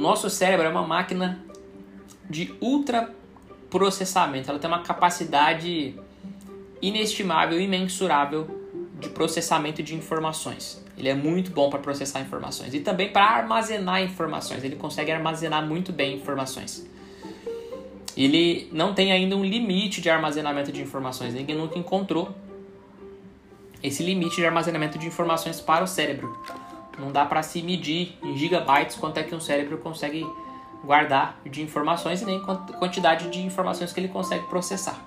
nosso 0.00 0.28
cérebro 0.30 0.66
é 0.66 0.68
uma 0.68 0.86
máquina 0.86 1.44
de 2.28 2.54
ultra 2.60 3.14
processamento. 3.70 4.50
Ela 4.50 4.58
tem 4.58 4.68
uma 4.68 4.82
capacidade 4.82 5.94
inestimável, 6.82 7.60
imensurável 7.60 8.48
de 8.98 9.08
processamento 9.08 9.82
de 9.82 9.94
informações. 9.94 10.84
Ele 10.96 11.08
é 11.08 11.14
muito 11.14 11.50
bom 11.50 11.70
para 11.70 11.78
processar 11.78 12.20
informações 12.20 12.74
e 12.74 12.80
também 12.80 13.10
para 13.10 13.24
armazenar 13.24 14.02
informações. 14.02 14.62
Ele 14.62 14.76
consegue 14.76 15.10
armazenar 15.10 15.66
muito 15.66 15.92
bem 15.92 16.16
informações. 16.16 16.86
Ele 18.16 18.68
não 18.72 18.92
tem 18.92 19.12
ainda 19.12 19.36
um 19.36 19.44
limite 19.44 20.00
de 20.00 20.10
armazenamento 20.10 20.70
de 20.70 20.82
informações. 20.82 21.32
Ninguém 21.32 21.56
nunca 21.56 21.78
encontrou 21.78 22.34
esse 23.82 24.02
limite 24.02 24.36
de 24.36 24.44
armazenamento 24.44 24.98
de 24.98 25.06
informações 25.06 25.60
para 25.60 25.82
o 25.82 25.86
cérebro. 25.86 26.38
Não 27.00 27.10
dá 27.10 27.24
para 27.24 27.42
se 27.42 27.62
medir 27.62 28.18
em 28.22 28.36
gigabytes 28.36 28.96
quanto 28.96 29.16
é 29.18 29.22
que 29.22 29.34
um 29.34 29.40
cérebro 29.40 29.78
consegue 29.78 30.26
guardar 30.84 31.40
de 31.44 31.62
informações 31.62 32.20
e 32.20 32.24
nem 32.26 32.40
quantidade 32.78 33.28
de 33.30 33.40
informações 33.40 33.92
que 33.92 34.00
ele 34.00 34.08
consegue 34.08 34.46
processar. 34.46 35.00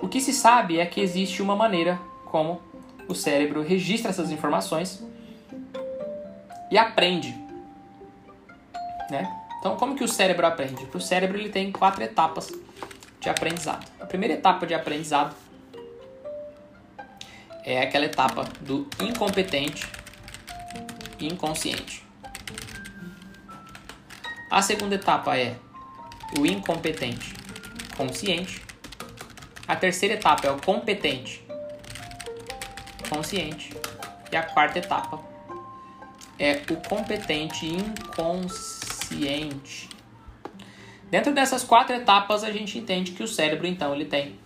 O 0.00 0.08
que 0.08 0.20
se 0.20 0.32
sabe 0.32 0.78
é 0.78 0.86
que 0.86 1.00
existe 1.00 1.42
uma 1.42 1.54
maneira 1.54 2.00
como 2.24 2.60
o 3.08 3.14
cérebro 3.14 3.62
registra 3.62 4.10
essas 4.10 4.30
informações 4.30 5.04
e 6.70 6.78
aprende. 6.78 7.34
Né? 9.10 9.30
Então, 9.58 9.76
como 9.76 9.94
que 9.94 10.04
o 10.04 10.08
cérebro 10.08 10.46
aprende? 10.46 10.86
O 10.94 11.00
cérebro 11.00 11.38
ele 11.38 11.48
tem 11.48 11.70
quatro 11.70 12.02
etapas 12.02 12.52
de 13.20 13.28
aprendizado. 13.28 13.86
A 14.00 14.06
primeira 14.06 14.34
etapa 14.34 14.66
de 14.66 14.74
aprendizado 14.74 15.34
é 17.66 17.82
aquela 17.82 18.04
etapa 18.04 18.44
do 18.60 18.88
incompetente 19.02 19.84
inconsciente. 21.18 22.06
A 24.48 24.62
segunda 24.62 24.94
etapa 24.94 25.36
é 25.36 25.56
o 26.38 26.46
incompetente 26.46 27.34
consciente. 27.96 28.62
A 29.66 29.74
terceira 29.74 30.14
etapa 30.14 30.46
é 30.46 30.50
o 30.52 30.62
competente 30.62 31.44
consciente. 33.08 33.74
E 34.30 34.36
a 34.36 34.44
quarta 34.44 34.78
etapa 34.78 35.20
é 36.38 36.62
o 36.70 36.76
competente 36.88 37.66
inconsciente. 37.66 38.76
Dentro 41.10 41.34
dessas 41.34 41.64
quatro 41.64 41.96
etapas, 41.96 42.44
a 42.44 42.52
gente 42.52 42.78
entende 42.78 43.10
que 43.12 43.24
o 43.24 43.28
cérebro, 43.28 43.66
então, 43.66 43.92
ele 43.94 44.04
tem 44.04 44.38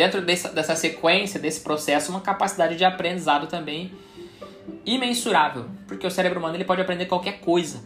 dentro 0.00 0.22
dessa, 0.22 0.48
dessa 0.48 0.74
sequência, 0.74 1.38
desse 1.38 1.60
processo, 1.60 2.10
uma 2.10 2.22
capacidade 2.22 2.74
de 2.74 2.82
aprendizado 2.86 3.46
também 3.46 3.92
imensurável, 4.86 5.66
porque 5.86 6.06
o 6.06 6.10
cérebro 6.10 6.38
humano 6.38 6.56
ele 6.56 6.64
pode 6.64 6.80
aprender 6.80 7.04
qualquer 7.04 7.40
coisa. 7.40 7.82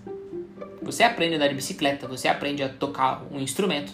Você 0.81 1.03
aprende 1.03 1.35
a 1.35 1.37
andar 1.39 1.49
de 1.49 1.57
bicicleta, 1.57 2.07
você 2.07 2.29
aprende 2.29 2.63
a 2.63 2.69
tocar 2.69 3.25
um 3.33 3.41
instrumento, 3.41 3.93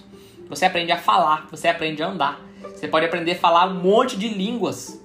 você 0.50 0.66
aprende 0.66 0.92
a 0.92 0.98
falar, 0.98 1.48
você 1.50 1.66
aprende 1.66 2.02
a 2.02 2.08
andar, 2.08 2.38
você 2.62 2.86
pode 2.86 3.06
aprender 3.06 3.32
a 3.32 3.36
falar 3.36 3.66
um 3.68 3.80
monte 3.80 4.18
de 4.18 4.28
línguas. 4.28 5.00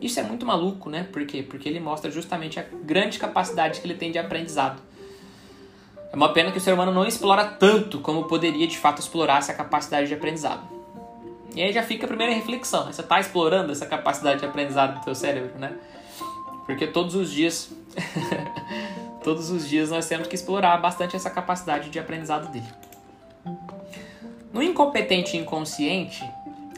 Isso 0.00 0.20
é 0.20 0.22
muito 0.22 0.46
maluco, 0.46 0.88
né? 0.88 1.08
Por 1.10 1.26
quê? 1.26 1.42
Porque 1.42 1.68
ele 1.68 1.80
mostra 1.80 2.08
justamente 2.08 2.60
a 2.60 2.64
grande 2.84 3.18
capacidade 3.18 3.80
que 3.80 3.86
ele 3.88 3.94
tem 3.94 4.12
de 4.12 4.18
aprendizado. 4.20 4.80
É 6.12 6.14
uma 6.14 6.32
pena 6.32 6.52
que 6.52 6.58
o 6.58 6.60
ser 6.60 6.72
humano 6.72 6.92
não 6.92 7.04
explora 7.04 7.44
tanto 7.44 7.98
como 7.98 8.28
poderia 8.28 8.68
de 8.68 8.78
fato 8.78 9.00
explorar 9.00 9.38
essa 9.38 9.52
capacidade 9.52 10.06
de 10.06 10.14
aprendizado. 10.14 10.73
E 11.54 11.62
aí 11.62 11.72
já 11.72 11.82
fica 11.82 12.04
a 12.04 12.08
primeira 12.08 12.32
reflexão, 12.32 12.86
né? 12.86 12.92
Você 12.92 13.00
está 13.00 13.20
explorando 13.20 13.70
essa 13.70 13.86
capacidade 13.86 14.40
de 14.40 14.46
aprendizado 14.46 14.98
do 14.98 15.04
teu 15.04 15.14
cérebro, 15.14 15.58
né? 15.58 15.72
Porque 16.66 16.86
todos 16.86 17.14
os 17.14 17.30
dias, 17.30 17.72
todos 19.22 19.50
os 19.50 19.68
dias 19.68 19.90
nós 19.90 20.08
temos 20.08 20.26
que 20.26 20.34
explorar 20.34 20.76
bastante 20.78 21.14
essa 21.14 21.30
capacidade 21.30 21.90
de 21.90 21.98
aprendizado 21.98 22.50
dele. 22.50 22.66
No 24.52 24.62
incompetente 24.62 25.36
inconsciente, 25.36 26.24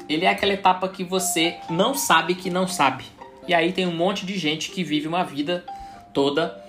ele 0.08 0.24
é 0.26 0.28
aquela 0.28 0.52
etapa 0.52 0.88
que 0.88 1.04
você 1.04 1.56
não 1.70 1.94
sabe 1.94 2.34
que 2.34 2.50
não 2.50 2.68
sabe. 2.68 3.04
E 3.48 3.54
aí 3.54 3.72
tem 3.72 3.86
um 3.86 3.94
monte 3.94 4.26
de 4.26 4.36
gente 4.36 4.70
que 4.70 4.84
vive 4.84 5.06
uma 5.06 5.24
vida 5.24 5.64
toda 6.12 6.62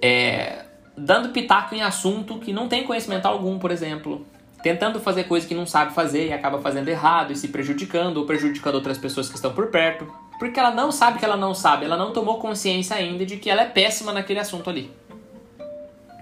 é, 0.00 0.64
dando 0.96 1.28
pitaco 1.30 1.74
em 1.74 1.82
assunto 1.82 2.38
que 2.38 2.52
não 2.52 2.66
tem 2.66 2.84
conhecimento 2.84 3.26
algum, 3.26 3.58
por 3.58 3.70
exemplo 3.70 4.26
tentando 4.62 5.00
fazer 5.00 5.24
coisa 5.24 5.46
que 5.46 5.54
não 5.54 5.66
sabe 5.66 5.92
fazer 5.92 6.28
e 6.28 6.32
acaba 6.32 6.60
fazendo 6.60 6.88
errado 6.88 7.32
e 7.32 7.36
se 7.36 7.48
prejudicando 7.48 8.18
ou 8.18 8.26
prejudicando 8.26 8.76
outras 8.76 8.96
pessoas 8.96 9.28
que 9.28 9.34
estão 9.34 9.52
por 9.52 9.68
perto, 9.68 10.06
porque 10.38 10.58
ela 10.58 10.70
não 10.70 10.92
sabe 10.92 11.18
que 11.18 11.24
ela 11.24 11.36
não 11.36 11.54
sabe, 11.54 11.84
ela 11.84 11.96
não 11.96 12.12
tomou 12.12 12.38
consciência 12.38 12.96
ainda 12.96 13.26
de 13.26 13.36
que 13.36 13.50
ela 13.50 13.62
é 13.62 13.66
péssima 13.66 14.12
naquele 14.12 14.38
assunto 14.38 14.70
ali. 14.70 14.90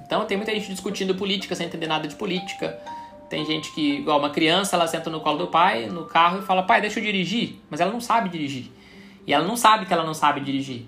Então 0.04 0.24
tem 0.24 0.36
muita 0.36 0.52
gente 0.52 0.68
discutindo 0.68 1.14
política 1.14 1.54
sem 1.54 1.66
entender 1.66 1.86
nada 1.86 2.08
de 2.08 2.16
política. 2.16 2.78
Tem 3.28 3.46
gente 3.46 3.72
que, 3.72 3.98
igual 3.98 4.18
uma 4.18 4.30
criança, 4.30 4.74
ela 4.74 4.88
senta 4.88 5.08
no 5.08 5.20
colo 5.20 5.38
do 5.38 5.46
pai, 5.46 5.86
no 5.86 6.04
carro 6.04 6.40
e 6.40 6.42
fala: 6.42 6.64
"Pai, 6.64 6.80
deixa 6.80 6.98
eu 6.98 7.04
dirigir", 7.04 7.60
mas 7.70 7.80
ela 7.80 7.92
não 7.92 8.00
sabe 8.00 8.28
dirigir. 8.28 8.72
E 9.24 9.32
ela 9.32 9.46
não 9.46 9.56
sabe 9.56 9.86
que 9.86 9.92
ela 9.92 10.02
não 10.02 10.14
sabe 10.14 10.40
dirigir. 10.40 10.84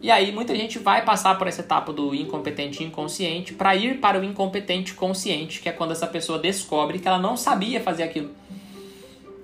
E 0.00 0.10
aí 0.10 0.30
muita 0.30 0.54
gente 0.54 0.78
vai 0.78 1.04
passar 1.04 1.36
por 1.36 1.48
essa 1.48 1.60
etapa 1.60 1.92
do 1.92 2.14
incompetente 2.14 2.84
inconsciente 2.84 3.52
para 3.52 3.74
ir 3.74 3.98
para 3.98 4.20
o 4.20 4.24
incompetente 4.24 4.94
consciente, 4.94 5.60
que 5.60 5.68
é 5.68 5.72
quando 5.72 5.90
essa 5.90 6.06
pessoa 6.06 6.38
descobre 6.38 7.00
que 7.00 7.08
ela 7.08 7.18
não 7.18 7.36
sabia 7.36 7.80
fazer 7.80 8.04
aquilo. 8.04 8.30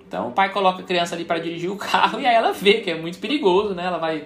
Então 0.07 0.29
o 0.29 0.33
pai 0.33 0.53
coloca 0.53 0.81
a 0.81 0.85
criança 0.85 1.17
ali 1.17 1.25
para 1.25 1.41
dirigir 1.41 1.71
o 1.71 1.75
carro 1.77 2.21
e 2.21 2.27
aí 2.27 2.35
ela 2.35 2.53
vê 2.53 2.75
que 2.75 2.91
é 2.91 2.95
muito 2.95 3.19
perigoso, 3.19 3.75
né? 3.75 3.85
Ela 3.85 3.99
vai 3.99 4.25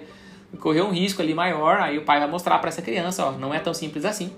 correr 0.59 0.81
um 0.81 0.91
risco 0.91 1.21
ali 1.21 1.33
maior, 1.33 1.79
aí 1.79 1.97
o 1.97 2.03
pai 2.03 2.19
vai 2.19 2.29
mostrar 2.29 2.59
para 2.59 2.69
essa 2.69 2.81
criança, 2.81 3.25
ó, 3.25 3.31
não 3.31 3.51
é 3.51 3.59
tão 3.59 3.73
simples 3.73 4.05
assim. 4.05 4.31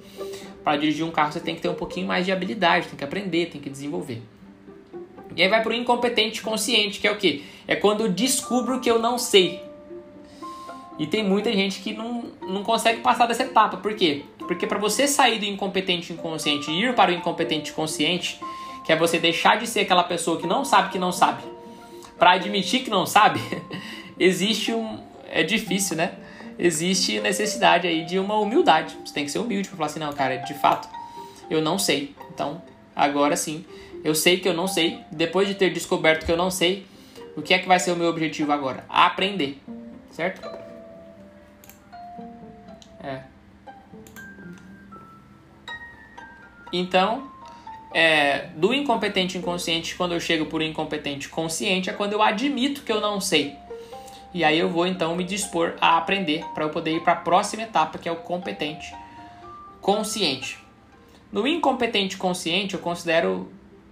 Para 0.63 0.77
dirigir 0.77 1.05
um 1.05 1.11
carro 1.11 1.33
você 1.33 1.41
tem 1.41 1.55
que 1.55 1.61
ter 1.61 1.69
um 1.69 1.75
pouquinho 1.75 2.07
mais 2.07 2.25
de 2.25 2.31
habilidade, 2.31 2.87
tem 2.87 2.97
que 2.97 3.03
aprender, 3.03 3.47
tem 3.47 3.59
que 3.59 3.69
desenvolver. 3.69 4.21
E 5.35 5.41
aí 5.41 5.49
vai 5.49 5.61
para 5.61 5.71
o 5.71 5.73
incompetente 5.73 6.41
consciente, 6.41 6.99
que 6.99 7.07
é 7.07 7.11
o 7.11 7.17
quê? 7.17 7.43
É 7.67 7.75
quando 7.75 8.01
eu 8.01 8.09
descubro 8.09 8.79
que 8.79 8.89
eu 8.89 8.99
não 8.99 9.17
sei. 9.17 9.61
E 11.01 11.07
tem 11.07 11.23
muita 11.23 11.51
gente 11.51 11.81
que 11.81 11.93
não, 11.93 12.25
não 12.47 12.63
consegue 12.63 13.01
passar 13.01 13.25
dessa 13.25 13.41
etapa. 13.41 13.75
Por 13.77 13.95
quê? 13.95 14.23
Porque 14.37 14.67
para 14.67 14.77
você 14.77 15.07
sair 15.07 15.39
do 15.39 15.45
incompetente 15.45 16.13
inconsciente 16.13 16.69
e 16.69 16.85
ir 16.85 16.93
para 16.93 17.09
o 17.09 17.13
incompetente 17.15 17.73
consciente, 17.73 18.39
que 18.85 18.93
é 18.93 18.95
você 18.95 19.17
deixar 19.17 19.57
de 19.57 19.65
ser 19.65 19.79
aquela 19.79 20.03
pessoa 20.03 20.39
que 20.39 20.45
não 20.45 20.63
sabe 20.63 20.91
que 20.91 20.99
não 20.99 21.11
sabe, 21.11 21.41
para 22.19 22.33
admitir 22.33 22.83
que 22.83 22.91
não 22.91 23.07
sabe, 23.07 23.41
existe 24.19 24.73
um. 24.73 24.99
É 25.31 25.41
difícil, 25.41 25.97
né? 25.97 26.13
Existe 26.59 27.19
necessidade 27.19 27.87
aí 27.87 28.05
de 28.05 28.19
uma 28.19 28.37
humildade. 28.37 28.95
Você 29.03 29.11
tem 29.11 29.25
que 29.25 29.31
ser 29.31 29.39
humilde 29.39 29.69
para 29.69 29.77
falar 29.77 29.87
assim: 29.87 29.99
não, 29.99 30.13
cara, 30.13 30.35
de 30.35 30.53
fato, 30.53 30.87
eu 31.49 31.63
não 31.63 31.79
sei. 31.79 32.13
Então, 32.31 32.61
agora 32.95 33.35
sim, 33.35 33.65
eu 34.03 34.13
sei 34.13 34.39
que 34.39 34.47
eu 34.47 34.53
não 34.53 34.67
sei. 34.67 34.99
Depois 35.11 35.47
de 35.47 35.55
ter 35.55 35.73
descoberto 35.73 36.27
que 36.27 36.31
eu 36.31 36.37
não 36.37 36.51
sei, 36.51 36.85
o 37.35 37.41
que 37.41 37.55
é 37.55 37.57
que 37.57 37.67
vai 37.67 37.79
ser 37.79 37.91
o 37.91 37.95
meu 37.95 38.07
objetivo 38.07 38.51
agora? 38.51 38.85
Aprender, 38.87 39.57
certo? 40.11 40.60
É. 43.03 43.21
Então, 46.71 47.29
é, 47.93 48.47
do 48.55 48.73
incompetente 48.73 49.37
inconsciente, 49.37 49.95
quando 49.95 50.13
eu 50.13 50.19
chego 50.19 50.45
por 50.45 50.61
incompetente 50.61 51.27
consciente, 51.27 51.89
é 51.89 51.93
quando 51.93 52.13
eu 52.13 52.21
admito 52.21 52.83
que 52.83 52.91
eu 52.91 53.01
não 53.01 53.19
sei. 53.19 53.55
E 54.33 54.43
aí 54.45 54.57
eu 54.57 54.69
vou 54.69 54.87
então 54.87 55.15
me 55.15 55.25
dispor 55.25 55.75
a 55.81 55.97
aprender 55.97 56.45
para 56.53 56.63
eu 56.63 56.69
poder 56.69 56.95
ir 56.95 57.01
para 57.01 57.13
a 57.13 57.17
próxima 57.17 57.63
etapa, 57.63 57.97
que 57.97 58.07
é 58.07 58.11
o 58.11 58.17
competente 58.17 58.95
consciente. 59.81 60.57
No 61.31 61.45
incompetente 61.45 62.15
consciente, 62.15 62.75
eu 62.75 62.79
considero 62.79 63.51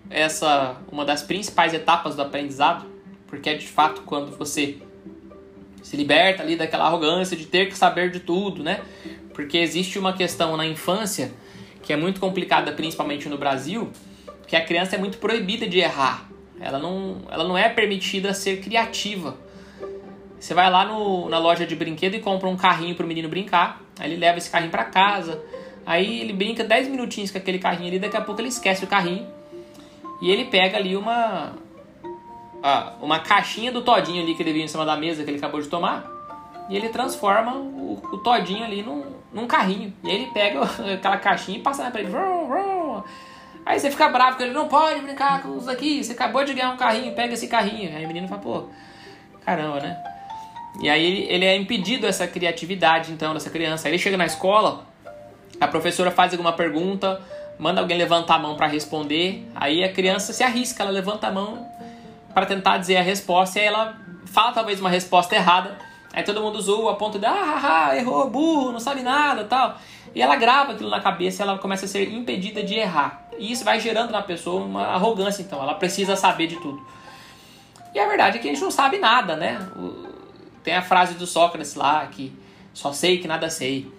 essa 0.09 0.77
uma 0.89 1.03
das 1.03 1.21
principais 1.21 1.73
etapas 1.73 2.15
do 2.15 2.21
aprendizado, 2.21 2.85
porque 3.27 3.50
é 3.50 3.55
de 3.55 3.67
fato 3.67 4.01
quando 4.03 4.35
você 4.38 4.77
se 5.81 5.97
liberta 5.97 6.43
ali 6.43 6.55
daquela 6.55 6.85
arrogância 6.85 7.35
de 7.35 7.45
ter 7.45 7.67
que 7.67 7.77
saber 7.77 8.11
de 8.11 8.19
tudo, 8.19 8.63
né? 8.63 8.81
Porque 9.33 9.57
existe 9.57 9.97
uma 9.97 10.13
questão 10.13 10.55
na 10.57 10.65
infância 10.65 11.31
que 11.81 11.93
é 11.93 11.97
muito 11.97 12.19
complicada, 12.19 12.71
principalmente 12.71 13.27
no 13.29 13.37
Brasil, 13.37 13.89
que 14.47 14.55
a 14.55 14.63
criança 14.63 14.95
é 14.95 14.99
muito 14.99 15.17
proibida 15.17 15.67
de 15.67 15.79
errar. 15.79 16.29
Ela 16.59 16.77
não, 16.77 17.21
ela 17.29 17.43
não 17.43 17.57
é 17.57 17.69
permitida 17.69 18.33
ser 18.33 18.61
criativa. 18.61 19.37
Você 20.39 20.53
vai 20.53 20.69
lá 20.69 20.85
no, 20.85 21.29
na 21.29 21.37
loja 21.37 21.65
de 21.65 21.75
brinquedo 21.75 22.15
e 22.15 22.19
compra 22.19 22.47
um 22.47 22.55
carrinho 22.55 22.95
para 22.95 23.05
o 23.05 23.07
menino 23.07 23.27
brincar, 23.27 23.81
aí 23.99 24.11
ele 24.11 24.19
leva 24.19 24.37
esse 24.37 24.49
carrinho 24.49 24.71
para 24.71 24.85
casa, 24.85 25.41
aí 25.85 26.21
ele 26.21 26.31
brinca 26.31 26.63
10 26.63 26.87
minutinhos 26.87 27.31
com 27.31 27.37
aquele 27.37 27.59
carrinho 27.59 27.89
ali, 27.89 27.99
daqui 27.99 28.15
a 28.15 28.21
pouco 28.21 28.39
ele 28.39 28.47
esquece 28.47 28.83
o 28.83 28.87
carrinho 28.87 29.27
e 30.21 30.29
ele 30.29 30.45
pega 30.45 30.77
ali 30.77 30.95
uma, 30.95 31.53
uma 33.01 33.19
caixinha 33.19 33.71
do 33.71 33.81
todinho 33.81 34.21
ali 34.21 34.35
que 34.35 34.44
ele 34.44 34.53
viu 34.53 34.63
em 34.63 34.67
cima 34.67 34.85
da 34.85 34.95
mesa 34.95 35.23
que 35.23 35.29
ele 35.29 35.38
acabou 35.38 35.61
de 35.61 35.67
tomar 35.67 36.06
e 36.69 36.75
ele 36.75 36.89
transforma 36.89 37.56
o, 37.56 38.00
o 38.11 38.17
todinho 38.17 38.63
ali 38.63 38.83
num, 38.83 39.03
num 39.33 39.47
carrinho. 39.47 39.94
E 40.03 40.09
aí 40.09 40.15
ele 40.15 40.27
pega 40.27 40.61
aquela 40.94 41.17
caixinha 41.17 41.57
e 41.57 41.61
passa 41.61 41.89
pra 41.89 42.00
ele. 42.00 42.09
Vrum, 42.09 42.47
vrum. 42.47 43.03
Aí 43.65 43.79
você 43.79 43.89
fica 43.89 44.09
bravo 44.09 44.31
porque 44.31 44.44
ele 44.44 44.53
não 44.53 44.67
pode 44.67 45.01
brincar 45.01 45.41
com 45.41 45.57
isso 45.57 45.69
aqui. 45.69 46.03
Você 46.03 46.13
acabou 46.13 46.44
de 46.44 46.53
ganhar 46.53 46.71
um 46.71 46.77
carrinho, 46.77 47.13
pega 47.13 47.33
esse 47.33 47.47
carrinho. 47.47 47.95
Aí 47.95 48.06
o 48.06 48.07
menino 48.07 48.27
fala, 48.27 48.41
pô, 48.41 48.63
caramba, 49.44 49.79
né? 49.79 49.97
E 50.81 50.89
aí 50.89 51.03
ele, 51.03 51.27
ele 51.29 51.45
é 51.45 51.55
impedido 51.55 52.05
essa 52.05 52.27
criatividade, 52.27 53.12
então, 53.12 53.33
dessa 53.33 53.50
criança. 53.50 53.88
Aí 53.88 53.94
ele 53.94 54.01
chega 54.01 54.15
na 54.15 54.25
escola, 54.25 54.85
a 55.59 55.67
professora 55.67 56.12
faz 56.12 56.31
alguma 56.31 56.53
pergunta, 56.53 57.21
manda 57.57 57.81
alguém 57.81 57.97
levantar 57.97 58.35
a 58.35 58.39
mão 58.39 58.55
para 58.55 58.67
responder, 58.67 59.45
aí 59.53 59.83
a 59.83 59.91
criança 59.91 60.31
se 60.31 60.44
arrisca, 60.44 60.83
ela 60.83 60.91
levanta 60.91 61.27
a 61.27 61.31
mão 61.31 61.67
para 62.33 62.45
tentar 62.45 62.77
dizer 62.77 62.97
a 62.97 63.01
resposta, 63.01 63.59
e 63.59 63.61
aí 63.61 63.67
ela 63.67 63.97
fala 64.25 64.51
talvez 64.51 64.79
uma 64.79 64.89
resposta 64.89 65.35
errada, 65.35 65.77
aí 66.13 66.23
todo 66.23 66.41
mundo 66.41 66.61
zoa 66.61 66.93
a 66.93 66.95
ponto 66.95 67.17
de, 67.17 67.25
ah, 67.25 67.91
errou, 67.95 68.29
burro, 68.29 68.71
não 68.71 68.79
sabe 68.79 69.01
nada 69.01 69.43
tal. 69.43 69.77
E 70.13 70.21
ela 70.21 70.35
grava 70.35 70.73
aquilo 70.73 70.89
na 70.89 70.99
cabeça 70.99 71.41
e 71.41 71.47
ela 71.47 71.57
começa 71.57 71.85
a 71.85 71.87
ser 71.87 72.11
impedida 72.11 72.63
de 72.63 72.75
errar. 72.75 73.27
E 73.37 73.51
isso 73.51 73.63
vai 73.63 73.79
gerando 73.79 74.11
na 74.11 74.21
pessoa 74.21 74.63
uma 74.63 74.87
arrogância, 74.87 75.41
então, 75.41 75.61
ela 75.61 75.75
precisa 75.75 76.15
saber 76.15 76.47
de 76.47 76.55
tudo. 76.57 76.85
E 77.93 77.99
a 77.99 78.07
verdade 78.07 78.37
é 78.37 78.41
que 78.41 78.47
a 78.47 78.51
gente 78.51 78.61
não 78.61 78.71
sabe 78.71 78.97
nada, 78.97 79.35
né? 79.35 79.59
Tem 80.63 80.75
a 80.75 80.81
frase 80.81 81.15
do 81.15 81.25
Sócrates 81.25 81.75
lá, 81.75 82.05
que 82.07 82.33
só 82.73 82.91
sei 82.91 83.17
que 83.19 83.27
nada 83.27 83.49
sei. 83.49 83.91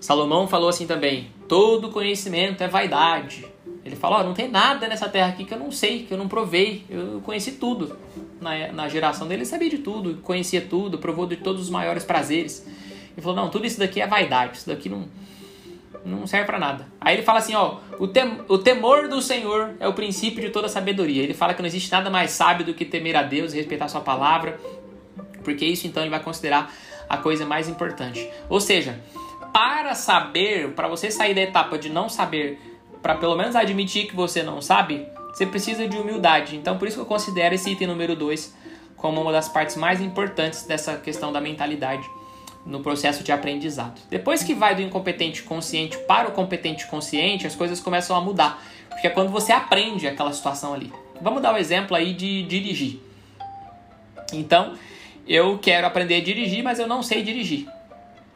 Salomão 0.00 0.48
falou 0.48 0.68
assim 0.68 0.86
também: 0.86 1.30
todo 1.48 1.90
conhecimento 1.90 2.62
é 2.62 2.68
vaidade. 2.68 3.46
Ele 3.86 3.96
falou: 3.96 4.20
oh, 4.20 4.22
não 4.24 4.34
tem 4.34 4.48
nada 4.48 4.88
nessa 4.88 5.08
terra 5.08 5.28
aqui 5.28 5.44
que 5.44 5.54
eu 5.54 5.58
não 5.58 5.70
sei, 5.70 6.04
que 6.04 6.12
eu 6.12 6.18
não 6.18 6.28
provei. 6.28 6.84
Eu 6.90 7.20
conheci 7.24 7.52
tudo. 7.52 7.96
Na, 8.40 8.72
na 8.72 8.88
geração 8.88 9.26
dele, 9.26 9.42
ele 9.42 9.46
sabia 9.46 9.70
de 9.70 9.78
tudo, 9.78 10.16
conhecia 10.22 10.60
tudo, 10.60 10.98
provou 10.98 11.26
de 11.26 11.36
todos 11.36 11.62
os 11.62 11.70
maiores 11.70 12.04
prazeres. 12.04 12.66
Ele 13.12 13.22
falou: 13.22 13.36
não, 13.36 13.48
tudo 13.48 13.66
isso 13.66 13.78
daqui 13.78 14.00
é 14.00 14.06
vaidade, 14.06 14.58
isso 14.58 14.68
daqui 14.68 14.88
não, 14.88 15.06
não 16.04 16.26
serve 16.26 16.46
para 16.46 16.58
nada. 16.58 16.86
Aí 17.00 17.16
ele 17.16 17.22
fala 17.22 17.38
assim: 17.38 17.54
ó, 17.54 17.78
o, 17.98 18.06
tem, 18.06 18.40
o 18.48 18.58
temor 18.58 19.08
do 19.08 19.22
Senhor 19.22 19.74
é 19.80 19.88
o 19.88 19.94
princípio 19.94 20.42
de 20.42 20.50
toda 20.50 20.68
sabedoria. 20.68 21.22
Ele 21.22 21.34
fala 21.34 21.54
que 21.54 21.62
não 21.62 21.66
existe 21.66 21.90
nada 21.90 22.10
mais 22.10 22.32
sábio 22.32 22.66
do 22.66 22.74
que 22.74 22.84
temer 22.84 23.16
a 23.16 23.22
Deus 23.22 23.52
e 23.52 23.56
respeitar 23.56 23.88
Sua 23.88 24.00
palavra, 24.00 24.60
porque 25.44 25.64
isso 25.64 25.86
então 25.86 26.02
ele 26.02 26.10
vai 26.10 26.20
considerar 26.20 26.72
a 27.08 27.16
coisa 27.16 27.46
mais 27.46 27.68
importante. 27.68 28.28
Ou 28.48 28.60
seja, 28.60 29.00
para 29.52 29.94
saber, 29.94 30.72
para 30.72 30.88
você 30.88 31.10
sair 31.10 31.34
da 31.34 31.40
etapa 31.40 31.78
de 31.78 31.88
não 31.88 32.08
saber, 32.08 32.60
para 33.06 33.14
pelo 33.14 33.36
menos 33.36 33.54
admitir 33.54 34.08
que 34.08 34.16
você 34.16 34.42
não 34.42 34.60
sabe, 34.60 35.06
você 35.32 35.46
precisa 35.46 35.86
de 35.86 35.96
humildade. 35.96 36.56
Então, 36.56 36.76
por 36.76 36.88
isso 36.88 36.96
que 36.96 37.02
eu 37.02 37.06
considero 37.06 37.54
esse 37.54 37.70
item 37.70 37.86
número 37.86 38.16
2 38.16 38.52
como 38.96 39.20
uma 39.20 39.30
das 39.30 39.48
partes 39.48 39.76
mais 39.76 40.00
importantes 40.00 40.64
dessa 40.64 40.96
questão 40.96 41.32
da 41.32 41.40
mentalidade 41.40 42.04
no 42.64 42.80
processo 42.80 43.22
de 43.22 43.30
aprendizado. 43.30 44.00
Depois 44.10 44.42
que 44.42 44.54
vai 44.54 44.74
do 44.74 44.82
incompetente 44.82 45.44
consciente 45.44 45.96
para 45.98 46.26
o 46.26 46.32
competente 46.32 46.84
consciente, 46.88 47.46
as 47.46 47.54
coisas 47.54 47.78
começam 47.78 48.16
a 48.16 48.20
mudar, 48.20 48.60
porque 48.90 49.06
é 49.06 49.10
quando 49.10 49.30
você 49.30 49.52
aprende 49.52 50.08
aquela 50.08 50.32
situação 50.32 50.74
ali. 50.74 50.92
Vamos 51.20 51.40
dar 51.40 51.52
o 51.52 51.54
um 51.54 51.58
exemplo 51.58 51.96
aí 51.96 52.12
de 52.12 52.42
dirigir. 52.42 53.00
Então, 54.32 54.74
eu 55.28 55.56
quero 55.58 55.86
aprender 55.86 56.16
a 56.16 56.24
dirigir, 56.24 56.64
mas 56.64 56.80
eu 56.80 56.88
não 56.88 57.04
sei 57.04 57.22
dirigir. 57.22 57.68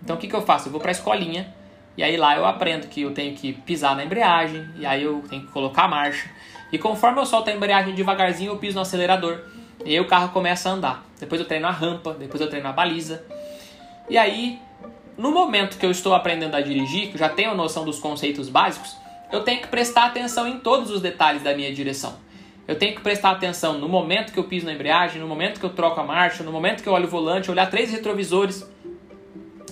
Então 0.00 0.14
o 0.14 0.18
que, 0.20 0.28
que 0.28 0.36
eu 0.36 0.42
faço? 0.42 0.68
Eu 0.68 0.70
vou 0.70 0.80
para 0.80 0.92
a 0.92 0.92
escolinha 0.92 1.58
e 1.96 2.02
aí 2.02 2.16
lá 2.16 2.36
eu 2.36 2.46
aprendo 2.46 2.86
que 2.86 3.02
eu 3.02 3.12
tenho 3.12 3.34
que 3.34 3.52
pisar 3.52 3.94
na 3.94 4.04
embreagem 4.04 4.68
e 4.76 4.86
aí 4.86 5.02
eu 5.02 5.22
tenho 5.28 5.42
que 5.42 5.52
colocar 5.52 5.84
a 5.84 5.88
marcha. 5.88 6.30
E 6.72 6.78
conforme 6.78 7.20
eu 7.20 7.26
solto 7.26 7.50
a 7.50 7.52
embreagem 7.52 7.94
devagarzinho, 7.94 8.52
eu 8.52 8.56
piso 8.56 8.76
no 8.76 8.82
acelerador. 8.82 9.40
E 9.84 9.90
aí 9.90 10.00
o 10.00 10.06
carro 10.06 10.30
começa 10.30 10.68
a 10.68 10.72
andar. 10.72 11.04
Depois 11.18 11.40
eu 11.40 11.46
treino 11.46 11.66
a 11.66 11.70
rampa, 11.70 12.14
depois 12.14 12.40
eu 12.40 12.48
treino 12.48 12.68
a 12.68 12.72
baliza. 12.72 13.24
E 14.08 14.16
aí, 14.16 14.58
no 15.16 15.30
momento 15.30 15.78
que 15.78 15.84
eu 15.84 15.90
estou 15.90 16.14
aprendendo 16.14 16.54
a 16.54 16.60
dirigir, 16.60 17.10
que 17.10 17.18
já 17.18 17.28
tenho 17.28 17.54
noção 17.54 17.84
dos 17.84 17.98
conceitos 17.98 18.48
básicos, 18.48 18.96
eu 19.32 19.42
tenho 19.42 19.60
que 19.60 19.68
prestar 19.68 20.06
atenção 20.06 20.46
em 20.46 20.58
todos 20.58 20.90
os 20.90 21.00
detalhes 21.00 21.42
da 21.42 21.54
minha 21.54 21.72
direção. 21.72 22.14
Eu 22.66 22.76
tenho 22.76 22.94
que 22.94 23.00
prestar 23.00 23.32
atenção 23.32 23.78
no 23.78 23.88
momento 23.88 24.32
que 24.32 24.38
eu 24.38 24.44
piso 24.44 24.66
na 24.66 24.72
embreagem, 24.72 25.20
no 25.20 25.26
momento 25.26 25.58
que 25.58 25.66
eu 25.66 25.70
troco 25.70 26.00
a 26.00 26.04
marcha, 26.04 26.44
no 26.44 26.52
momento 26.52 26.82
que 26.82 26.88
eu 26.88 26.92
olho 26.92 27.06
o 27.06 27.10
volante, 27.10 27.50
olhar 27.50 27.68
três 27.68 27.90
retrovisores. 27.90 28.68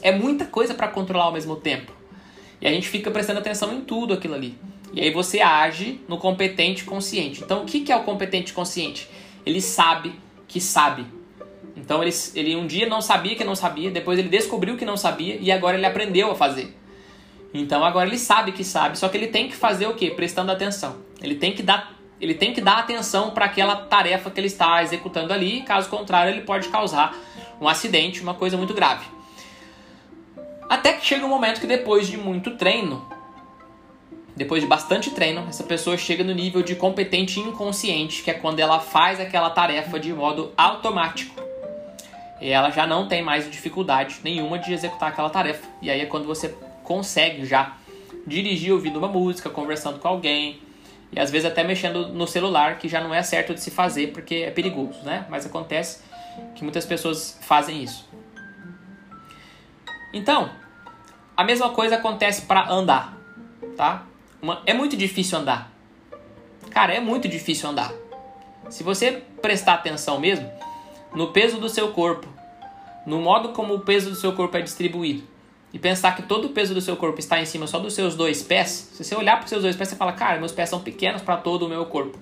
É 0.03 0.12
muita 0.12 0.44
coisa 0.44 0.75
para 0.75 0.88
controlar 0.88 1.25
ao 1.25 1.32
mesmo 1.32 1.56
tempo. 1.56 1.98
E 2.60 2.66
a 2.66 2.70
gente 2.70 2.88
fica 2.88 3.10
prestando 3.10 3.38
atenção 3.38 3.72
em 3.75 3.81
tudo 3.81 4.14
aquilo 4.14 4.34
ali. 4.34 4.58
E 4.93 5.00
aí 5.00 5.12
você 5.12 5.40
age 5.40 6.00
no 6.08 6.19
competente 6.19 6.84
consciente. 6.84 7.43
Então, 7.43 7.62
o 7.62 7.66
que 7.66 7.90
é 7.93 7.96
o 7.96 8.02
competente 8.02 8.52
consciente? 8.52 9.08
Ele 9.44 9.60
sabe 9.60 10.12
que 10.46 10.60
sabe. 10.60 11.06
Então, 11.76 12.02
ele, 12.02 12.12
ele 12.34 12.56
um 12.56 12.66
dia 12.66 12.88
não 12.88 13.00
sabia 13.00 13.37
que 13.37 13.44
não 13.44 13.55
sabia, 13.55 13.90
depois 13.90 14.19
ele 14.19 14.28
descobriu 14.28 14.76
que 14.76 14.84
não 14.84 14.96
sabia 14.96 15.37
e 15.40 15.52
agora 15.52 15.76
ele 15.76 15.87
aprendeu 15.87 16.31
a 16.31 16.34
fazer. 16.34 16.76
Então, 17.55 17.84
agora 17.84 18.08
ele 18.08 18.19
sabe 18.19 18.52
que 18.52 18.64
sabe, 18.64 18.99
só 18.99 19.08
que 19.08 19.16
ele 19.16 19.28
tem 19.28 19.49
que 19.49 19.54
fazer 19.54 19.87
o 19.87 19.94
quê? 19.94 20.11
Prestando 20.11 20.52
atenção. 20.52 20.96
Ele 21.22 21.34
tem 21.34 21.52
que 21.52 21.62
dar, 21.62 21.94
ele 22.20 22.34
tem 22.34 22.52
que 22.52 22.61
dar 22.61 22.78
atenção 22.78 23.31
para 23.31 23.46
aquela 23.46 23.76
tarefa 23.76 24.31
que 24.31 24.38
ele 24.40 24.49
está 24.49 24.82
executando 24.82 25.32
ali, 25.32 25.62
caso 25.62 25.88
contrário, 25.88 26.32
ele 26.32 26.43
pode 26.43 26.69
causar 26.69 27.16
um 27.61 27.69
acidente, 27.69 28.20
uma 28.20 28.34
coisa 28.34 28.56
muito 28.56 28.75
grave. 28.75 29.06
Até 30.69 30.93
que 30.93 31.06
chega 31.06 31.25
um 31.25 31.29
momento 31.29 31.61
que 31.61 31.67
depois 31.67 32.06
de 32.06 32.17
muito 32.17 32.56
treino, 32.56 33.06
depois 34.37 34.62
de 34.62 34.69
bastante 34.69 35.11
treino, 35.11 35.47
essa 35.49 35.65
pessoa 35.65 35.97
chega 35.97 36.23
no 36.23 36.32
nível 36.32 36.62
de 36.62 36.76
competente 36.76 37.41
inconsciente, 37.41 38.23
que 38.23 38.31
é 38.31 38.35
quando 38.35 38.61
ela 38.61 38.79
faz 38.79 39.19
aquela 39.19 39.50
tarefa 39.50 39.99
de 39.99 40.12
modo 40.12 40.53
automático. 40.56 41.35
E 42.41 42.50
ela 42.50 42.70
já 42.70 42.87
não 42.87 43.09
tem 43.09 43.23
mais 43.23 43.50
dificuldade 43.50 44.20
nenhuma 44.23 44.59
de 44.59 44.73
executar 44.73 45.09
aquela 45.09 45.31
tarefa. 45.31 45.67
E 45.82 45.91
aí 45.91 46.03
é 46.03 46.06
quando 46.06 46.26
você 46.26 46.55
consegue 46.85 47.44
já 47.44 47.76
dirigir 48.26 48.73
ouvindo 48.73 48.99
uma 48.99 49.09
música, 49.09 49.50
conversando 49.50 49.99
com 49.99 50.06
alguém, 50.06 50.61
e 51.11 51.19
às 51.19 51.31
vezes 51.31 51.50
até 51.50 51.64
mexendo 51.64 52.09
no 52.09 52.26
celular, 52.26 52.79
que 52.79 52.88
já 52.88 53.00
não 53.00 53.14
é 53.14 53.23
certo 53.23 53.55
de 53.55 53.61
se 53.61 53.71
fazer 53.71 54.09
porque 54.09 54.37
é 54.37 54.50
perigoso, 54.50 55.03
né? 55.03 55.26
Mas 55.29 55.47
acontece 55.47 56.03
que 56.55 56.62
muitas 56.62 56.85
pessoas 56.85 57.38
fazem 57.43 57.82
isso. 57.82 58.06
Então, 60.12 60.50
a 61.37 61.44
mesma 61.44 61.70
coisa 61.70 61.96
acontece 61.96 62.43
para 62.43 62.70
andar, 62.70 63.16
tá? 63.76 64.05
Uma, 64.40 64.62
é 64.66 64.72
muito 64.72 64.96
difícil 64.96 65.38
andar. 65.38 65.70
Cara, 66.70 66.94
é 66.94 67.00
muito 67.00 67.28
difícil 67.28 67.69
andar. 67.69 67.93
Se 68.70 68.82
você 68.82 69.22
prestar 69.40 69.75
atenção 69.75 70.19
mesmo 70.20 70.50
no 71.14 71.28
peso 71.28 71.58
do 71.58 71.69
seu 71.69 71.93
corpo, 71.93 72.26
no 73.06 73.20
modo 73.20 73.50
como 73.50 73.75
o 73.75 73.81
peso 73.81 74.10
do 74.10 74.16
seu 74.16 74.32
corpo 74.32 74.56
é 74.56 74.62
distribuído, 74.62 75.22
e 75.72 75.78
pensar 75.78 76.16
que 76.16 76.22
todo 76.22 76.46
o 76.46 76.49
peso 76.50 76.72
do 76.72 76.81
seu 76.81 76.96
corpo 76.96 77.19
está 77.19 77.40
em 77.40 77.44
cima 77.44 77.66
só 77.66 77.78
dos 77.78 77.94
seus 77.94 78.14
dois 78.14 78.43
pés, 78.43 78.90
se 78.93 79.04
você 79.04 79.14
olhar 79.14 79.37
para 79.37 79.44
os 79.44 79.50
seus 79.50 79.62
dois 79.62 79.76
pés, 79.76 79.88
você 79.88 79.96
fala, 79.96 80.12
cara, 80.12 80.38
meus 80.38 80.52
pés 80.52 80.69
são 80.69 80.81
pequenos 80.81 81.20
para 81.20 81.37
todo 81.37 81.66
o 81.66 81.69
meu 81.69 81.84
corpo. 81.87 82.19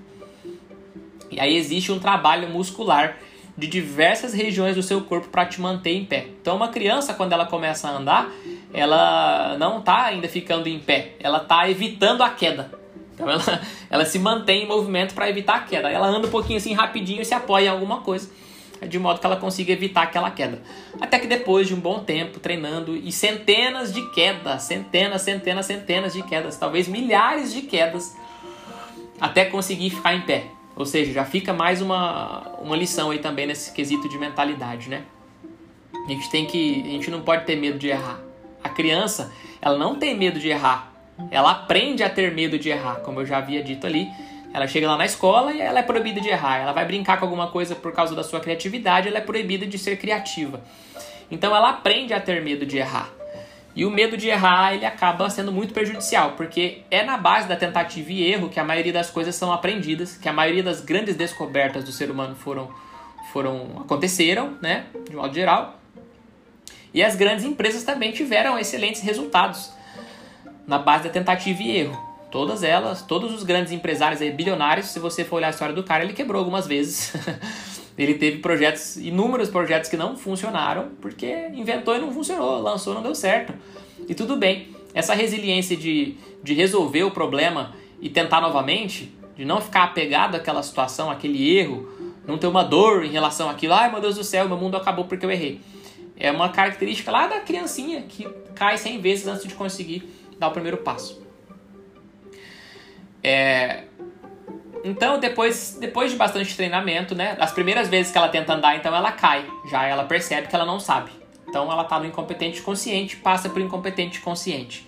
E 1.31 1.41
aí 1.41 1.57
existe 1.57 1.93
um 1.93 1.99
trabalho 1.99 2.49
muscular 2.49 3.19
de 3.57 3.67
diversas 3.67 4.35
regiões 4.35 4.77
do 4.77 4.83
seu 4.83 5.01
corpo 5.01 5.29
para 5.29 5.47
te 5.47 5.61
manter 5.61 5.95
em 5.95 6.05
pé. 6.05 6.27
Então, 6.41 6.57
uma 6.57 6.69
criança, 6.69 7.15
quando 7.15 7.33
ela 7.33 7.47
começa 7.47 7.89
a 7.89 7.97
andar, 7.97 8.31
ela 8.73 9.57
não 9.59 9.79
está 9.79 10.05
ainda 10.05 10.29
ficando 10.29 10.69
em 10.69 10.79
pé, 10.79 11.13
ela 11.21 11.39
está 11.39 11.69
evitando 11.69 12.23
a 12.23 12.29
queda. 12.29 12.71
Então, 13.15 13.31
ela, 13.31 13.43
ela 13.89 14.05
se 14.05 14.19
mantém 14.19 14.65
em 14.65 14.67
movimento 14.67 15.15
para 15.15 15.29
evitar 15.31 15.57
a 15.57 15.61
queda. 15.61 15.91
Ela 15.91 16.07
anda 16.07 16.29
um 16.29 16.31
pouquinho 16.31 16.59
assim 16.59 16.75
rapidinho 16.75 17.23
e 17.23 17.25
se 17.25 17.33
apoia 17.33 17.67
em 17.67 17.69
alguma 17.69 18.03
coisa, 18.03 18.31
de 18.87 18.99
modo 18.99 19.19
que 19.19 19.27
ela 19.27 19.37
consiga 19.37 19.73
evitar 19.73 20.03
aquela 20.03 20.31
queda. 20.31 20.61
Até 21.01 21.19
que 21.19 21.27
depois 21.27 21.67
de 21.67 21.75
um 21.75 21.81
bom 21.81 22.01
tempo 22.01 22.39
treinando 22.39 22.95
e 22.95 23.11
centenas 23.11 23.91
de 23.91 24.03
quedas, 24.11 24.65
centenas, 24.65 25.23
centenas, 25.23 25.65
centenas 25.65 26.13
de 26.13 26.23
quedas, 26.23 26.59
talvez 26.59 26.87
milhares 26.87 27.55
de 27.55 27.63
quedas, 27.63 28.15
até 29.19 29.47
conseguir 29.47 29.89
ficar 29.89 30.15
em 30.15 30.21
pé. 30.21 30.56
Ou 30.77 30.85
seja, 30.85 31.11
já 31.11 31.25
fica 31.25 31.55
mais 31.55 31.81
uma, 31.81 32.59
uma 32.61 32.77
lição 32.77 33.11
aí 33.11 33.19
também 33.19 33.47
nesse 33.47 33.73
quesito 33.73 34.09
de 34.11 34.19
mentalidade, 34.19 34.91
né? 34.91 35.05
A 36.07 36.09
gente 36.11 36.31
tem 36.31 36.45
que. 36.45 36.83
A 36.83 36.91
gente 36.91 37.11
não 37.11 37.23
pode 37.23 37.47
ter 37.47 37.57
medo 37.57 37.79
de 37.79 37.89
errar. 37.89 38.21
A 38.63 38.69
criança, 38.69 39.33
ela 39.61 39.79
não 39.79 39.97
tem 39.97 40.15
medo 40.15 40.39
de 40.39 40.49
errar. 40.49 40.93
Ela 41.31 41.51
aprende 41.51 42.03
a 42.03 42.11
ter 42.11 42.33
medo 42.35 42.59
de 42.59 42.69
errar, 42.69 42.97
como 42.97 43.21
eu 43.21 43.27
já 43.27 43.39
havia 43.39 43.63
dito 43.63 43.87
ali. 43.87 44.07
Ela 44.53 44.67
chega 44.67 44.87
lá 44.87 44.97
na 44.97 45.07
escola 45.07 45.53
e 45.53 45.61
ela 45.61 45.79
é 45.79 45.83
proibida 45.83 46.21
de 46.21 46.29
errar. 46.29 46.59
Ela 46.59 46.73
vai 46.73 46.85
brincar 46.85 47.19
com 47.19 47.25
alguma 47.25 47.49
coisa 47.49 47.75
por 47.75 47.93
causa 47.93 48.15
da 48.15 48.23
sua 48.23 48.41
criatividade, 48.41 49.09
ela 49.09 49.19
é 49.19 49.23
proibida 49.23 49.67
de 49.67 49.79
ser 49.79 49.97
criativa. 49.97 50.63
Então 51.31 51.57
ela 51.57 51.71
aprende 51.71 52.13
a 52.13 52.21
ter 52.21 52.43
medo 52.43 52.67
de 52.67 52.77
errar. 52.77 53.11
E 53.77 53.85
o 53.85 53.91
medo 53.91 54.17
de 54.17 54.29
errar, 54.29 54.73
ele 54.73 54.87
acaba 54.87 55.29
sendo 55.29 55.53
muito 55.53 55.75
prejudicial, 55.75 56.33
porque 56.33 56.81
é 56.91 57.05
na 57.05 57.19
base 57.19 57.47
da 57.47 57.55
tentativa 57.55 58.11
e 58.11 58.23
erro 58.33 58.49
que 58.49 58.59
a 58.59 58.65
maioria 58.65 58.93
das 58.93 59.11
coisas 59.11 59.35
são 59.35 59.53
aprendidas, 59.53 60.17
que 60.17 60.27
a 60.27 60.33
maioria 60.33 60.63
das 60.63 60.81
grandes 60.81 61.15
descobertas 61.15 61.85
do 61.85 61.93
ser 61.93 62.11
humano 62.11 62.35
foram, 62.35 62.71
foram 63.35 63.83
aconteceram, 63.83 64.57
né, 64.63 64.87
de 65.07 65.15
modo 65.15 65.35
geral. 65.35 65.79
E 66.95 67.03
as 67.03 67.17
grandes 67.17 67.45
empresas 67.45 67.85
também 67.85 68.13
tiveram 68.13 68.59
excelentes 68.59 69.03
resultados 69.03 69.71
na 70.67 70.79
base 70.79 71.05
da 71.05 71.11
tentativa 71.11 71.63
e 71.63 71.77
erro. 71.77 72.07
Todas 72.31 72.63
elas, 72.63 73.03
todos 73.03 73.31
os 73.35 73.43
grandes 73.43 73.73
empresários 73.73 74.21
bilionários, 74.35 74.87
se 74.87 74.99
você 74.99 75.23
for 75.23 75.37
olhar 75.37 75.49
a 75.49 75.51
história 75.51 75.75
do 75.75 75.83
cara, 75.83 76.03
ele 76.03 76.15
quebrou 76.15 76.39
algumas 76.39 76.67
vezes. 76.67 77.13
Ele 77.97 78.15
teve 78.15 78.39
projetos, 78.39 78.97
inúmeros 78.97 79.49
projetos 79.49 79.89
que 79.89 79.97
não 79.97 80.17
funcionaram, 80.17 80.91
porque 81.01 81.49
inventou 81.55 81.97
e 81.97 81.99
não 81.99 82.13
funcionou, 82.13 82.61
lançou 82.61 82.93
e 82.93 82.97
não 82.97 83.03
deu 83.03 83.15
certo. 83.15 83.55
E 84.09 84.15
tudo 84.15 84.37
bem. 84.37 84.69
Essa 84.93 85.15
resiliência 85.15 85.77
de, 85.77 86.17
de 86.43 86.55
resolver 86.55 87.05
o 87.05 87.11
problema 87.11 87.75
e 88.01 88.09
tentar 88.09 88.41
novamente, 88.41 89.15
de 89.37 89.45
não 89.45 89.61
ficar 89.61 89.85
apegado 89.85 90.35
àquela 90.35 90.63
situação, 90.63 91.11
àquele 91.11 91.57
erro, 91.57 91.89
não 92.27 92.37
ter 92.39 92.47
uma 92.47 92.63
dor 92.63 93.05
em 93.05 93.11
relação 93.11 93.49
àquilo, 93.49 93.73
ai 93.73 93.91
meu 93.91 94.01
Deus 94.01 94.17
do 94.17 94.25
céu, 94.25 94.49
meu 94.49 94.57
mundo 94.57 94.77
acabou 94.77 95.05
porque 95.05 95.25
eu 95.25 95.31
errei. 95.31 95.61
É 96.19 96.31
uma 96.31 96.49
característica 96.49 97.11
lá 97.11 97.27
da 97.27 97.41
criancinha 97.41 98.03
que 98.03 98.27
cai 98.55 98.79
100 98.79 99.01
vezes 99.01 99.27
antes 99.27 99.47
de 99.47 99.55
conseguir 99.55 100.03
dar 100.39 100.49
o 100.49 100.51
primeiro 100.51 100.79
passo. 100.79 101.23
É... 103.23 103.85
Então, 104.87 105.19
depois, 105.19 105.77
depois 105.81 106.13
de 106.13 106.17
bastante 106.17 106.55
treinamento, 106.55 107.13
né? 107.13 107.37
As 107.41 107.51
primeiras 107.51 107.89
vezes 107.89 108.13
que 108.13 108.17
ela 108.17 108.29
tenta 108.29 108.55
andar, 108.55 108.77
então 108.77 108.95
ela 108.95 109.11
cai. 109.11 109.45
Já 109.69 109.85
ela 109.85 110.05
percebe 110.05 110.47
que 110.47 110.55
ela 110.55 110.65
não 110.65 110.79
sabe. 110.79 111.11
Então 111.49 111.71
ela 111.73 111.83
está 111.83 111.99
no 111.99 112.07
incompetente 112.07 112.63
consciente, 112.63 113.17
passa 113.17 113.49
para 113.49 113.59
o 113.59 113.63
incompetente 113.65 114.21
consciente. 114.21 114.87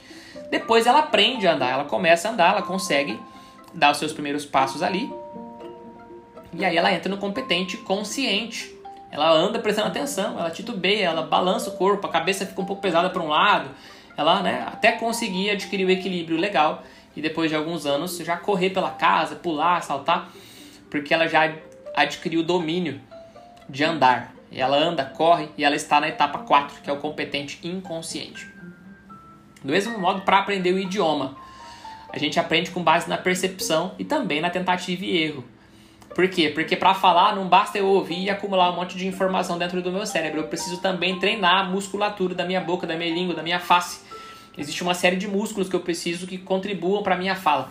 Depois 0.53 0.87
ela 0.87 1.01
aprende 1.01 1.49
a 1.49 1.55
andar, 1.55 1.71
ela 1.73 1.85
começa 1.85 2.29
a 2.29 2.31
andar, 2.31 2.53
ela 2.53 2.63
consegue 2.63 3.19
dar 3.75 3.91
os 3.91 3.97
seus 3.97 4.13
primeiros 4.13 4.45
passos 4.47 4.85
ali. 4.85 5.13
E 6.53 6.65
aí 6.65 6.77
ela 6.77 6.93
entra 6.93 7.11
no 7.11 7.19
competente 7.19 7.77
consciente. 7.79 8.73
Ela 9.11 9.29
anda 9.33 9.59
prestando 9.59 9.89
atenção, 9.89 10.39
ela 10.39 10.51
titubeia, 10.51 11.07
ela 11.07 11.23
balança 11.23 11.71
o 11.71 11.77
corpo, 11.77 12.07
a 12.07 12.11
cabeça 12.11 12.47
fica 12.47 12.61
um 12.61 12.65
pouco 12.65 12.81
pesada 12.81 13.11
para 13.11 13.21
um 13.21 13.29
lado. 13.29 13.69
Ela, 14.17 14.43
né, 14.43 14.65
até 14.65 14.93
conseguir 14.93 15.51
adquirir 15.51 15.85
o 15.85 15.91
equilíbrio 15.91 16.39
legal 16.39 16.85
e 17.19 17.21
depois 17.21 17.51
de 17.51 17.57
alguns 17.57 17.85
anos 17.85 18.17
já 18.19 18.37
correr 18.37 18.71
pela 18.71 18.93
casa, 18.93 19.35
pular, 19.35 19.83
saltar, 19.83 20.31
porque 20.89 21.13
ela 21.13 21.27
já 21.27 21.53
adquiriu 21.97 22.41
o 22.41 22.45
domínio 22.45 23.01
de 23.69 23.83
andar. 23.83 24.33
Ela 24.53 24.77
anda, 24.77 25.05
corre 25.05 25.49
e 25.59 25.65
ela 25.65 25.75
está 25.75 26.01
na 26.01 26.09
etapa 26.09 26.39
4, 26.39 26.81
que 26.81 26.89
é 26.89 26.93
o 26.93 26.99
competente 26.99 27.59
inconsciente. 27.65 28.47
Do 29.65 29.73
mesmo 29.73 29.99
modo, 29.99 30.21
para 30.21 30.39
aprender 30.39 30.73
o 30.73 30.79
idioma, 30.79 31.37
a 32.09 32.19
gente 32.19 32.39
aprende 32.39 32.71
com 32.71 32.85
base 32.85 33.09
na 33.09 33.19
percepção 33.19 33.97
e 33.99 34.05
também 34.05 34.41
na 34.41 34.49
tentativa 34.49 35.05
e 35.05 35.21
erro. 35.21 35.45
Por 36.15 36.29
quê? 36.29 36.51
Porque 36.51 36.77
para 36.77 36.95
falar 36.95 37.35
não 37.35 37.49
basta 37.49 37.79
eu 37.79 37.87
ouvir 37.87 38.23
e 38.23 38.31
acumular 38.31 38.71
um 38.71 38.77
monte 38.77 38.97
de 38.97 39.09
informação 39.09 39.59
dentro 39.59 39.83
do 39.83 39.91
meu 39.91 40.07
cérebro. 40.07 40.43
Eu 40.43 40.47
preciso 40.47 40.81
também 40.81 41.19
treinar 41.19 41.63
a 41.63 41.65
musculatura 41.65 42.33
da 42.33 42.45
minha 42.45 42.61
boca, 42.61 42.87
da 42.87 42.97
minha 42.97 43.13
língua, 43.13 43.35
da 43.35 43.43
minha 43.43 43.59
face. 43.59 44.07
Existe 44.59 44.83
uma 44.83 44.93
série 44.93 45.17
de 45.17 45.29
músculos 45.29 45.69
que 45.69 45.77
eu 45.77 45.81
preciso 45.81 46.27
que 46.27 46.37
contribuam 46.37 47.03
para 47.03 47.17
minha 47.17 47.37
fala. 47.37 47.71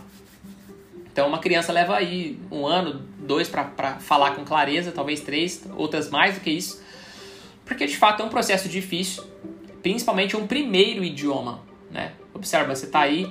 Então, 1.11 1.27
uma 1.27 1.39
criança 1.39 1.73
leva 1.73 1.95
aí 1.95 2.39
um 2.49 2.65
ano, 2.65 3.01
dois 3.19 3.49
para 3.49 3.97
falar 3.99 4.35
com 4.35 4.45
clareza, 4.45 4.91
talvez 4.91 5.19
três, 5.19 5.63
outras 5.75 6.09
mais 6.09 6.35
do 6.35 6.41
que 6.41 6.49
isso. 6.49 6.81
Porque 7.65 7.85
de 7.85 7.97
fato 7.97 8.23
é 8.23 8.25
um 8.25 8.29
processo 8.29 8.69
difícil, 8.69 9.23
principalmente 9.83 10.37
um 10.37 10.47
primeiro 10.47 11.03
idioma. 11.03 11.59
Né? 11.91 12.13
Observa, 12.33 12.73
você 12.73 12.85
está 12.85 13.01
aí 13.01 13.29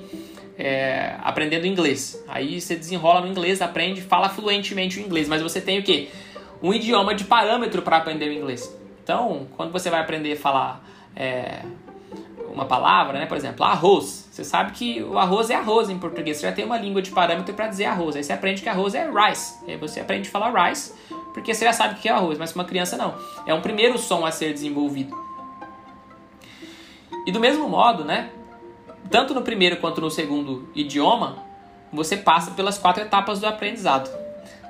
é, 0.58 1.14
aprendendo 1.22 1.66
inglês. 1.66 2.22
Aí 2.28 2.60
você 2.60 2.76
desenrola 2.76 3.20
no 3.20 3.28
inglês, 3.28 3.62
aprende, 3.62 4.02
fala 4.02 4.28
fluentemente 4.28 4.98
o 4.98 5.02
inglês, 5.02 5.28
mas 5.28 5.40
você 5.40 5.60
tem 5.60 5.78
o 5.78 5.82
quê? 5.82 6.08
Um 6.62 6.74
idioma 6.74 7.14
de 7.14 7.24
parâmetro 7.24 7.80
para 7.82 7.96
aprender 7.98 8.28
o 8.28 8.32
inglês. 8.32 8.70
Então, 9.02 9.46
quando 9.56 9.72
você 9.72 9.88
vai 9.88 10.00
aprender 10.00 10.32
a 10.32 10.36
falar 10.36 10.84
é, 11.14 11.62
uma 12.56 12.64
palavra, 12.64 13.18
né? 13.18 13.26
Por 13.26 13.36
exemplo, 13.36 13.64
arroz. 13.64 14.28
Você 14.32 14.42
sabe 14.42 14.72
que 14.72 15.02
o 15.02 15.18
arroz 15.18 15.50
é 15.50 15.54
arroz 15.54 15.90
em 15.90 15.98
português. 15.98 16.38
Você 16.38 16.46
já 16.46 16.52
tem 16.52 16.64
uma 16.64 16.78
língua 16.78 17.02
de 17.02 17.10
parâmetro 17.10 17.54
para 17.54 17.68
dizer 17.68 17.84
arroz. 17.84 18.16
Aí 18.16 18.24
você 18.24 18.32
aprende 18.32 18.62
que 18.62 18.68
arroz 18.68 18.94
é 18.94 19.06
rice. 19.08 19.58
Aí 19.68 19.76
você 19.76 20.00
aprende 20.00 20.26
a 20.28 20.32
falar 20.32 20.68
rice, 20.68 20.94
porque 21.34 21.54
você 21.54 21.66
já 21.66 21.72
sabe 21.74 21.94
o 21.94 21.96
que 21.98 22.08
é 22.08 22.12
arroz, 22.12 22.38
mas 22.38 22.54
uma 22.54 22.64
criança 22.64 22.96
não. 22.96 23.14
É 23.46 23.52
um 23.52 23.60
primeiro 23.60 23.98
som 23.98 24.24
a 24.24 24.32
ser 24.32 24.54
desenvolvido. 24.54 25.14
E 27.26 27.30
do 27.30 27.38
mesmo 27.38 27.68
modo, 27.68 28.04
né? 28.04 28.30
Tanto 29.10 29.34
no 29.34 29.42
primeiro 29.42 29.76
quanto 29.76 30.00
no 30.00 30.10
segundo 30.10 30.66
idioma, 30.74 31.36
você 31.92 32.16
passa 32.16 32.52
pelas 32.52 32.78
quatro 32.78 33.02
etapas 33.02 33.38
do 33.38 33.46
aprendizado. 33.46 34.10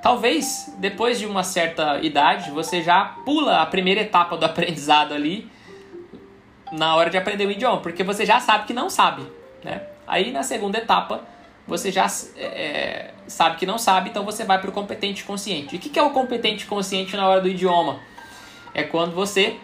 Talvez 0.02 0.74
depois 0.78 1.20
de 1.20 1.26
uma 1.26 1.44
certa 1.44 2.00
idade 2.00 2.50
você 2.50 2.82
já 2.82 3.04
pula 3.24 3.62
a 3.62 3.66
primeira 3.66 4.00
etapa 4.00 4.36
do 4.36 4.44
aprendizado 4.44 5.14
ali 5.14 5.48
na 6.72 6.94
hora 6.96 7.10
de 7.10 7.16
aprender 7.16 7.46
o 7.46 7.50
idioma, 7.50 7.80
porque 7.80 8.02
você 8.02 8.26
já 8.26 8.40
sabe 8.40 8.66
que 8.66 8.72
não 8.72 8.90
sabe, 8.90 9.22
né? 9.62 9.82
Aí 10.06 10.32
na 10.32 10.42
segunda 10.42 10.78
etapa 10.78 11.22
você 11.66 11.90
já 11.90 12.06
é, 12.36 13.10
sabe 13.26 13.56
que 13.56 13.66
não 13.66 13.76
sabe, 13.76 14.10
então 14.10 14.24
você 14.24 14.44
vai 14.44 14.60
para 14.60 14.70
o 14.70 14.72
competente 14.72 15.24
consciente. 15.24 15.74
E 15.74 15.78
o 15.78 15.80
que 15.80 15.98
é 15.98 16.02
o 16.02 16.10
competente 16.10 16.64
consciente 16.66 17.16
na 17.16 17.28
hora 17.28 17.40
do 17.40 17.48
idioma? 17.48 17.98
É 18.72 18.84
quando 18.84 19.14
você, 19.14 19.56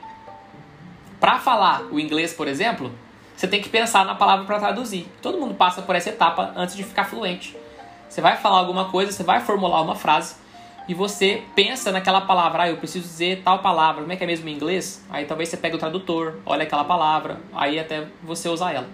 para 1.20 1.38
falar 1.38 1.82
o 1.92 2.00
inglês, 2.00 2.32
por 2.32 2.48
exemplo, 2.48 2.90
você 3.36 3.46
tem 3.46 3.60
que 3.60 3.68
pensar 3.68 4.04
na 4.04 4.14
palavra 4.14 4.44
para 4.44 4.58
traduzir. 4.58 5.06
Todo 5.20 5.38
mundo 5.38 5.54
passa 5.54 5.82
por 5.82 5.94
essa 5.94 6.08
etapa 6.08 6.52
antes 6.56 6.74
de 6.74 6.82
ficar 6.82 7.04
fluente. 7.04 7.56
Você 8.08 8.20
vai 8.20 8.36
falar 8.36 8.58
alguma 8.58 8.86
coisa, 8.86 9.12
você 9.12 9.22
vai 9.22 9.40
formular 9.40 9.80
uma 9.80 9.94
frase, 9.94 10.34
e 10.92 10.94
você 10.94 11.42
pensa 11.54 11.90
naquela 11.90 12.20
palavra, 12.20 12.64
ah, 12.64 12.68
eu 12.68 12.76
preciso 12.76 13.08
dizer 13.08 13.40
tal 13.42 13.60
palavra, 13.60 14.02
como 14.02 14.12
é 14.12 14.16
que 14.16 14.24
é 14.24 14.26
mesmo 14.26 14.46
em 14.46 14.52
inglês? 14.52 15.02
Aí 15.08 15.24
talvez 15.24 15.48
você 15.48 15.56
pega 15.56 15.74
o 15.74 15.78
tradutor, 15.78 16.40
olha 16.44 16.64
aquela 16.64 16.84
palavra, 16.84 17.40
aí 17.54 17.78
até 17.78 18.08
você 18.22 18.46
usar 18.46 18.74
ela. 18.74 18.86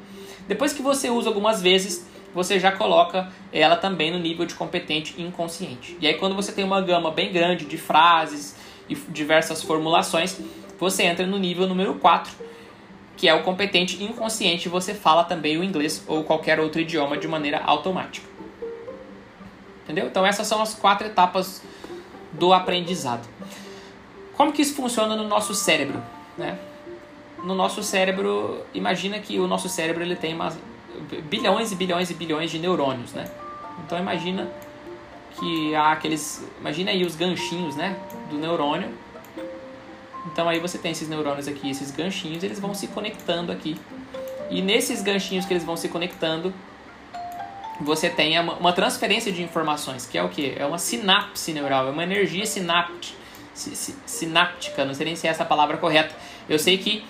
Depois 0.46 0.72
que 0.72 0.80
você 0.80 1.10
usa 1.10 1.28
algumas 1.28 1.60
vezes, 1.60 2.08
você 2.32 2.60
já 2.60 2.70
coloca 2.70 3.28
ela 3.52 3.74
também 3.74 4.12
no 4.12 4.18
nível 4.20 4.46
de 4.46 4.54
competente 4.54 5.20
inconsciente. 5.20 5.98
E 6.00 6.06
aí 6.06 6.14
quando 6.14 6.36
você 6.36 6.52
tem 6.52 6.64
uma 6.64 6.80
gama 6.80 7.10
bem 7.10 7.32
grande 7.32 7.64
de 7.64 7.76
frases 7.76 8.54
e 8.88 8.94
diversas 8.94 9.60
formulações, 9.60 10.38
você 10.78 11.02
entra 11.02 11.26
no 11.26 11.36
nível 11.36 11.66
número 11.66 11.94
4, 11.94 12.32
que 13.16 13.28
é 13.28 13.34
o 13.34 13.42
competente 13.42 14.00
inconsciente, 14.04 14.68
você 14.68 14.94
fala 14.94 15.24
também 15.24 15.58
o 15.58 15.64
inglês 15.64 16.04
ou 16.06 16.22
qualquer 16.22 16.60
outro 16.60 16.80
idioma 16.80 17.18
de 17.18 17.26
maneira 17.26 17.58
automática. 17.58 18.28
Entendeu? 19.82 20.06
Então 20.06 20.24
essas 20.24 20.46
são 20.46 20.62
as 20.62 20.74
quatro 20.74 21.08
etapas 21.08 21.60
do 22.38 22.52
aprendizado. 22.52 23.26
Como 24.36 24.52
que 24.52 24.62
isso 24.62 24.74
funciona 24.74 25.16
no 25.16 25.26
nosso 25.26 25.54
cérebro? 25.54 26.02
Né? 26.36 26.58
No 27.44 27.54
nosso 27.54 27.82
cérebro, 27.82 28.64
imagina 28.72 29.18
que 29.18 29.38
o 29.38 29.46
nosso 29.46 29.68
cérebro 29.68 30.02
ele 30.02 30.16
tem 30.16 30.34
umas 30.34 30.56
bilhões 31.28 31.72
e 31.72 31.74
bilhões 31.74 32.10
e 32.10 32.14
bilhões 32.14 32.50
de 32.50 32.58
neurônios, 32.58 33.12
né? 33.12 33.28
Então 33.84 33.98
imagina 33.98 34.48
que 35.38 35.74
há 35.74 35.92
aqueles, 35.92 36.44
imagina 36.60 36.90
aí 36.90 37.04
os 37.04 37.14
ganchinhos, 37.14 37.76
né, 37.76 37.96
do 38.28 38.36
neurônio. 38.36 38.88
Então 40.26 40.48
aí 40.48 40.58
você 40.58 40.78
tem 40.78 40.90
esses 40.90 41.08
neurônios 41.08 41.46
aqui, 41.46 41.70
esses 41.70 41.90
ganchinhos, 41.90 42.42
eles 42.42 42.58
vão 42.58 42.74
se 42.74 42.88
conectando 42.88 43.52
aqui. 43.52 43.76
E 44.50 44.60
nesses 44.60 45.02
ganchinhos 45.02 45.46
que 45.46 45.52
eles 45.52 45.64
vão 45.64 45.76
se 45.76 45.88
conectando, 45.88 46.52
você 47.80 48.10
tem 48.10 48.38
uma 48.40 48.72
transferência 48.72 49.30
de 49.30 49.42
informações, 49.42 50.06
que 50.06 50.18
é 50.18 50.22
o 50.22 50.28
que? 50.28 50.54
É 50.56 50.66
uma 50.66 50.78
sinapse 50.78 51.52
neural, 51.52 51.88
é 51.88 51.90
uma 51.90 52.02
energia 52.02 52.44
sináptica, 52.44 53.16
sináptica, 53.54 54.84
não 54.84 54.94
sei 54.94 55.06
nem 55.06 55.16
se 55.16 55.26
é 55.26 55.30
essa 55.30 55.42
a 55.42 55.46
palavra 55.46 55.76
correta. 55.76 56.14
Eu 56.48 56.58
sei 56.58 56.78
que 56.78 57.04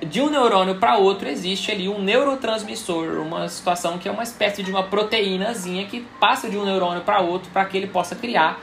de 0.00 0.20
um 0.20 0.30
neurônio 0.30 0.76
para 0.76 0.96
outro 0.96 1.28
existe 1.28 1.70
ali 1.70 1.88
um 1.88 2.00
neurotransmissor, 2.00 3.20
uma 3.20 3.48
situação 3.48 3.98
que 3.98 4.08
é 4.08 4.12
uma 4.12 4.22
espécie 4.22 4.62
de 4.62 4.70
uma 4.70 4.84
proteínazinha 4.84 5.86
que 5.86 6.00
passa 6.20 6.48
de 6.48 6.56
um 6.56 6.64
neurônio 6.64 7.02
para 7.02 7.20
outro 7.20 7.50
para 7.50 7.64
que 7.64 7.76
ele 7.76 7.88
possa 7.88 8.14
criar 8.14 8.60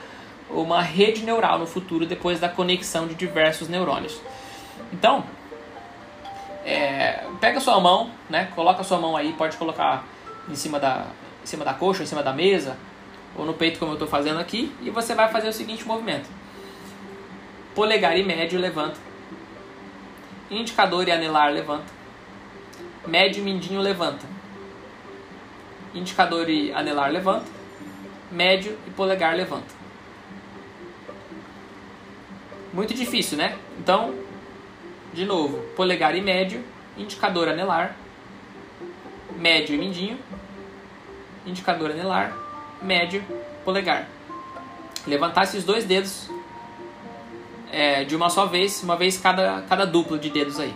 uma 0.50 0.82
rede 0.82 1.24
neural 1.24 1.60
no 1.60 1.66
futuro 1.66 2.06
depois 2.06 2.40
da 2.40 2.48
conexão 2.48 3.08
de 3.08 3.16
diversos 3.16 3.68
neurônios. 3.68 4.18
Então, 4.94 5.24
é, 6.64 7.24
pega 7.42 7.60
sua 7.60 7.80
mão, 7.80 8.12
né? 8.30 8.50
Coloca 8.56 8.84
sua 8.84 8.98
mão 8.98 9.18
aí, 9.18 9.34
pode 9.34 9.58
colocar 9.58 10.06
em 10.50 10.56
cima 10.56 10.80
da, 10.80 11.08
em 11.44 11.46
cima 11.46 11.66
da 11.66 11.74
coxa, 11.74 12.04
em 12.04 12.06
cima 12.06 12.24
da 12.24 12.34
mesa, 12.34 12.78
ou 13.36 13.46
no 13.46 13.54
peito 13.54 13.80
como 13.80 13.92
eu 13.92 13.96
estou 13.96 14.08
fazendo 14.08 14.40
aqui, 14.40 14.72
e 14.82 14.90
você 14.90 15.14
vai 15.14 15.30
fazer 15.30 15.50
o 15.50 15.54
seguinte 15.54 15.86
movimento. 15.86 16.30
Polegar 17.74 18.18
e 18.18 18.24
médio 18.24 18.60
levanta. 18.60 18.98
Indicador 20.50 21.08
e 21.08 21.12
anelar 21.12 21.52
levanta. 21.52 21.94
Médio 23.06 23.42
e 23.42 23.44
mindinho 23.44 23.82
levanta. 23.82 24.26
Indicador 25.94 26.50
e 26.50 26.72
anelar 26.72 27.12
levanta. 27.12 27.46
Médio 28.32 28.78
e 28.88 28.92
polegar 28.92 29.36
levanta. 29.36 29.76
Muito 32.74 32.94
difícil, 32.94 33.38
né? 33.38 33.58
Então, 33.80 34.14
de 35.14 35.24
novo, 35.24 35.60
polegar 35.78 36.14
e 36.16 36.22
médio, 36.22 36.62
indicador 36.98 37.48
anelar, 37.48 37.96
médio 39.38 39.74
e 39.76 39.78
mindinho, 39.78 40.20
indicador 41.46 41.92
anelar, 41.92 42.36
médio, 42.82 43.24
polegar. 43.64 44.08
Levantar 45.06 45.44
esses 45.44 45.64
dois 45.64 45.86
dedos 45.86 46.30
é, 47.72 48.04
de 48.04 48.16
uma 48.16 48.30
só 48.30 48.46
vez, 48.46 48.82
uma 48.84 48.96
vez 48.96 49.18
cada, 49.18 49.62
cada 49.64 49.86
duplo 49.86 50.18
de 50.18 50.30
dedos 50.30 50.60
aí. 50.60 50.74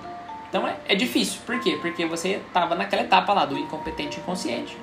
Então 0.49 0.67
é, 0.67 0.75
é 0.87 0.95
difícil, 0.95 1.39
por 1.45 1.59
quê? 1.59 1.77
Porque 1.79 2.05
você 2.05 2.41
estava 2.45 2.75
naquela 2.75 3.03
etapa 3.03 3.33
lá 3.33 3.45
do 3.45 3.57
incompetente 3.57 4.19
inconsciente. 4.19 4.75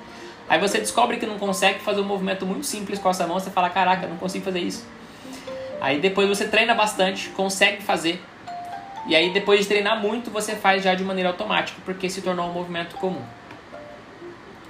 Aí 0.49 0.59
você 0.59 0.79
descobre 0.79 1.17
que 1.17 1.25
não 1.25 1.37
consegue 1.37 1.79
fazer 1.79 1.99
um 1.99 2.05
movimento 2.05 2.45
muito 2.45 2.65
simples 2.65 2.99
com 2.99 3.09
essa 3.09 3.27
mão, 3.27 3.39
você 3.39 3.51
fala, 3.51 3.69
caraca, 3.69 4.07
não 4.07 4.17
consigo 4.17 4.45
fazer 4.45 4.61
isso. 4.61 4.85
Aí 5.81 5.99
depois 5.99 6.27
você 6.27 6.47
treina 6.47 6.73
bastante, 6.73 7.29
consegue 7.29 7.83
fazer. 7.83 8.21
E 9.05 9.15
aí 9.15 9.29
depois 9.31 9.61
de 9.61 9.67
treinar 9.67 10.01
muito, 10.01 10.31
você 10.31 10.55
faz 10.55 10.83
já 10.83 10.95
de 10.95 11.03
maneira 11.03 11.29
automática, 11.29 11.79
porque 11.85 12.09
se 12.09 12.21
tornou 12.21 12.49
um 12.49 12.53
movimento 12.53 12.95
comum. 12.95 13.21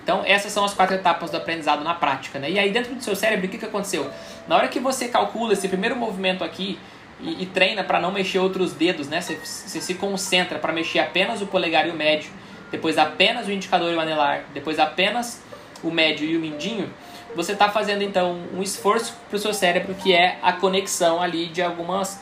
Então, 0.07 0.23
essas 0.25 0.53
são 0.53 0.63
as 0.63 0.73
quatro 0.73 0.95
etapas 0.95 1.31
do 1.31 1.35
aprendizado 1.35 1.83
na 1.83 1.93
prática. 1.93 2.39
Né? 2.39 2.51
E 2.51 2.57
aí, 2.57 2.71
dentro 2.71 2.95
do 2.95 3.03
seu 3.03 3.13
cérebro, 3.13 3.45
o 3.45 3.49
que, 3.49 3.57
que 3.57 3.65
aconteceu? 3.65 4.09
Na 4.47 4.55
hora 4.55 4.69
que 4.69 4.79
você 4.79 5.09
calcula 5.09 5.51
esse 5.51 5.67
primeiro 5.67 5.97
movimento 5.97 6.45
aqui, 6.45 6.79
e, 7.19 7.43
e 7.43 7.45
treina 7.47 7.83
para 7.83 7.99
não 7.99 8.09
mexer 8.09 8.39
outros 8.39 8.71
dedos, 8.71 9.09
né? 9.09 9.19
Você, 9.19 9.35
você 9.35 9.81
se 9.81 9.95
concentra 9.95 10.59
para 10.59 10.71
mexer 10.71 10.99
apenas 10.99 11.41
o 11.41 11.47
polegar 11.47 11.85
e 11.87 11.91
o 11.91 11.93
médio, 11.93 12.31
depois 12.71 12.97
apenas 12.97 13.47
o 13.47 13.51
indicador 13.51 13.91
e 13.91 13.95
o 13.95 13.99
anelar, 13.99 14.45
depois 14.53 14.79
apenas 14.79 15.43
o 15.83 15.91
médio 15.91 16.25
e 16.25 16.37
o 16.37 16.39
mindinho, 16.39 16.89
você 17.35 17.51
está 17.51 17.69
fazendo 17.69 18.01
então 18.01 18.39
um 18.53 18.61
esforço 18.61 19.13
para 19.27 19.35
o 19.35 19.39
seu 19.39 19.53
cérebro 19.53 19.93
que 19.95 20.13
é 20.13 20.37
a 20.41 20.53
conexão 20.53 21.21
ali 21.21 21.47
de 21.47 21.61
algumas 21.61 22.21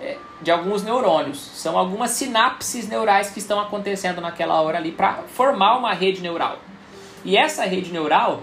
é, 0.00 0.16
de 0.40 0.50
alguns 0.52 0.84
neurônios. 0.84 1.38
São 1.38 1.76
algumas 1.76 2.12
sinapses 2.12 2.86
neurais 2.86 3.30
que 3.30 3.40
estão 3.40 3.58
acontecendo 3.58 4.20
naquela 4.20 4.60
hora 4.60 4.78
ali 4.78 4.92
para 4.92 5.22
formar 5.34 5.76
uma 5.78 5.92
rede 5.92 6.20
neural. 6.20 6.67
E 7.28 7.36
essa 7.36 7.66
rede 7.66 7.92
neural 7.92 8.42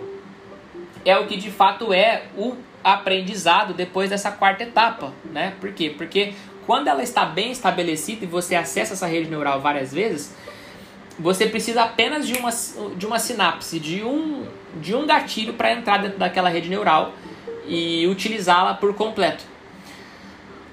é 1.03 1.17
o 1.17 1.25
que 1.25 1.37
de 1.37 1.49
fato 1.49 1.91
é 1.91 2.25
o 2.37 2.55
aprendizado 2.83 3.73
depois 3.73 4.11
dessa 4.11 4.31
quarta 4.31 4.61
etapa, 4.61 5.11
né? 5.33 5.55
Por 5.59 5.73
quê? 5.73 5.95
Porque 5.97 6.35
quando 6.67 6.87
ela 6.87 7.01
está 7.01 7.25
bem 7.25 7.49
estabelecida 7.49 8.25
e 8.25 8.27
você 8.27 8.53
acessa 8.53 8.93
essa 8.93 9.07
rede 9.07 9.27
neural 9.27 9.59
várias 9.59 9.91
vezes, 9.91 10.35
você 11.17 11.47
precisa 11.47 11.81
apenas 11.81 12.27
de 12.27 12.37
uma, 12.37 12.51
de 12.95 13.07
uma 13.07 13.17
sinapse, 13.17 13.79
de 13.79 14.03
um, 14.03 14.45
de 14.79 14.93
um 14.93 15.07
gatilho 15.07 15.53
para 15.53 15.73
entrar 15.73 15.97
dentro 15.97 16.19
daquela 16.19 16.49
rede 16.49 16.69
neural 16.69 17.11
e 17.65 18.05
utilizá-la 18.05 18.75
por 18.75 18.93
completo. 18.93 19.43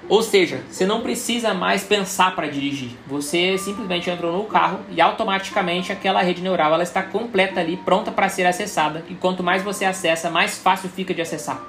Ou 0.09 0.21
seja, 0.21 0.61
você 0.69 0.85
não 0.85 1.01
precisa 1.01 1.53
mais 1.53 1.83
pensar 1.83 2.35
para 2.35 2.47
dirigir. 2.47 2.91
Você 3.07 3.57
simplesmente 3.57 4.09
entrou 4.09 4.37
no 4.37 4.43
carro 4.45 4.79
e 4.89 4.99
automaticamente 4.99 5.91
aquela 5.91 6.21
rede 6.21 6.41
neural 6.41 6.73
ela 6.73 6.83
está 6.83 7.01
completa 7.01 7.61
ali, 7.61 7.77
pronta 7.77 8.11
para 8.11 8.27
ser 8.27 8.45
acessada. 8.45 9.05
E 9.09 9.15
quanto 9.15 9.41
mais 9.41 9.63
você 9.63 9.85
acessa, 9.85 10.29
mais 10.29 10.57
fácil 10.57 10.89
fica 10.89 11.13
de 11.13 11.21
acessar. 11.21 11.61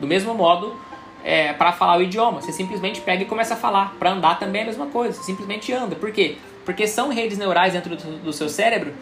Do 0.00 0.06
mesmo 0.06 0.34
modo, 0.34 0.78
é, 1.24 1.52
para 1.52 1.72
falar 1.72 1.98
o 1.98 2.02
idioma, 2.02 2.40
você 2.40 2.52
simplesmente 2.52 3.00
pega 3.00 3.22
e 3.22 3.26
começa 3.26 3.54
a 3.54 3.56
falar. 3.56 3.94
Para 3.98 4.12
andar 4.12 4.38
também 4.38 4.60
é 4.60 4.64
a 4.64 4.66
mesma 4.66 4.86
coisa, 4.86 5.14
você 5.14 5.24
simplesmente 5.24 5.72
anda. 5.72 5.96
Por 5.96 6.12
quê? 6.12 6.36
Porque 6.64 6.86
são 6.86 7.08
redes 7.08 7.36
neurais 7.36 7.72
dentro 7.72 7.96
do, 7.96 8.18
do 8.18 8.32
seu 8.32 8.48
cérebro 8.48 8.94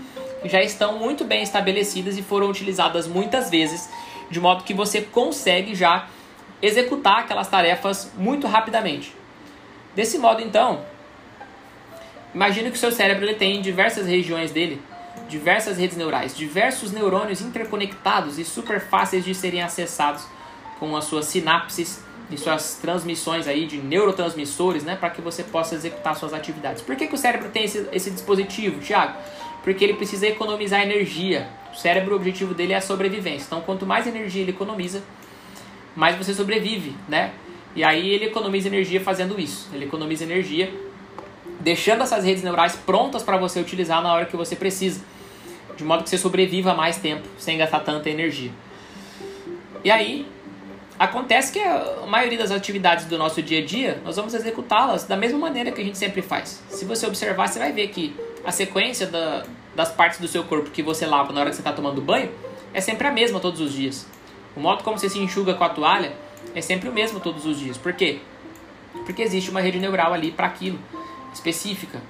que 0.42 0.48
já 0.48 0.62
estão 0.62 0.98
muito 0.98 1.24
bem 1.24 1.42
estabelecidas 1.42 2.18
e 2.18 2.22
foram 2.22 2.48
utilizadas 2.50 3.06
muitas 3.06 3.48
vezes, 3.48 3.88
de 4.28 4.40
modo 4.40 4.64
que 4.64 4.74
você 4.74 5.00
consegue 5.00 5.74
já 5.74 6.08
executar 6.62 7.18
aquelas 7.18 7.48
tarefas 7.48 8.10
muito 8.16 8.46
rapidamente. 8.46 9.12
Desse 9.94 10.16
modo, 10.16 10.40
então, 10.40 10.84
imagine 12.32 12.70
que 12.70 12.76
o 12.76 12.80
seu 12.80 12.92
cérebro 12.92 13.24
ele 13.24 13.34
tem 13.34 13.60
diversas 13.60 14.06
regiões 14.06 14.52
dele, 14.52 14.80
diversas 15.28 15.76
redes 15.76 15.96
neurais, 15.96 16.34
diversos 16.34 16.92
neurônios 16.92 17.40
interconectados 17.40 18.38
e 18.38 18.44
super 18.44 18.80
fáceis 18.80 19.24
de 19.24 19.34
serem 19.34 19.62
acessados 19.62 20.24
com 20.78 20.96
as 20.96 21.04
suas 21.04 21.26
sinapses 21.26 22.02
e 22.30 22.38
suas 22.38 22.76
transmissões 22.76 23.46
aí 23.46 23.66
de 23.66 23.76
neurotransmissores, 23.76 24.84
né, 24.84 24.96
para 24.96 25.10
que 25.10 25.20
você 25.20 25.42
possa 25.42 25.74
executar 25.74 26.16
suas 26.16 26.32
atividades. 26.32 26.82
Por 26.82 26.96
que, 26.96 27.06
que 27.06 27.14
o 27.14 27.18
cérebro 27.18 27.50
tem 27.50 27.64
esse, 27.64 27.86
esse 27.92 28.10
dispositivo, 28.10 28.80
Tiago? 28.80 29.18
Porque 29.62 29.84
ele 29.84 29.94
precisa 29.94 30.26
economizar 30.26 30.80
energia. 30.80 31.48
O 31.72 31.76
cérebro, 31.76 32.14
o 32.14 32.16
objetivo 32.16 32.54
dele 32.54 32.72
é 32.72 32.76
a 32.76 32.80
sobrevivência. 32.80 33.46
Então, 33.46 33.60
quanto 33.60 33.86
mais 33.86 34.06
energia 34.06 34.42
ele 34.42 34.50
economiza, 34.50 35.02
mais 35.94 36.16
você 36.16 36.34
sobrevive, 36.34 36.94
né? 37.08 37.32
E 37.74 37.82
aí 37.82 38.10
ele 38.10 38.26
economiza 38.26 38.68
energia 38.68 39.00
fazendo 39.00 39.38
isso. 39.40 39.68
Ele 39.72 39.84
economiza 39.84 40.24
energia 40.24 40.72
deixando 41.60 42.02
essas 42.02 42.24
redes 42.24 42.42
neurais 42.42 42.76
prontas 42.76 43.22
para 43.22 43.36
você 43.36 43.60
utilizar 43.60 44.02
na 44.02 44.12
hora 44.12 44.26
que 44.26 44.36
você 44.36 44.56
precisa, 44.56 45.00
de 45.76 45.84
modo 45.84 46.02
que 46.02 46.10
você 46.10 46.18
sobreviva 46.18 46.74
mais 46.74 46.98
tempo 46.98 47.26
sem 47.38 47.56
gastar 47.56 47.80
tanta 47.80 48.10
energia. 48.10 48.50
E 49.84 49.90
aí 49.90 50.26
acontece 50.98 51.52
que 51.52 51.60
a 51.60 52.06
maioria 52.06 52.38
das 52.38 52.50
atividades 52.50 53.06
do 53.06 53.16
nosso 53.16 53.40
dia 53.42 53.60
a 53.60 53.64
dia 53.64 54.00
nós 54.04 54.16
vamos 54.16 54.34
executá-las 54.34 55.04
da 55.04 55.16
mesma 55.16 55.38
maneira 55.38 55.72
que 55.72 55.80
a 55.80 55.84
gente 55.84 55.98
sempre 55.98 56.20
faz. 56.20 56.62
Se 56.68 56.84
você 56.84 57.06
observar, 57.06 57.48
você 57.48 57.58
vai 57.58 57.72
ver 57.72 57.88
que 57.88 58.14
a 58.44 58.52
sequência 58.52 59.06
da, 59.06 59.44
das 59.74 59.90
partes 59.90 60.18
do 60.18 60.28
seu 60.28 60.44
corpo 60.44 60.70
que 60.70 60.82
você 60.82 61.06
lava 61.06 61.32
na 61.32 61.40
hora 61.40 61.50
que 61.50 61.56
você 61.56 61.62
está 61.62 61.72
tomando 61.72 62.00
banho 62.00 62.30
é 62.74 62.80
sempre 62.80 63.06
a 63.06 63.12
mesma 63.12 63.40
todos 63.40 63.60
os 63.60 63.72
dias. 63.72 64.06
O 64.56 64.60
modo 64.60 64.84
como 64.84 64.98
você 64.98 65.08
se 65.08 65.18
enxuga 65.18 65.54
com 65.54 65.64
a 65.64 65.68
toalha 65.68 66.12
é 66.54 66.60
sempre 66.60 66.88
o 66.88 66.92
mesmo 66.92 67.20
todos 67.20 67.46
os 67.46 67.58
dias. 67.58 67.78
Por 67.78 67.92
quê? 67.92 68.20
Porque 69.04 69.22
existe 69.22 69.50
uma 69.50 69.60
rede 69.60 69.78
neural 69.78 70.12
ali 70.12 70.30
para 70.30 70.46
aquilo, 70.46 70.78
específica, 71.32 72.00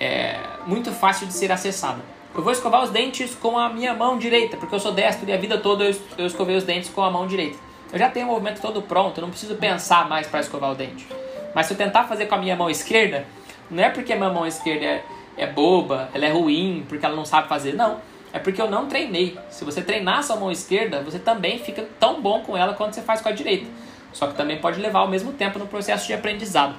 é 0.00 0.38
muito 0.66 0.90
fácil 0.92 1.26
de 1.26 1.34
ser 1.34 1.52
acessada. 1.52 2.00
Eu 2.34 2.42
vou 2.42 2.52
escovar 2.52 2.82
os 2.82 2.90
dentes 2.90 3.34
com 3.34 3.58
a 3.58 3.68
minha 3.68 3.92
mão 3.92 4.16
direita, 4.16 4.56
porque 4.56 4.74
eu 4.74 4.80
sou 4.80 4.92
destro 4.92 5.28
e 5.28 5.32
a 5.32 5.36
vida 5.36 5.58
toda 5.58 5.84
eu 6.16 6.26
escovei 6.26 6.56
os 6.56 6.64
dentes 6.64 6.88
com 6.88 7.02
a 7.02 7.10
mão 7.10 7.26
direita. 7.26 7.58
Eu 7.92 7.98
já 7.98 8.08
tenho 8.08 8.26
o 8.26 8.30
movimento 8.30 8.62
todo 8.62 8.80
pronto, 8.80 9.18
eu 9.18 9.22
não 9.22 9.30
preciso 9.30 9.54
pensar 9.56 10.08
mais 10.08 10.26
para 10.26 10.40
escovar 10.40 10.72
o 10.72 10.74
dente. 10.74 11.06
Mas 11.54 11.66
se 11.66 11.74
eu 11.74 11.76
tentar 11.76 12.04
fazer 12.04 12.24
com 12.24 12.34
a 12.34 12.38
minha 12.38 12.56
mão 12.56 12.70
esquerda, 12.70 13.26
não 13.70 13.82
é 13.84 13.90
porque 13.90 14.14
a 14.14 14.16
minha 14.16 14.30
mão 14.30 14.46
esquerda 14.46 14.86
é, 14.86 15.04
é 15.36 15.46
boba, 15.46 16.08
ela 16.14 16.24
é 16.24 16.30
ruim, 16.30 16.86
porque 16.88 17.04
ela 17.04 17.14
não 17.14 17.26
sabe 17.26 17.48
fazer, 17.48 17.74
não 17.74 18.00
é 18.32 18.38
porque 18.38 18.60
eu 18.60 18.70
não 18.70 18.86
treinei. 18.86 19.38
Se 19.50 19.64
você 19.64 19.82
treinar 19.82 20.22
sua 20.24 20.36
mão 20.36 20.50
esquerda, 20.50 21.02
você 21.02 21.18
também 21.18 21.58
fica 21.58 21.86
tão 22.00 22.22
bom 22.22 22.40
com 22.40 22.56
ela 22.56 22.72
quanto 22.74 22.94
você 22.94 23.02
faz 23.02 23.20
com 23.20 23.28
a 23.28 23.32
direita. 23.32 23.66
Só 24.12 24.26
que 24.26 24.34
também 24.34 24.58
pode 24.58 24.80
levar 24.80 25.00
ao 25.00 25.08
mesmo 25.08 25.32
tempo 25.32 25.58
no 25.58 25.66
processo 25.66 26.06
de 26.06 26.14
aprendizado. 26.14 26.74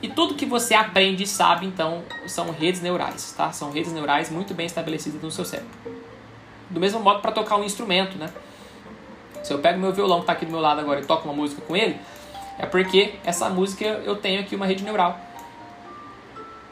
E 0.00 0.08
tudo 0.08 0.34
que 0.34 0.44
você 0.44 0.74
aprende 0.74 1.22
e 1.22 1.26
sabe, 1.26 1.64
então, 1.66 2.02
são 2.26 2.50
redes 2.50 2.80
neurais, 2.80 3.32
tá? 3.36 3.52
São 3.52 3.70
redes 3.70 3.92
neurais 3.92 4.30
muito 4.30 4.52
bem 4.52 4.66
estabelecidas 4.66 5.22
no 5.22 5.30
seu 5.30 5.44
cérebro. 5.44 5.70
Do 6.68 6.80
mesmo 6.80 6.98
modo 6.98 7.20
para 7.20 7.30
tocar 7.30 7.56
um 7.56 7.64
instrumento, 7.64 8.18
né? 8.18 8.28
Se 9.44 9.52
eu 9.52 9.60
pego 9.60 9.78
meu 9.78 9.92
violão 9.92 10.18
que 10.18 10.24
está 10.24 10.32
aqui 10.32 10.44
do 10.44 10.50
meu 10.50 10.60
lado 10.60 10.80
agora 10.80 11.00
e 11.00 11.04
toco 11.04 11.28
uma 11.28 11.34
música 11.34 11.62
com 11.62 11.76
ele, 11.76 11.96
é 12.58 12.66
porque 12.66 13.14
essa 13.24 13.48
música 13.48 13.84
eu 13.84 14.16
tenho 14.16 14.40
aqui 14.40 14.56
uma 14.56 14.66
rede 14.66 14.82
neural 14.82 15.18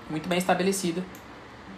muito 0.09 0.29
bem 0.29 0.39
estabelecida 0.39 1.05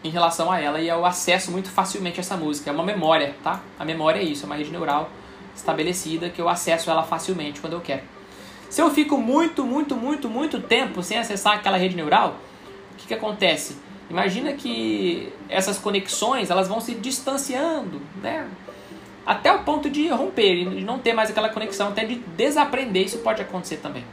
em 0.04 0.10
relação 0.10 0.50
a 0.50 0.60
ela 0.60 0.80
e 0.80 0.90
ao 0.90 1.04
acesso 1.04 1.50
muito 1.50 1.70
facilmente 1.70 2.18
a 2.18 2.22
essa 2.22 2.36
música. 2.36 2.70
É 2.70 2.72
uma 2.72 2.84
memória, 2.84 3.34
tá? 3.42 3.60
A 3.78 3.84
memória 3.84 4.20
é 4.20 4.22
isso, 4.22 4.44
é 4.44 4.46
uma 4.46 4.56
rede 4.56 4.70
neural 4.70 5.10
estabelecida 5.54 6.30
que 6.30 6.40
eu 6.40 6.48
acesso 6.48 6.90
ela 6.90 7.02
facilmente 7.02 7.60
quando 7.60 7.74
eu 7.74 7.80
quero. 7.80 8.02
Se 8.68 8.80
eu 8.80 8.90
fico 8.90 9.18
muito, 9.18 9.64
muito, 9.64 9.94
muito, 9.94 10.28
muito 10.28 10.60
tempo 10.60 11.02
sem 11.02 11.18
acessar 11.18 11.54
aquela 11.54 11.76
rede 11.76 11.94
neural, 11.94 12.36
o 12.92 12.96
que, 12.96 13.06
que 13.06 13.14
acontece? 13.14 13.76
Imagina 14.08 14.52
que 14.54 15.32
essas 15.48 15.78
conexões 15.78 16.50
elas 16.50 16.68
vão 16.68 16.80
se 16.80 16.94
distanciando, 16.94 18.00
né? 18.22 18.48
Até 19.24 19.52
o 19.52 19.60
ponto 19.60 19.88
de 19.88 20.08
romper 20.08 20.54
e 20.54 20.82
não 20.82 20.98
ter 20.98 21.12
mais 21.12 21.30
aquela 21.30 21.48
conexão, 21.48 21.88
até 21.88 22.04
de 22.04 22.16
desaprender, 22.16 23.04
isso 23.04 23.18
pode 23.18 23.40
acontecer 23.40 23.76
também. 23.76 24.04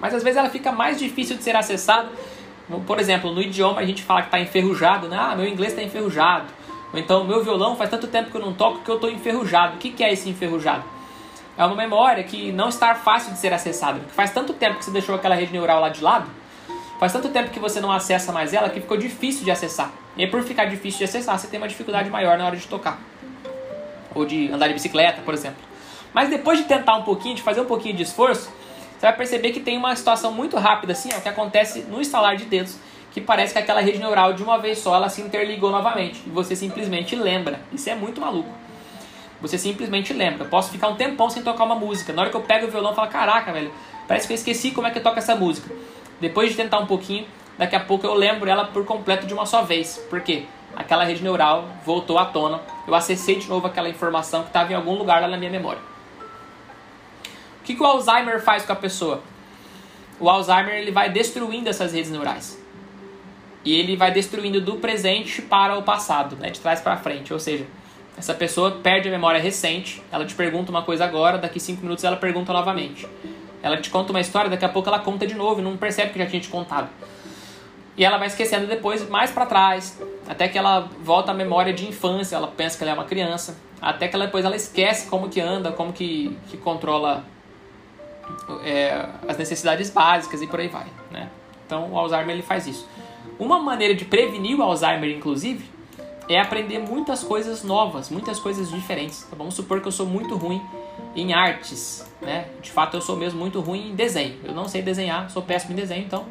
Mas 0.00 0.12
às 0.14 0.22
vezes 0.22 0.36
ela 0.36 0.50
fica 0.50 0.72
mais 0.72 0.98
difícil 0.98 1.36
de 1.36 1.44
ser 1.44 1.54
acessada 1.54 2.10
por 2.86 2.98
exemplo, 2.98 3.32
no 3.32 3.40
idioma 3.40 3.80
a 3.80 3.84
gente 3.84 4.02
fala 4.02 4.22
que 4.22 4.28
está 4.28 4.40
enferrujado, 4.40 5.08
né? 5.08 5.16
Ah, 5.18 5.34
meu 5.34 5.46
inglês 5.46 5.72
está 5.72 5.82
enferrujado. 5.82 6.46
Ou 6.92 6.98
então, 6.98 7.24
meu 7.24 7.42
violão 7.42 7.74
faz 7.76 7.90
tanto 7.90 8.06
tempo 8.06 8.30
que 8.30 8.36
eu 8.36 8.40
não 8.40 8.52
toco 8.52 8.80
que 8.80 8.90
eu 8.90 8.96
estou 8.96 9.10
enferrujado. 9.10 9.76
O 9.76 9.78
que, 9.78 9.90
que 9.90 10.04
é 10.04 10.12
esse 10.12 10.28
enferrujado? 10.28 10.84
É 11.56 11.64
uma 11.64 11.76
memória 11.76 12.22
que 12.24 12.52
não 12.52 12.68
está 12.68 12.94
fácil 12.94 13.32
de 13.32 13.38
ser 13.38 13.52
acessada. 13.52 13.98
Porque 13.98 14.14
faz 14.14 14.32
tanto 14.32 14.52
tempo 14.52 14.78
que 14.78 14.84
você 14.84 14.90
deixou 14.90 15.14
aquela 15.14 15.34
rede 15.34 15.52
neural 15.52 15.80
lá 15.80 15.88
de 15.88 16.02
lado, 16.02 16.26
faz 16.98 17.12
tanto 17.12 17.28
tempo 17.28 17.50
que 17.50 17.58
você 17.58 17.80
não 17.80 17.90
acessa 17.90 18.32
mais 18.32 18.54
ela 18.54 18.68
que 18.70 18.80
ficou 18.80 18.96
difícil 18.96 19.44
de 19.44 19.50
acessar. 19.50 19.90
E 20.16 20.22
aí, 20.22 20.30
por 20.30 20.42
ficar 20.42 20.66
difícil 20.66 20.98
de 20.98 21.04
acessar, 21.04 21.38
você 21.38 21.46
tem 21.46 21.58
uma 21.58 21.68
dificuldade 21.68 22.08
maior 22.10 22.38
na 22.38 22.46
hora 22.46 22.56
de 22.56 22.66
tocar. 22.66 22.98
Ou 24.14 24.24
de 24.24 24.50
andar 24.52 24.68
de 24.68 24.74
bicicleta, 24.74 25.22
por 25.22 25.34
exemplo. 25.34 25.62
Mas 26.12 26.28
depois 26.28 26.58
de 26.58 26.64
tentar 26.64 26.96
um 26.96 27.02
pouquinho, 27.02 27.34
de 27.34 27.42
fazer 27.42 27.60
um 27.62 27.66
pouquinho 27.66 27.96
de 27.96 28.02
esforço, 28.02 28.50
você 29.02 29.08
vai 29.08 29.16
perceber 29.16 29.50
que 29.50 29.58
tem 29.58 29.76
uma 29.76 29.96
situação 29.96 30.30
muito 30.30 30.56
rápida 30.56 30.92
assim, 30.92 31.08
ó, 31.12 31.18
que 31.18 31.28
acontece 31.28 31.80
no 31.90 32.00
instalar 32.00 32.36
de 32.36 32.44
dedos, 32.44 32.78
que 33.10 33.20
parece 33.20 33.52
que 33.52 33.58
aquela 33.58 33.80
rede 33.80 33.98
neural 33.98 34.32
de 34.32 34.44
uma 34.44 34.58
vez 34.58 34.78
só 34.78 34.94
ela 34.94 35.08
se 35.08 35.20
interligou 35.20 35.72
novamente 35.72 36.22
e 36.24 36.30
você 36.30 36.54
simplesmente 36.54 37.16
lembra. 37.16 37.58
Isso 37.72 37.90
é 37.90 37.96
muito 37.96 38.20
maluco. 38.20 38.48
Você 39.40 39.58
simplesmente 39.58 40.12
lembra. 40.12 40.44
Eu 40.44 40.48
posso 40.48 40.70
ficar 40.70 40.86
um 40.86 40.94
tempão 40.94 41.28
sem 41.28 41.42
tocar 41.42 41.64
uma 41.64 41.74
música. 41.74 42.12
Na 42.12 42.22
hora 42.22 42.30
que 42.30 42.36
eu 42.36 42.42
pego 42.42 42.68
o 42.68 42.70
violão, 42.70 42.92
eu 42.92 42.94
falo: 42.94 43.10
"Caraca, 43.10 43.52
velho, 43.52 43.72
parece 44.06 44.28
que 44.28 44.34
eu 44.34 44.36
esqueci 44.36 44.70
como 44.70 44.86
é 44.86 44.92
que 44.92 44.98
eu 44.98 45.02
toco 45.02 45.18
essa 45.18 45.34
música". 45.34 45.74
Depois 46.20 46.50
de 46.50 46.56
tentar 46.56 46.78
um 46.78 46.86
pouquinho, 46.86 47.26
daqui 47.58 47.74
a 47.74 47.80
pouco 47.80 48.06
eu 48.06 48.14
lembro 48.14 48.48
ela 48.48 48.66
por 48.66 48.84
completo 48.84 49.26
de 49.26 49.34
uma 49.34 49.46
só 49.46 49.62
vez. 49.62 50.00
Por 50.08 50.20
quê? 50.20 50.44
Aquela 50.76 51.02
rede 51.02 51.24
neural 51.24 51.64
voltou 51.84 52.20
à 52.20 52.26
tona. 52.26 52.60
Eu 52.86 52.94
acessei 52.94 53.34
de 53.34 53.48
novo 53.48 53.66
aquela 53.66 53.88
informação 53.88 54.42
que 54.42 54.50
estava 54.50 54.72
em 54.72 54.76
algum 54.76 54.94
lugar 54.94 55.20
lá 55.20 55.26
na 55.26 55.36
minha 55.36 55.50
memória. 55.50 55.91
O 57.62 57.64
que, 57.64 57.76
que 57.76 57.82
o 57.82 57.86
Alzheimer 57.86 58.42
faz 58.42 58.64
com 58.64 58.72
a 58.72 58.76
pessoa? 58.76 59.22
O 60.18 60.28
Alzheimer 60.28 60.74
ele 60.74 60.90
vai 60.90 61.08
destruindo 61.08 61.68
essas 61.68 61.92
redes 61.92 62.10
neurais. 62.10 62.60
E 63.64 63.72
ele 63.72 63.96
vai 63.96 64.10
destruindo 64.10 64.60
do 64.60 64.78
presente 64.78 65.40
para 65.40 65.78
o 65.78 65.82
passado, 65.84 66.34
né, 66.34 66.50
de 66.50 66.58
trás 66.58 66.80
para 66.80 66.96
frente. 66.96 67.32
Ou 67.32 67.38
seja, 67.38 67.64
essa 68.18 68.34
pessoa 68.34 68.72
perde 68.82 69.08
a 69.08 69.12
memória 69.12 69.40
recente, 69.40 70.02
ela 70.10 70.26
te 70.26 70.34
pergunta 70.34 70.72
uma 70.72 70.82
coisa 70.82 71.04
agora, 71.04 71.38
daqui 71.38 71.60
cinco 71.60 71.82
minutos 71.82 72.02
ela 72.02 72.16
pergunta 72.16 72.52
novamente. 72.52 73.06
Ela 73.62 73.76
te 73.76 73.90
conta 73.90 74.10
uma 74.10 74.20
história, 74.20 74.50
daqui 74.50 74.64
a 74.64 74.68
pouco 74.68 74.88
ela 74.88 74.98
conta 74.98 75.24
de 75.24 75.34
novo 75.34 75.60
e 75.60 75.62
não 75.62 75.76
percebe 75.76 76.12
que 76.12 76.18
já 76.18 76.26
tinha 76.26 76.42
te 76.42 76.48
contado. 76.48 76.88
E 77.96 78.04
ela 78.04 78.18
vai 78.18 78.26
esquecendo 78.26 78.66
depois 78.66 79.08
mais 79.08 79.30
para 79.30 79.46
trás, 79.46 80.02
até 80.28 80.48
que 80.48 80.58
ela 80.58 80.90
volta 81.00 81.30
à 81.30 81.34
memória 81.34 81.72
de 81.72 81.86
infância, 81.86 82.34
ela 82.34 82.48
pensa 82.48 82.76
que 82.76 82.82
ela 82.82 82.90
é 82.90 82.94
uma 82.94 83.04
criança, 83.04 83.56
até 83.80 84.08
que 84.08 84.16
ela, 84.16 84.24
depois 84.24 84.44
ela 84.44 84.56
esquece 84.56 85.08
como 85.08 85.28
que 85.28 85.40
anda, 85.40 85.70
como 85.70 85.92
que, 85.92 86.36
que 86.48 86.56
controla 86.56 87.24
é, 88.64 89.06
as 89.26 89.36
necessidades 89.36 89.90
básicas 89.90 90.42
e 90.42 90.46
por 90.46 90.60
aí 90.60 90.68
vai, 90.68 90.86
né? 91.10 91.30
Então 91.66 91.92
o 91.92 91.98
Alzheimer 91.98 92.30
ele 92.30 92.42
faz 92.42 92.66
isso. 92.66 92.88
Uma 93.38 93.58
maneira 93.58 93.94
de 93.94 94.04
prevenir 94.04 94.58
o 94.58 94.62
Alzheimer, 94.62 95.10
inclusive, 95.10 95.64
é 96.28 96.40
aprender 96.40 96.78
muitas 96.78 97.22
coisas 97.22 97.64
novas, 97.64 98.10
muitas 98.10 98.38
coisas 98.38 98.70
diferentes. 98.70 99.24
Então, 99.26 99.38
vamos 99.38 99.54
supor 99.54 99.80
que 99.80 99.88
eu 99.88 99.92
sou 99.92 100.06
muito 100.06 100.36
ruim 100.36 100.62
em 101.16 101.32
artes, 101.32 102.06
né? 102.20 102.46
De 102.60 102.70
fato, 102.70 102.96
eu 102.96 103.00
sou 103.00 103.16
mesmo 103.16 103.38
muito 103.40 103.60
ruim 103.60 103.90
em 103.90 103.94
desenho. 103.94 104.38
Eu 104.44 104.54
não 104.54 104.68
sei 104.68 104.82
desenhar, 104.82 105.30
sou 105.30 105.42
péssimo 105.42 105.72
em 105.72 105.76
desenho, 105.76 106.04
então 106.04 106.26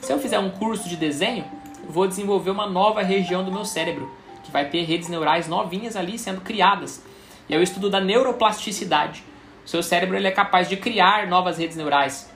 se 0.00 0.12
eu 0.12 0.18
fizer 0.18 0.38
um 0.38 0.50
curso 0.50 0.88
de 0.88 0.96
desenho, 0.96 1.44
vou 1.88 2.06
desenvolver 2.06 2.50
uma 2.50 2.66
nova 2.66 3.02
região 3.02 3.44
do 3.44 3.50
meu 3.50 3.64
cérebro, 3.64 4.10
que 4.44 4.50
vai 4.50 4.68
ter 4.68 4.84
redes 4.84 5.08
neurais 5.08 5.48
novinhas 5.48 5.96
ali 5.96 6.18
sendo 6.18 6.40
criadas. 6.40 7.02
E 7.48 7.54
é 7.54 7.58
o 7.58 7.62
estudo 7.62 7.90
da 7.90 8.00
neuroplasticidade. 8.00 9.24
O 9.66 9.68
seu 9.68 9.82
cérebro 9.82 10.16
ele 10.16 10.28
é 10.28 10.30
capaz 10.30 10.68
de 10.68 10.76
criar 10.76 11.26
novas 11.26 11.58
redes 11.58 11.76
neurais. 11.76 12.30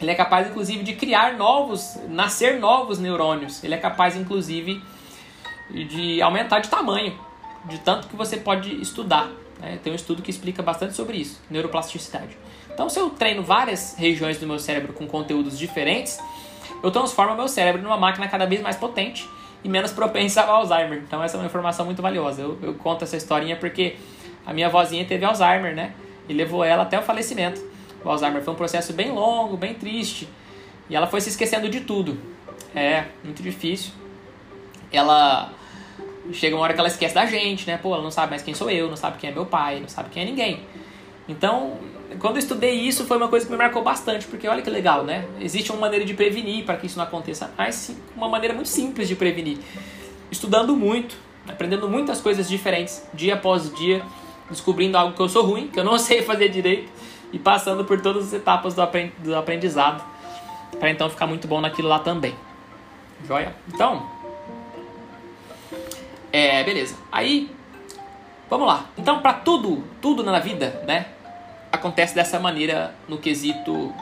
Ele 0.00 0.10
é 0.10 0.14
capaz, 0.14 0.48
inclusive, 0.48 0.82
de 0.82 0.94
criar 0.94 1.34
novos, 1.34 1.96
nascer 2.08 2.58
novos 2.58 2.98
neurônios. 2.98 3.62
Ele 3.62 3.74
é 3.74 3.78
capaz, 3.78 4.16
inclusive, 4.16 4.82
de 5.70 6.20
aumentar 6.20 6.58
de 6.58 6.68
tamanho, 6.68 7.16
de 7.64 7.78
tanto 7.78 8.08
que 8.08 8.16
você 8.16 8.36
pode 8.36 8.74
estudar. 8.82 9.28
Né? 9.60 9.78
Tem 9.82 9.92
um 9.92 9.96
estudo 9.96 10.20
que 10.20 10.32
explica 10.32 10.60
bastante 10.60 10.94
sobre 10.94 11.16
isso, 11.16 11.40
neuroplasticidade. 11.48 12.36
Então, 12.74 12.88
se 12.88 12.98
eu 12.98 13.08
treino 13.10 13.42
várias 13.42 13.94
regiões 13.96 14.38
do 14.38 14.46
meu 14.46 14.58
cérebro 14.58 14.92
com 14.92 15.06
conteúdos 15.06 15.56
diferentes, 15.56 16.18
eu 16.82 16.90
transformo 16.90 17.36
meu 17.36 17.48
cérebro 17.48 17.80
numa 17.82 17.96
máquina 17.96 18.26
cada 18.26 18.46
vez 18.46 18.60
mais 18.60 18.76
potente 18.76 19.28
e 19.62 19.68
menos 19.68 19.92
propensa 19.92 20.42
ao 20.42 20.56
Alzheimer. 20.56 21.02
Então, 21.06 21.22
essa 21.22 21.36
é 21.36 21.40
uma 21.40 21.46
informação 21.46 21.84
muito 21.84 22.02
valiosa. 22.02 22.42
Eu, 22.42 22.58
eu 22.62 22.74
conto 22.74 23.04
essa 23.04 23.16
historinha 23.16 23.56
porque 23.56 23.96
a 24.44 24.52
minha 24.52 24.68
vozinha 24.68 25.04
teve 25.04 25.24
Alzheimer, 25.24 25.74
né? 25.74 25.94
E 26.28 26.32
levou 26.32 26.62
ela 26.64 26.82
até 26.82 26.98
o 26.98 27.02
falecimento. 27.02 27.60
O 28.04 28.08
Alzheimer 28.08 28.42
foi 28.42 28.54
um 28.54 28.56
processo 28.56 28.92
bem 28.92 29.10
longo, 29.10 29.56
bem 29.56 29.74
triste. 29.74 30.28
E 30.88 30.96
ela 30.96 31.06
foi 31.06 31.20
se 31.20 31.30
esquecendo 31.30 31.68
de 31.68 31.80
tudo. 31.80 32.18
É, 32.74 33.06
muito 33.24 33.42
difícil. 33.42 33.92
Ela 34.92 35.52
chega 36.32 36.54
uma 36.54 36.62
hora 36.62 36.74
que 36.74 36.80
ela 36.80 36.88
esquece 36.88 37.14
da 37.14 37.26
gente, 37.26 37.66
né? 37.66 37.78
Pô, 37.78 37.94
ela 37.94 38.02
não 38.02 38.10
sabe 38.10 38.30
mais 38.30 38.42
quem 38.42 38.54
sou 38.54 38.70
eu, 38.70 38.88
não 38.88 38.96
sabe 38.96 39.18
quem 39.18 39.30
é 39.30 39.32
meu 39.32 39.46
pai, 39.46 39.80
não 39.80 39.88
sabe 39.88 40.10
quem 40.10 40.22
é 40.22 40.26
ninguém. 40.26 40.60
Então, 41.28 41.76
quando 42.18 42.36
eu 42.36 42.40
estudei 42.40 42.74
isso, 42.74 43.04
foi 43.04 43.16
uma 43.16 43.28
coisa 43.28 43.44
que 43.44 43.52
me 43.52 43.58
marcou 43.58 43.82
bastante, 43.82 44.26
porque 44.26 44.48
olha 44.48 44.62
que 44.62 44.70
legal, 44.70 45.04
né? 45.04 45.26
Existe 45.40 45.70
uma 45.70 45.80
maneira 45.80 46.04
de 46.04 46.14
prevenir 46.14 46.64
para 46.64 46.76
que 46.76 46.86
isso 46.86 46.96
não 46.96 47.04
aconteça, 47.04 47.50
mas 47.56 47.94
uma 48.16 48.28
maneira 48.28 48.54
muito 48.54 48.68
simples 48.68 49.08
de 49.08 49.14
prevenir. 49.14 49.58
Estudando 50.30 50.74
muito, 50.74 51.16
aprendendo 51.46 51.88
muitas 51.88 52.20
coisas 52.20 52.48
diferentes, 52.48 53.06
dia 53.12 53.34
após 53.34 53.72
dia, 53.74 54.02
descobrindo 54.50 54.96
algo 54.96 55.14
que 55.14 55.20
eu 55.20 55.28
sou 55.28 55.44
ruim, 55.44 55.68
que 55.68 55.78
eu 55.78 55.84
não 55.84 55.96
sei 55.98 56.22
fazer 56.22 56.48
direito, 56.48 56.90
e 57.32 57.38
passando 57.38 57.84
por 57.84 58.00
todas 58.00 58.28
as 58.28 58.32
etapas 58.32 58.74
do 58.74 59.36
aprendizado, 59.36 60.02
para 60.78 60.90
então 60.90 61.10
ficar 61.10 61.26
muito 61.26 61.46
bom 61.46 61.60
naquilo 61.60 61.88
lá 61.88 61.98
também. 61.98 62.34
Joia? 63.26 63.54
Então, 63.72 64.08
é, 66.32 66.62
beleza. 66.62 66.96
Aí, 67.10 67.50
vamos 68.48 68.66
lá. 68.66 68.86
Então, 68.96 69.20
para 69.20 69.32
tudo, 69.32 69.84
tudo 70.00 70.22
na 70.22 70.38
vida, 70.38 70.82
né, 70.86 71.06
acontece 71.72 72.14
dessa 72.14 72.38
maneira 72.38 72.94
no 73.08 73.18
quesito 73.18 73.92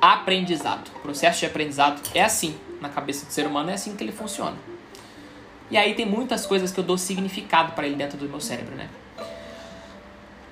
aprendizado. 0.00 0.90
O 0.96 1.00
processo 1.00 1.40
de 1.40 1.46
aprendizado 1.46 2.00
é 2.14 2.22
assim 2.22 2.56
na 2.80 2.88
cabeça 2.88 3.26
do 3.26 3.32
ser 3.32 3.46
humano, 3.46 3.70
é 3.70 3.74
assim 3.74 3.94
que 3.96 4.02
ele 4.02 4.12
funciona. 4.12 4.56
E 5.70 5.76
aí 5.76 5.94
tem 5.94 6.04
muitas 6.04 6.44
coisas 6.44 6.70
que 6.70 6.80
eu 6.80 6.84
dou 6.84 6.98
significado 6.98 7.72
para 7.72 7.86
ele 7.86 7.96
dentro 7.96 8.18
do 8.18 8.28
meu 8.28 8.40
cérebro, 8.40 8.74
né? 8.74 8.90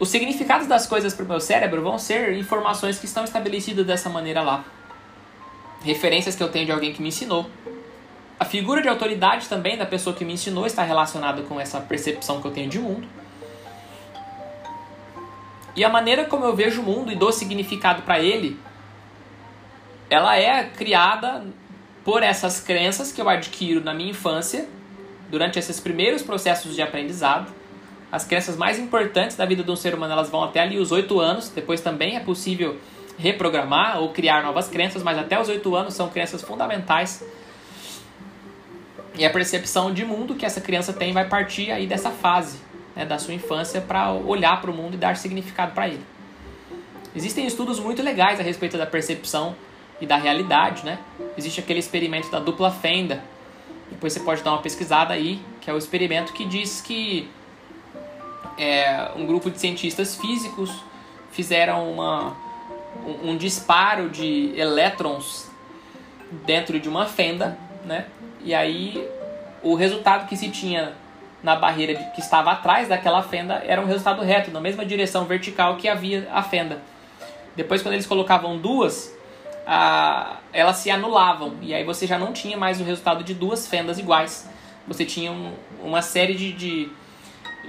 Os 0.00 0.08
significados 0.08 0.66
das 0.66 0.86
coisas 0.86 1.12
para 1.12 1.26
o 1.26 1.28
meu 1.28 1.38
cérebro 1.38 1.82
vão 1.82 1.98
ser 1.98 2.32
informações 2.32 2.98
que 2.98 3.04
estão 3.04 3.22
estabelecidas 3.22 3.86
dessa 3.86 4.08
maneira 4.08 4.40
lá. 4.40 4.64
Referências 5.82 6.34
que 6.34 6.42
eu 6.42 6.48
tenho 6.48 6.64
de 6.64 6.72
alguém 6.72 6.94
que 6.94 7.02
me 7.02 7.08
ensinou. 7.08 7.48
A 8.38 8.46
figura 8.46 8.80
de 8.80 8.88
autoridade 8.88 9.46
também 9.46 9.76
da 9.76 9.84
pessoa 9.84 10.16
que 10.16 10.24
me 10.24 10.32
ensinou 10.32 10.66
está 10.66 10.82
relacionada 10.82 11.42
com 11.42 11.60
essa 11.60 11.78
percepção 11.82 12.40
que 12.40 12.46
eu 12.46 12.50
tenho 12.50 12.70
de 12.70 12.78
mundo. 12.78 13.06
E 15.76 15.84
a 15.84 15.90
maneira 15.90 16.24
como 16.24 16.46
eu 16.46 16.56
vejo 16.56 16.80
o 16.80 16.84
mundo 16.84 17.12
e 17.12 17.14
dou 17.14 17.30
significado 17.30 18.00
para 18.00 18.18
ele, 18.18 18.58
ela 20.08 20.34
é 20.34 20.64
criada 20.64 21.44
por 22.02 22.22
essas 22.22 22.58
crenças 22.58 23.12
que 23.12 23.20
eu 23.20 23.28
adquiro 23.28 23.84
na 23.84 23.92
minha 23.92 24.10
infância, 24.10 24.66
durante 25.30 25.58
esses 25.58 25.78
primeiros 25.78 26.22
processos 26.22 26.74
de 26.74 26.80
aprendizado. 26.80 27.59
As 28.10 28.24
crenças 28.24 28.56
mais 28.56 28.78
importantes 28.78 29.36
da 29.36 29.46
vida 29.46 29.62
de 29.62 29.70
um 29.70 29.76
ser 29.76 29.94
humano, 29.94 30.12
elas 30.12 30.28
vão 30.28 30.42
até 30.42 30.60
ali 30.60 30.78
os 30.78 30.90
oito 30.90 31.20
anos, 31.20 31.48
depois 31.48 31.80
também 31.80 32.16
é 32.16 32.20
possível 32.20 32.76
reprogramar 33.18 34.00
ou 34.00 34.10
criar 34.10 34.42
novas 34.42 34.68
crenças, 34.68 35.02
mas 35.02 35.18
até 35.18 35.40
os 35.40 35.48
oito 35.48 35.74
anos 35.76 35.94
são 35.94 36.08
crenças 36.08 36.42
fundamentais. 36.42 37.24
E 39.16 39.24
a 39.24 39.30
percepção 39.30 39.92
de 39.92 40.04
mundo 40.04 40.34
que 40.34 40.46
essa 40.46 40.60
criança 40.60 40.92
tem 40.92 41.12
vai 41.12 41.28
partir 41.28 41.70
aí 41.70 41.86
dessa 41.86 42.10
fase 42.10 42.58
né, 42.94 43.04
da 43.04 43.18
sua 43.18 43.34
infância 43.34 43.80
para 43.80 44.12
olhar 44.12 44.60
para 44.60 44.70
o 44.70 44.74
mundo 44.74 44.94
e 44.94 44.96
dar 44.96 45.16
significado 45.16 45.72
para 45.72 45.88
ele. 45.88 46.04
Existem 47.14 47.46
estudos 47.46 47.80
muito 47.80 48.02
legais 48.02 48.38
a 48.38 48.42
respeito 48.42 48.78
da 48.78 48.86
percepção 48.86 49.54
e 50.00 50.06
da 50.06 50.16
realidade, 50.16 50.84
né? 50.84 50.98
Existe 51.36 51.60
aquele 51.60 51.80
experimento 51.80 52.30
da 52.30 52.38
dupla 52.38 52.70
fenda. 52.70 53.22
Depois 53.90 54.12
você 54.12 54.20
pode 54.20 54.42
dar 54.42 54.52
uma 54.52 54.62
pesquisada 54.62 55.12
aí, 55.12 55.40
que 55.60 55.68
é 55.68 55.74
o 55.74 55.78
experimento 55.78 56.32
que 56.32 56.44
diz 56.44 56.80
que 56.80 57.28
é, 58.58 59.10
um 59.16 59.26
grupo 59.26 59.50
de 59.50 59.58
cientistas 59.58 60.16
físicos 60.16 60.70
fizeram 61.30 61.90
uma, 61.90 62.36
um, 63.04 63.30
um 63.30 63.36
disparo 63.36 64.08
de 64.08 64.52
elétrons 64.56 65.48
dentro 66.44 66.78
de 66.78 66.88
uma 66.88 67.06
fenda, 67.06 67.58
né? 67.84 68.06
E 68.42 68.54
aí 68.54 69.08
o 69.62 69.74
resultado 69.74 70.26
que 70.26 70.36
se 70.36 70.48
tinha 70.48 70.94
na 71.42 71.56
barreira 71.56 71.94
que 72.14 72.20
estava 72.20 72.52
atrás 72.52 72.88
daquela 72.88 73.22
fenda 73.22 73.62
era 73.66 73.80
um 73.80 73.86
resultado 73.86 74.22
reto, 74.22 74.50
na 74.50 74.60
mesma 74.60 74.84
direção 74.84 75.24
vertical 75.24 75.76
que 75.76 75.88
havia 75.88 76.28
a 76.32 76.42
fenda. 76.42 76.80
Depois, 77.56 77.82
quando 77.82 77.94
eles 77.94 78.06
colocavam 78.06 78.58
duas, 78.58 79.14
a, 79.66 80.36
elas 80.52 80.76
se 80.76 80.90
anulavam 80.90 81.54
e 81.60 81.74
aí 81.74 81.84
você 81.84 82.06
já 82.06 82.18
não 82.18 82.32
tinha 82.32 82.56
mais 82.56 82.80
o 82.80 82.84
resultado 82.84 83.24
de 83.24 83.34
duas 83.34 83.66
fendas 83.66 83.98
iguais. 83.98 84.48
Você 84.86 85.04
tinha 85.04 85.30
um, 85.30 85.52
uma 85.82 86.02
série 86.02 86.34
de, 86.34 86.52
de, 86.52 86.90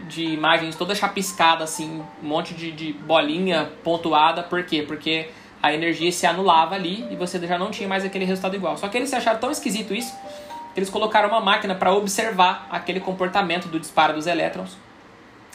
de, 0.07 0.23
imagens 0.23 0.75
toda 0.75 0.95
chapiscada, 0.95 1.63
assim, 1.63 2.03
um 2.21 2.27
monte 2.27 2.53
de, 2.53 2.71
de 2.71 2.93
bolinha 2.93 3.71
pontuada. 3.83 4.43
Por 4.43 4.63
quê? 4.63 4.83
Porque 4.87 5.29
a 5.61 5.73
energia 5.73 6.11
se 6.11 6.25
anulava 6.25 6.75
ali 6.75 7.07
e 7.11 7.15
você 7.15 7.39
já 7.45 7.57
não 7.57 7.71
tinha 7.71 7.87
mais 7.87 8.03
aquele 8.03 8.25
resultado 8.25 8.55
igual. 8.55 8.77
Só 8.77 8.87
que 8.87 8.97
eles 8.97 9.13
acharam 9.13 9.39
tão 9.39 9.51
esquisito 9.51 9.93
isso 9.93 10.13
eles 10.75 10.89
colocaram 10.89 11.29
uma 11.29 11.41
máquina 11.41 11.75
para 11.75 11.93
observar 11.93 12.67
aquele 12.71 12.99
comportamento 12.99 13.67
do 13.67 13.79
disparo 13.79 14.13
dos 14.13 14.27
elétrons. 14.27 14.77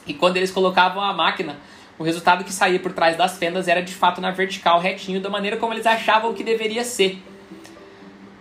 E 0.06 0.14
quando 0.14 0.36
eles 0.36 0.50
colocavam 0.50 1.02
a 1.02 1.12
máquina, 1.12 1.56
o 1.98 2.04
resultado 2.04 2.44
que 2.44 2.52
saía 2.52 2.78
por 2.78 2.92
trás 2.92 3.16
das 3.16 3.38
fendas 3.38 3.66
era 3.66 3.82
de 3.82 3.94
fato 3.94 4.20
na 4.20 4.30
vertical, 4.30 4.78
retinho, 4.78 5.20
da 5.20 5.30
maneira 5.30 5.56
como 5.56 5.72
eles 5.72 5.86
achavam 5.86 6.34
que 6.34 6.44
deveria 6.44 6.84
ser. 6.84 7.22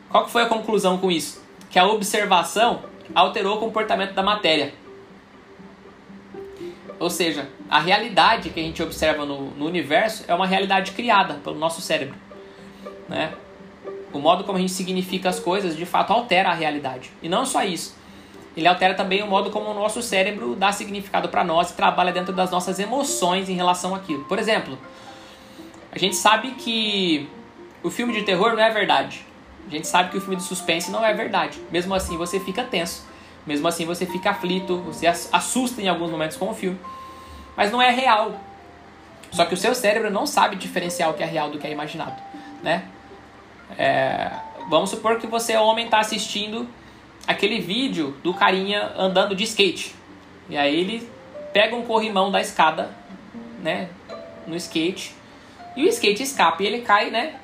Qual 0.10 0.25
que 0.25 0.31
foi 0.31 0.43
a 0.43 0.47
conclusão 0.47 0.97
com 0.97 1.10
isso? 1.10 1.43
Que 1.69 1.79
a 1.79 1.86
observação 1.86 2.84
alterou 3.13 3.55
o 3.55 3.60
comportamento 3.60 4.13
da 4.13 4.21
matéria. 4.21 4.73
Ou 6.99 7.10
seja, 7.10 7.49
a 7.69 7.79
realidade 7.79 8.49
que 8.49 8.60
a 8.60 8.63
gente 8.63 8.81
observa 8.81 9.25
no, 9.25 9.51
no 9.51 9.65
universo 9.65 10.23
é 10.27 10.34
uma 10.34 10.47
realidade 10.47 10.91
criada 10.91 11.36
pelo 11.36 11.58
nosso 11.58 11.81
cérebro. 11.81 12.15
Né? 13.10 13.34
O 14.13 14.19
modo 14.19 14.43
como 14.43 14.58
a 14.58 14.62
gente 14.62 14.71
significa 14.71 15.29
as 15.29 15.39
coisas 15.39 15.75
de 15.75 15.86
fato 15.86 16.13
altera 16.13 16.49
a 16.49 16.53
realidade. 16.53 17.12
E 17.21 17.27
não 17.27 17.45
só 17.45 17.63
isso. 17.63 17.95
Ele 18.55 18.67
altera 18.67 18.93
também 18.93 19.21
o 19.21 19.27
modo 19.27 19.49
como 19.49 19.69
o 19.69 19.73
nosso 19.73 20.01
cérebro 20.01 20.55
dá 20.55 20.71
significado 20.71 21.27
para 21.27 21.43
nós 21.43 21.71
e 21.71 21.73
trabalha 21.73 22.13
dentro 22.13 22.34
das 22.34 22.49
nossas 22.49 22.79
emoções 22.79 23.49
em 23.49 23.55
relação 23.55 23.93
àquilo. 23.93 24.23
Por 24.23 24.39
exemplo, 24.39 24.77
a 25.91 25.99
gente 25.99 26.15
sabe 26.15 26.51
que 26.51 27.29
o 27.84 27.91
filme 27.91 28.13
de 28.13 28.23
terror 28.23 28.53
não 28.53 28.63
é 28.63 28.71
verdade. 28.71 29.25
A 29.67 29.71
gente 29.71 29.88
sabe 29.88 30.12
que 30.12 30.17
o 30.17 30.21
filme 30.21 30.38
de 30.38 30.43
suspense 30.43 30.89
não 30.89 31.03
é 31.03 31.13
verdade. 31.13 31.60
Mesmo 31.69 31.93
assim, 31.93 32.17
você 32.17 32.39
fica 32.39 32.63
tenso. 32.63 33.05
Mesmo 33.45 33.67
assim, 33.67 33.86
você 33.86 34.05
fica 34.05 34.31
aflito, 34.31 34.77
você 34.77 35.08
assusta 35.08 35.81
em 35.81 35.88
alguns 35.88 36.10
momentos 36.10 36.38
com 36.38 36.49
o 36.49 36.53
filme. 36.53 36.79
Mas 37.55 37.71
não 37.71 37.81
é 37.81 37.91
real. 37.91 38.39
Só 39.31 39.45
que 39.45 39.53
o 39.53 39.58
seu 39.58 39.75
cérebro 39.75 40.10
não 40.10 40.25
sabe 40.25 40.55
diferenciar 40.55 41.10
o 41.10 41.13
que 41.13 41.21
é 41.21 41.25
real 41.25 41.49
do 41.49 41.60
que 41.60 41.67
é 41.67 41.71
imaginado, 41.71 42.21
né? 42.63 42.86
É, 43.77 44.31
vamos 44.69 44.89
supor 44.89 45.19
que 45.19 45.27
você, 45.27 45.58
homem, 45.58 45.86
está 45.86 45.99
assistindo 45.99 46.67
aquele 47.27 47.60
vídeo 47.60 48.15
do 48.23 48.34
carinha 48.34 48.91
andando 48.97 49.36
de 49.36 49.43
skate. 49.43 49.95
E 50.49 50.58
aí 50.58 50.79
ele 50.79 51.10
pega 51.51 51.75
um 51.75 51.84
corrimão 51.84 52.31
da 52.31 52.39
escada, 52.39 52.89
né, 53.62 53.89
no 54.45 54.55
skate, 54.55 55.13
e 55.75 55.86
o 55.86 55.88
skate 55.88 56.21
escapa 56.21 56.62
e 56.62 56.67
ele 56.67 56.81
cai, 56.81 57.10
né, 57.10 57.36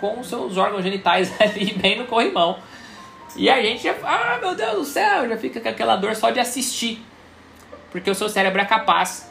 com 0.00 0.20
os 0.20 0.28
seus 0.28 0.56
órgãos 0.56 0.82
genitais 0.82 1.32
ali 1.40 1.72
bem 1.74 1.98
no 1.98 2.06
corrimão. 2.06 2.58
E 3.36 3.48
a 3.48 3.60
gente 3.62 3.82
já, 3.82 3.94
ah, 4.02 4.38
meu 4.40 4.54
Deus 4.54 4.74
do 4.74 4.84
céu, 4.84 5.28
já 5.28 5.36
fica 5.36 5.60
com 5.60 5.68
aquela 5.68 5.96
dor 5.96 6.14
só 6.16 6.30
de 6.30 6.40
assistir. 6.40 7.02
Porque 7.90 8.10
o 8.10 8.14
seu 8.14 8.28
cérebro 8.28 8.60
é 8.60 8.64
capaz 8.64 9.30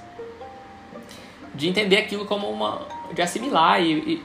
de 1.53 1.67
entender 1.67 1.97
aquilo 1.97 2.25
como 2.25 2.49
uma, 2.49 2.87
de 3.13 3.21
assimilar 3.21 3.81
e, 3.81 3.93
e, 3.93 4.23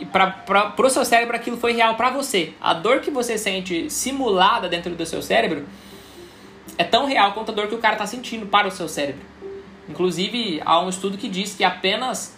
e 0.00 0.06
para 0.06 0.74
o 0.78 0.90
seu 0.90 1.04
cérebro 1.04 1.36
aquilo 1.36 1.56
foi 1.56 1.72
real 1.72 1.94
para 1.96 2.10
você. 2.10 2.52
A 2.60 2.72
dor 2.72 3.00
que 3.00 3.10
você 3.10 3.36
sente 3.36 3.90
simulada 3.90 4.68
dentro 4.68 4.94
do 4.94 5.04
seu 5.04 5.20
cérebro 5.20 5.66
é 6.76 6.84
tão 6.84 7.06
real 7.06 7.32
quanto 7.32 7.50
a 7.50 7.54
dor 7.54 7.66
que 7.66 7.74
o 7.74 7.78
cara 7.78 7.94
está 7.94 8.06
sentindo 8.06 8.46
para 8.46 8.68
o 8.68 8.70
seu 8.70 8.88
cérebro. 8.88 9.22
Inclusive, 9.88 10.60
há 10.64 10.80
um 10.80 10.88
estudo 10.88 11.16
que 11.16 11.28
diz 11.28 11.54
que 11.54 11.64
apenas 11.64 12.36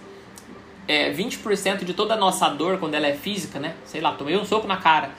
é, 0.86 1.12
20% 1.12 1.84
de 1.84 1.92
toda 1.92 2.14
a 2.14 2.16
nossa 2.16 2.48
dor, 2.48 2.78
quando 2.78 2.94
ela 2.94 3.06
é 3.06 3.14
física, 3.14 3.58
né? 3.58 3.74
Sei 3.84 4.00
lá, 4.00 4.12
tomei 4.12 4.36
um 4.36 4.44
soco 4.44 4.66
na 4.66 4.76
cara. 4.76 5.10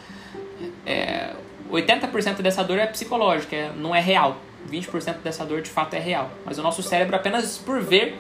É, 0.86 1.34
80% 1.72 2.42
dessa 2.42 2.64
dor 2.64 2.78
é 2.78 2.86
psicológica, 2.86 3.56
é, 3.56 3.72
não 3.76 3.96
é 3.96 4.00
real. 4.00 4.38
20% 4.70 5.18
dessa 5.24 5.46
dor 5.46 5.62
de 5.62 5.70
fato 5.70 5.96
é 5.96 6.00
real. 6.00 6.30
Mas 6.46 6.58
o 6.58 6.62
nosso 6.62 6.84
cérebro, 6.84 7.16
apenas 7.16 7.58
por 7.58 7.82
ver, 7.82 8.20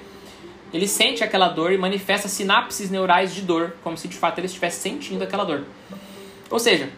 ele 0.74 0.88
sente 0.88 1.24
aquela 1.24 1.50
dor 1.50 1.72
e 1.72 1.78
manifesta 1.78 2.28
sinapses 2.28 2.90
neurais 2.90 3.34
de 3.34 3.42
dor, 3.42 3.76
como 3.84 3.98
se 3.98 4.08
de 4.08 4.18
fato 4.18 4.40
ele 4.40 4.48
estivesse 4.48 4.80
sentindo 4.80 5.24
aquela 5.24 5.44
dor. 5.44 5.66
Ou 6.50 6.60
seja, 6.60 6.90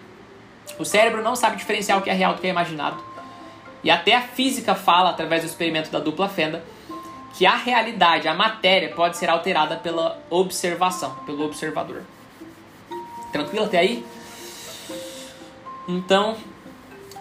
o 0.79 0.85
cérebro 0.85 1.21
não 1.21 1.35
sabe 1.35 1.57
diferenciar 1.57 1.97
o 1.97 2.01
que 2.01 2.09
é 2.09 2.13
real 2.13 2.35
do 2.35 2.41
que 2.41 2.47
é 2.47 2.49
imaginado. 2.49 3.03
E 3.83 3.91
até 3.91 4.15
a 4.15 4.21
física 4.21 4.75
fala, 4.75 5.09
através 5.09 5.41
do 5.41 5.47
experimento 5.47 5.91
da 5.91 5.99
dupla 5.99 6.29
fenda, 6.29 6.63
que 7.33 7.45
a 7.45 7.55
realidade, 7.55 8.27
a 8.27 8.33
matéria, 8.33 8.89
pode 8.89 9.17
ser 9.17 9.29
alterada 9.29 9.75
pela 9.75 10.21
observação, 10.29 11.15
pelo 11.25 11.43
observador. 11.43 12.03
Tranquilo 13.31 13.65
até 13.65 13.79
aí? 13.79 14.05
Então, 15.87 16.37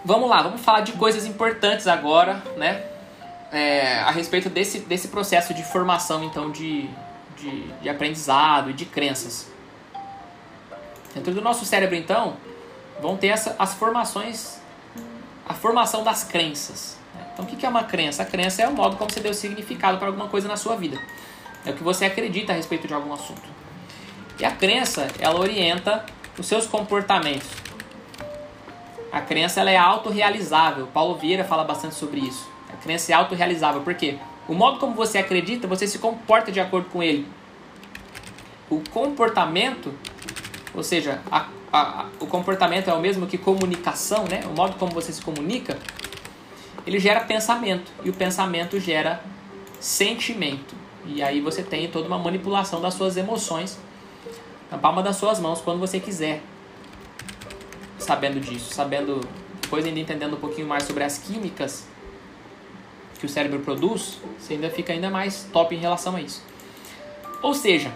vamos 0.04 0.28
lá, 0.28 0.42
vamos 0.42 0.60
falar 0.60 0.80
de 0.80 0.92
coisas 0.92 1.26
importantes 1.26 1.86
agora, 1.86 2.42
né? 2.56 2.84
É, 3.50 3.98
a 4.00 4.10
respeito 4.10 4.48
desse, 4.48 4.80
desse 4.80 5.08
processo 5.08 5.52
de 5.52 5.62
formação, 5.62 6.24
então, 6.24 6.50
de, 6.50 6.88
de, 7.36 7.66
de 7.82 7.88
aprendizado 7.88 8.70
e 8.70 8.72
de 8.72 8.86
crenças. 8.86 9.48
Dentro 11.14 11.34
do 11.34 11.42
nosso 11.42 11.64
cérebro, 11.66 11.94
então, 11.94 12.36
vão 13.00 13.16
ter 13.16 13.28
essa, 13.28 13.54
as 13.58 13.74
formações, 13.74 14.58
a 15.46 15.52
formação 15.52 16.02
das 16.02 16.24
crenças. 16.24 16.96
Né? 17.14 17.26
Então, 17.32 17.44
o 17.44 17.48
que 17.48 17.66
é 17.66 17.68
uma 17.68 17.84
crença? 17.84 18.22
A 18.22 18.26
crença 18.26 18.62
é 18.62 18.68
o 18.68 18.72
modo 18.72 18.96
como 18.96 19.10
você 19.10 19.20
deu 19.20 19.34
significado 19.34 19.98
para 19.98 20.06
alguma 20.06 20.28
coisa 20.28 20.48
na 20.48 20.56
sua 20.56 20.76
vida. 20.76 20.98
É 21.66 21.70
o 21.70 21.74
que 21.74 21.82
você 21.82 22.06
acredita 22.06 22.52
a 22.52 22.56
respeito 22.56 22.88
de 22.88 22.94
algum 22.94 23.12
assunto. 23.12 23.42
E 24.38 24.44
a 24.44 24.50
crença, 24.50 25.06
ela 25.18 25.38
orienta 25.38 26.06
os 26.38 26.46
seus 26.46 26.66
comportamentos. 26.66 27.48
A 29.12 29.20
crença 29.20 29.60
ela 29.60 29.70
é 29.70 29.76
autorrealizável. 29.76 30.86
Paulo 30.86 31.16
Vieira 31.16 31.44
fala 31.44 31.64
bastante 31.64 31.94
sobre 31.94 32.20
isso. 32.20 32.48
A 32.72 32.76
crença 32.78 33.12
é 33.12 33.14
autorrealizável. 33.14 33.82
Por 33.82 33.94
quê? 33.94 34.16
O 34.48 34.54
modo 34.54 34.78
como 34.78 34.94
você 34.94 35.18
acredita, 35.18 35.68
você 35.68 35.86
se 35.86 35.98
comporta 35.98 36.50
de 36.50 36.58
acordo 36.58 36.88
com 36.88 37.02
ele. 37.02 37.28
O 38.70 38.82
comportamento, 38.90 39.92
ou 40.74 40.82
seja, 40.82 41.20
a, 41.30 41.46
a, 41.70 42.06
o 42.18 42.26
comportamento 42.26 42.88
é 42.88 42.94
o 42.94 43.00
mesmo 43.00 43.26
que 43.26 43.36
comunicação, 43.36 44.24
né? 44.24 44.44
O 44.46 44.56
modo 44.56 44.76
como 44.76 44.92
você 44.92 45.12
se 45.12 45.20
comunica, 45.20 45.76
ele 46.86 46.98
gera 46.98 47.20
pensamento. 47.20 47.92
E 48.02 48.08
o 48.08 48.14
pensamento 48.14 48.80
gera 48.80 49.22
sentimento. 49.78 50.74
E 51.04 51.22
aí 51.22 51.38
você 51.38 51.62
tem 51.62 51.86
toda 51.86 52.08
uma 52.08 52.18
manipulação 52.18 52.80
das 52.80 52.94
suas 52.94 53.18
emoções 53.18 53.78
na 54.70 54.78
palma 54.78 55.02
das 55.02 55.16
suas 55.16 55.38
mãos 55.38 55.60
quando 55.60 55.78
você 55.78 56.00
quiser 56.00 56.40
sabendo 58.02 58.40
disso, 58.40 58.72
sabendo, 58.72 59.20
depois 59.60 59.84
ainda 59.84 59.98
entendendo 59.98 60.34
um 60.34 60.40
pouquinho 60.40 60.66
mais 60.66 60.84
sobre 60.84 61.04
as 61.04 61.18
químicas 61.18 61.86
que 63.18 63.26
o 63.26 63.28
cérebro 63.28 63.60
produz, 63.60 64.18
você 64.38 64.54
ainda 64.54 64.68
fica 64.68 64.92
ainda 64.92 65.08
mais 65.08 65.48
top 65.52 65.74
em 65.74 65.78
relação 65.78 66.16
a 66.16 66.20
isso. 66.20 66.42
Ou 67.40 67.54
seja, 67.54 67.92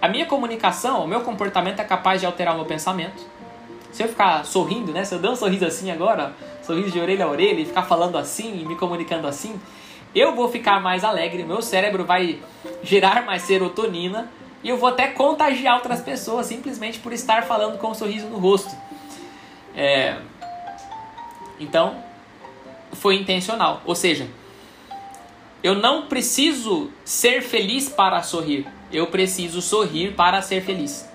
a 0.00 0.08
minha 0.08 0.26
comunicação, 0.26 1.04
o 1.04 1.08
meu 1.08 1.20
comportamento 1.20 1.80
é 1.80 1.84
capaz 1.84 2.20
de 2.20 2.26
alterar 2.26 2.54
o 2.54 2.58
meu 2.58 2.66
pensamento. 2.66 3.22
Se 3.92 4.02
eu 4.02 4.08
ficar 4.08 4.44
sorrindo, 4.44 4.92
né? 4.92 5.04
Se 5.04 5.14
eu 5.14 5.18
der 5.18 5.30
um 5.30 5.36
sorriso 5.36 5.64
assim 5.64 5.90
agora, 5.90 6.34
sorriso 6.62 6.90
de 6.90 6.98
orelha 6.98 7.24
a 7.24 7.28
orelha 7.28 7.60
e 7.60 7.64
ficar 7.64 7.82
falando 7.82 8.18
assim 8.18 8.60
e 8.60 8.64
me 8.64 8.74
comunicando 8.74 9.26
assim, 9.26 9.60
eu 10.14 10.34
vou 10.34 10.48
ficar 10.48 10.80
mais 10.80 11.04
alegre, 11.04 11.44
meu 11.44 11.60
cérebro 11.60 12.04
vai 12.04 12.40
gerar 12.82 13.24
mais 13.24 13.42
serotonina 13.42 14.30
e 14.62 14.68
eu 14.68 14.76
vou 14.76 14.88
até 14.88 15.08
contagiar 15.08 15.76
outras 15.76 16.00
pessoas 16.00 16.46
simplesmente 16.46 16.98
por 16.98 17.12
estar 17.12 17.42
falando 17.44 17.78
com 17.78 17.90
um 17.90 17.94
sorriso 17.94 18.26
no 18.28 18.38
rosto. 18.38 18.74
É, 19.76 20.16
então, 21.58 22.02
foi 22.92 23.16
intencional. 23.16 23.82
Ou 23.84 23.94
seja, 23.94 24.28
eu 25.62 25.74
não 25.74 26.06
preciso 26.06 26.90
ser 27.04 27.42
feliz 27.42 27.88
para 27.88 28.22
sorrir. 28.22 28.66
Eu 28.92 29.06
preciso 29.06 29.60
sorrir 29.60 30.14
para 30.14 30.40
ser 30.42 30.62
feliz. 30.62 31.08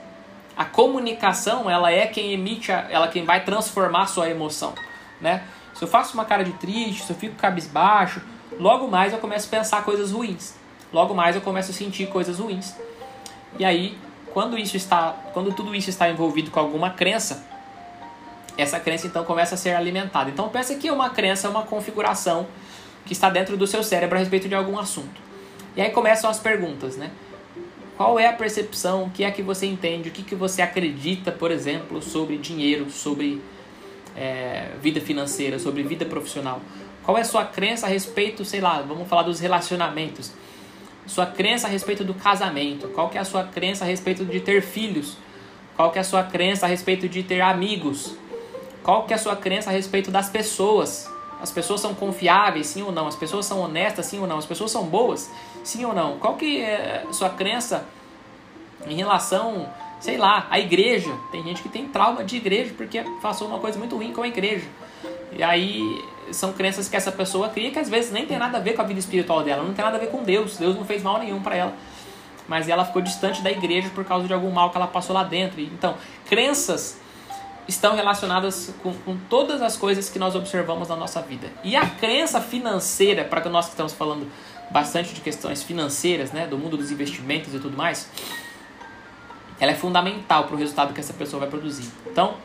A 0.57 0.65
comunicação, 0.65 1.69
ela 1.69 1.91
é 1.91 2.07
quem 2.07 2.33
emite, 2.33 2.71
a, 2.71 2.87
ela 2.89 3.05
é 3.05 3.09
quem 3.09 3.23
vai 3.23 3.43
transformar 3.43 4.01
a 4.01 4.07
sua 4.07 4.29
emoção, 4.29 4.73
né? 5.21 5.43
Se 5.73 5.83
eu 5.83 5.87
faço 5.87 6.13
uma 6.13 6.25
cara 6.25 6.43
de 6.43 6.51
triste, 6.53 7.03
se 7.03 7.11
eu 7.11 7.15
fico 7.15 7.35
cabisbaixo, 7.35 8.21
logo 8.59 8.87
mais 8.87 9.13
eu 9.13 9.19
começo 9.19 9.47
a 9.47 9.49
pensar 9.49 9.85
coisas 9.85 10.11
ruins. 10.11 10.55
Logo 10.91 11.13
mais 11.13 11.35
eu 11.35 11.41
começo 11.41 11.71
a 11.71 11.73
sentir 11.73 12.07
coisas 12.07 12.39
ruins. 12.39 12.75
E 13.57 13.63
aí, 13.63 13.97
quando 14.33 14.57
isso 14.57 14.75
está, 14.75 15.15
quando 15.33 15.53
tudo 15.53 15.73
isso 15.73 15.89
está 15.89 16.09
envolvido 16.09 16.51
com 16.51 16.59
alguma 16.59 16.89
crença, 16.89 17.45
essa 18.61 18.79
crença 18.79 19.07
então 19.07 19.23
começa 19.23 19.55
a 19.55 19.57
ser 19.57 19.71
alimentada. 19.71 20.29
Então 20.29 20.49
pensa 20.49 20.75
que 20.75 20.89
uma 20.91 21.09
crença 21.09 21.47
é 21.47 21.49
uma 21.49 21.63
configuração 21.63 22.47
que 23.05 23.13
está 23.13 23.29
dentro 23.29 23.57
do 23.57 23.65
seu 23.65 23.83
cérebro 23.83 24.17
a 24.17 24.19
respeito 24.19 24.47
de 24.47 24.55
algum 24.55 24.77
assunto. 24.77 25.21
E 25.75 25.81
aí 25.81 25.89
começam 25.91 26.29
as 26.29 26.39
perguntas, 26.39 26.97
né? 26.97 27.11
Qual 27.95 28.17
é 28.19 28.27
a 28.27 28.33
percepção? 28.33 29.03
O 29.03 29.09
que 29.09 29.23
é 29.23 29.31
que 29.31 29.41
você 29.41 29.65
entende? 29.65 30.09
O 30.09 30.11
que, 30.11 30.23
que 30.23 30.35
você 30.35 30.61
acredita, 30.61 31.31
por 31.31 31.51
exemplo, 31.51 32.01
sobre 32.01 32.37
dinheiro, 32.37 32.89
sobre 32.89 33.41
é, 34.15 34.69
vida 34.81 35.01
financeira, 35.01 35.59
sobre 35.59 35.83
vida 35.83 36.05
profissional? 36.05 36.61
Qual 37.03 37.17
é 37.17 37.21
a 37.21 37.25
sua 37.25 37.43
crença 37.43 37.87
a 37.87 37.89
respeito, 37.89 38.45
sei 38.45 38.61
lá, 38.61 38.81
vamos 38.81 39.07
falar 39.07 39.23
dos 39.23 39.39
relacionamentos? 39.39 40.31
Sua 41.05 41.25
crença 41.25 41.67
a 41.67 41.69
respeito 41.69 42.03
do 42.03 42.13
casamento? 42.13 42.87
Qual 42.89 43.09
que 43.09 43.17
é 43.17 43.21
a 43.21 43.25
sua 43.25 43.43
crença 43.43 43.83
a 43.83 43.87
respeito 43.87 44.23
de 44.23 44.39
ter 44.39 44.61
filhos? 44.61 45.17
Qual 45.75 45.91
que 45.91 45.97
é 45.97 46.01
a 46.01 46.05
sua 46.05 46.23
crença 46.23 46.65
a 46.65 46.69
respeito 46.69 47.09
de 47.09 47.23
ter 47.23 47.41
amigos? 47.41 48.15
Qual 48.89 49.03
que 49.03 49.13
é 49.13 49.17
a 49.17 49.19
sua 49.19 49.35
crença 49.35 49.69
a 49.69 49.73
respeito 49.73 50.09
das 50.09 50.29
pessoas? 50.29 51.07
As 51.39 51.51
pessoas 51.51 51.79
são 51.79 51.93
confiáveis, 51.93 52.65
sim 52.65 52.81
ou 52.81 52.91
não? 52.91 53.05
As 53.05 53.15
pessoas 53.15 53.45
são 53.45 53.59
honestas, 53.59 54.07
sim 54.07 54.19
ou 54.19 54.25
não? 54.25 54.39
As 54.39 54.47
pessoas 54.47 54.71
são 54.71 54.83
boas, 54.83 55.29
sim 55.63 55.85
ou 55.85 55.93
não? 55.93 56.17
Qual 56.17 56.35
que 56.35 56.59
é 56.59 57.05
a 57.07 57.13
sua 57.13 57.29
crença 57.29 57.85
em 58.87 58.95
relação, 58.95 59.71
sei 59.99 60.17
lá, 60.17 60.47
à 60.49 60.57
igreja? 60.57 61.15
Tem 61.31 61.43
gente 61.43 61.61
que 61.61 61.69
tem 61.69 61.87
trauma 61.87 62.23
de 62.23 62.37
igreja 62.37 62.73
porque 62.75 63.03
passou 63.21 63.47
uma 63.47 63.59
coisa 63.59 63.77
muito 63.77 63.95
ruim 63.95 64.11
com 64.11 64.23
a 64.23 64.27
igreja. 64.27 64.65
E 65.33 65.43
aí 65.43 66.03
são 66.31 66.51
crenças 66.51 66.89
que 66.89 66.95
essa 66.95 67.11
pessoa 67.11 67.47
cria 67.49 67.69
que 67.69 67.77
às 67.77 67.91
vezes 67.91 68.11
nem 68.11 68.25
tem 68.25 68.39
nada 68.39 68.57
a 68.57 68.59
ver 68.59 68.73
com 68.73 68.81
a 68.81 68.85
vida 68.85 68.99
espiritual 68.99 69.43
dela, 69.43 69.61
não 69.61 69.75
tem 69.75 69.85
nada 69.85 69.97
a 69.97 69.99
ver 69.99 70.09
com 70.09 70.23
Deus. 70.23 70.57
Deus 70.57 70.75
não 70.75 70.83
fez 70.83 71.03
mal 71.03 71.19
nenhum 71.19 71.43
para 71.43 71.55
ela. 71.55 71.73
Mas 72.47 72.67
ela 72.67 72.83
ficou 72.83 73.03
distante 73.03 73.43
da 73.43 73.51
igreja 73.51 73.91
por 73.93 74.03
causa 74.03 74.25
de 74.25 74.33
algum 74.33 74.49
mal 74.49 74.71
que 74.71 74.77
ela 74.77 74.87
passou 74.87 75.13
lá 75.13 75.23
dentro. 75.23 75.61
Então, 75.61 75.93
crenças 76.27 76.97
estão 77.69 77.95
relacionadas 77.95 78.73
com, 78.81 78.93
com, 78.93 79.15
todas 79.29 79.61
as 79.61 79.77
coisas 79.77 80.09
que 80.09 80.17
nós 80.17 80.35
observamos 80.35 80.89
na 80.89 80.95
nossa 80.95 81.21
vida. 81.21 81.47
E 81.63 81.75
a 81.75 81.85
crença 81.87 82.41
financeira, 82.41 83.23
para 83.23 83.47
nós 83.47 83.65
que 83.65 83.71
estamos 83.71 83.93
falando 83.93 84.27
bastante 84.71 85.13
de 85.13 85.21
questões 85.21 85.61
financeiras, 85.61 86.31
né, 86.31 86.47
do 86.47 86.57
mundo 86.57 86.75
dos 86.75 86.91
investimentos 86.91 87.53
e 87.53 87.59
tudo 87.59 87.77
mais, 87.77 88.09
ela 89.59 89.71
é 89.71 89.75
fundamental 89.75 90.45
para 90.45 90.55
o 90.55 90.57
resultado 90.57 90.93
que 90.93 90.99
essa 90.99 91.13
pessoa 91.13 91.41
vai 91.41 91.49
produzir. 91.49 91.87
Então, 92.07 92.35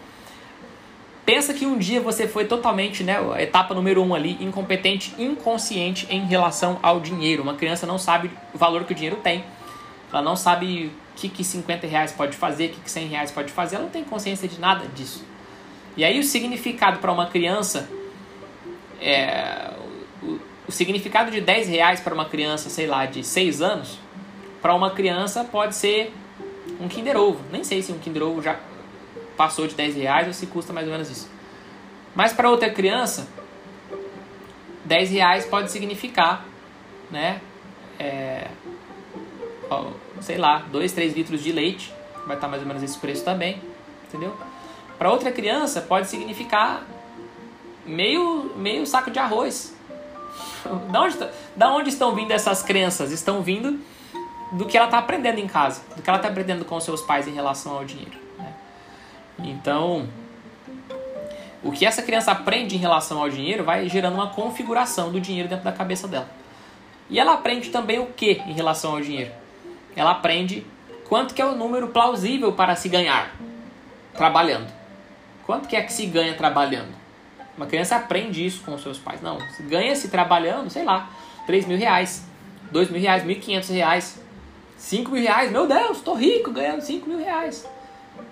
pensa 1.24 1.54
que 1.54 1.64
um 1.64 1.78
dia 1.78 2.02
você 2.02 2.28
foi 2.28 2.44
totalmente, 2.44 3.02
né, 3.02 3.16
etapa 3.42 3.74
número 3.74 4.02
um 4.02 4.14
ali, 4.14 4.37
incompetente, 4.40 5.14
inconsciente 5.18 6.06
em 6.10 6.26
relação 6.26 6.78
ao 6.82 7.00
dinheiro. 7.00 7.42
Uma 7.42 7.54
criança 7.54 7.87
não 7.87 7.98
sabe 7.98 8.30
o 8.52 8.58
valor 8.58 8.84
que 8.84 8.92
o 8.92 8.94
dinheiro 8.94 9.16
tem. 9.16 9.42
Ela 10.12 10.20
não 10.20 10.37
sabe 10.37 10.92
o 11.14 11.16
que, 11.16 11.29
que 11.29 11.44
50 11.44 11.87
reais 11.87 12.11
pode 12.11 12.37
fazer, 12.37 12.66
o 12.66 12.68
que, 12.70 12.81
que 12.81 12.90
100 12.90 13.07
reais 13.07 13.31
pode 13.31 13.53
fazer, 13.53 13.77
ela 13.77 13.85
não 13.85 13.90
tem 13.90 14.03
consciência 14.03 14.48
de 14.48 14.59
nada 14.59 14.87
disso. 14.88 15.24
E 15.96 16.05
aí 16.05 16.18
o 16.18 16.24
significado 16.24 16.98
para 16.98 17.12
uma 17.12 17.29
criança, 17.29 17.88
é, 19.00 19.70
o, 20.20 20.40
o, 20.66 20.72
significado 20.72 21.31
de 21.31 21.40
10 21.40 21.68
reais 21.68 22.00
para 22.00 22.12
uma 22.12 22.24
criança, 22.24 22.68
sei 22.68 22.88
lá, 22.88 23.07
de 23.07 23.22
6 23.22 23.62
anos, 23.62 23.98
para 24.61 24.74
uma 24.74 24.90
criança 24.90 25.44
pode 25.44 25.77
ser 25.77 26.12
um 26.81 26.88
Kinder 26.88 27.16
Ovo. 27.16 27.40
Nem 27.53 27.62
sei 27.62 27.81
se 27.81 27.92
um 27.92 27.98
Kinder 27.98 28.24
Ovo 28.24 28.42
já 28.42 28.59
passou 29.37 29.68
de 29.68 29.74
10 29.74 29.94
reais 29.94 30.27
ou 30.27 30.33
se 30.33 30.46
custa 30.48 30.72
mais 30.72 30.87
ou 30.87 30.92
menos 30.92 31.09
isso. 31.09 31.31
Mas 32.12 32.33
para 32.33 32.50
outra 32.50 32.70
criança, 32.70 33.29
10 34.85 35.11
reais 35.11 35.46
pode 35.46 35.70
significar, 35.70 36.44
né? 37.09 37.40
É, 38.00 38.48
sei 40.24 40.38
lá, 40.38 40.64
2, 40.70 40.92
3 40.92 41.14
litros 41.14 41.42
de 41.42 41.52
leite, 41.52 41.92
vai 42.26 42.37
estar 42.37 42.48
mais 42.48 42.62
ou 42.62 42.66
menos 42.66 42.82
esse 42.82 42.98
preço 42.98 43.22
também, 43.22 43.60
entendeu? 44.08 44.34
Para 44.98 45.10
outra 45.10 45.30
criança 45.30 45.82
pode 45.82 46.08
significar 46.08 46.82
meio, 47.84 48.52
meio 48.56 48.87
saco 48.87 49.10
de 49.10 49.18
arroz. 49.18 49.74
Da 50.90 51.02
onde, 51.02 51.18
da 51.54 51.74
onde 51.74 51.88
estão 51.90 52.14
vindo 52.14 52.32
essas 52.32 52.62
crenças? 52.62 53.12
Estão 53.12 53.42
vindo 53.42 53.78
do 54.52 54.64
que 54.64 54.78
ela 54.78 54.87
está 54.87 54.98
aprendendo 54.98 55.38
em 55.38 55.46
casa, 55.46 55.82
do 55.94 56.00
que 56.00 56.08
ela 56.08 56.18
está 56.18 56.28
aprendendo 56.28 56.64
com 56.64 56.80
seus 56.80 57.02
pais 57.02 57.28
em 57.28 57.32
relação 57.32 57.76
ao 57.76 57.84
dinheiro. 57.84 58.16
Né? 58.38 58.54
Então, 59.40 60.08
o 61.62 61.70
que 61.70 61.84
essa 61.84 62.02
criança 62.02 62.32
aprende 62.32 62.74
em 62.74 62.78
relação 62.78 63.20
ao 63.20 63.28
dinheiro 63.28 63.62
vai 63.62 63.88
gerando 63.90 64.14
uma 64.14 64.30
configuração 64.30 65.12
do 65.12 65.20
dinheiro 65.20 65.50
dentro 65.50 65.64
da 65.64 65.72
cabeça 65.72 66.08
dela. 66.08 66.28
E 67.10 67.20
ela 67.20 67.34
aprende 67.34 67.68
também 67.68 67.98
o 67.98 68.06
que 68.06 68.42
em 68.46 68.54
relação 68.54 68.92
ao 68.92 69.00
dinheiro? 69.02 69.43
Ela 69.96 70.12
aprende 70.12 70.66
quanto 71.09 71.35
que 71.35 71.40
é 71.40 71.44
o 71.44 71.54
número 71.54 71.88
plausível 71.88 72.52
para 72.52 72.74
se 72.76 72.88
ganhar 72.88 73.35
trabalhando. 74.14 74.72
Quanto 75.46 75.68
que 75.68 75.76
é 75.76 75.83
que 75.83 75.92
se 75.92 76.07
ganha 76.07 76.35
trabalhando? 76.35 76.94
Uma 77.57 77.66
criança 77.66 77.96
aprende 77.96 78.44
isso 78.44 78.62
com 78.64 78.74
os 78.74 78.83
seus 78.83 78.98
pais. 78.98 79.20
Não, 79.20 79.38
ganha-se 79.68 80.09
trabalhando, 80.09 80.70
sei 80.70 80.85
lá, 80.85 81.11
3 81.46 81.66
mil 81.66 81.78
reais, 81.78 82.26
2 82.72 82.90
mil 82.90 83.00
reais, 83.00 83.24
1.500 83.24 83.72
reais, 83.72 84.22
5 84.76 85.11
mil 85.11 85.22
reais. 85.22 85.52
Meu 85.52 85.66
Deus, 85.66 85.98
estou 85.98 86.14
rico 86.14 86.50
ganhando 86.50 86.80
5 86.80 87.09
mil 87.09 87.18
reais. 87.18 87.68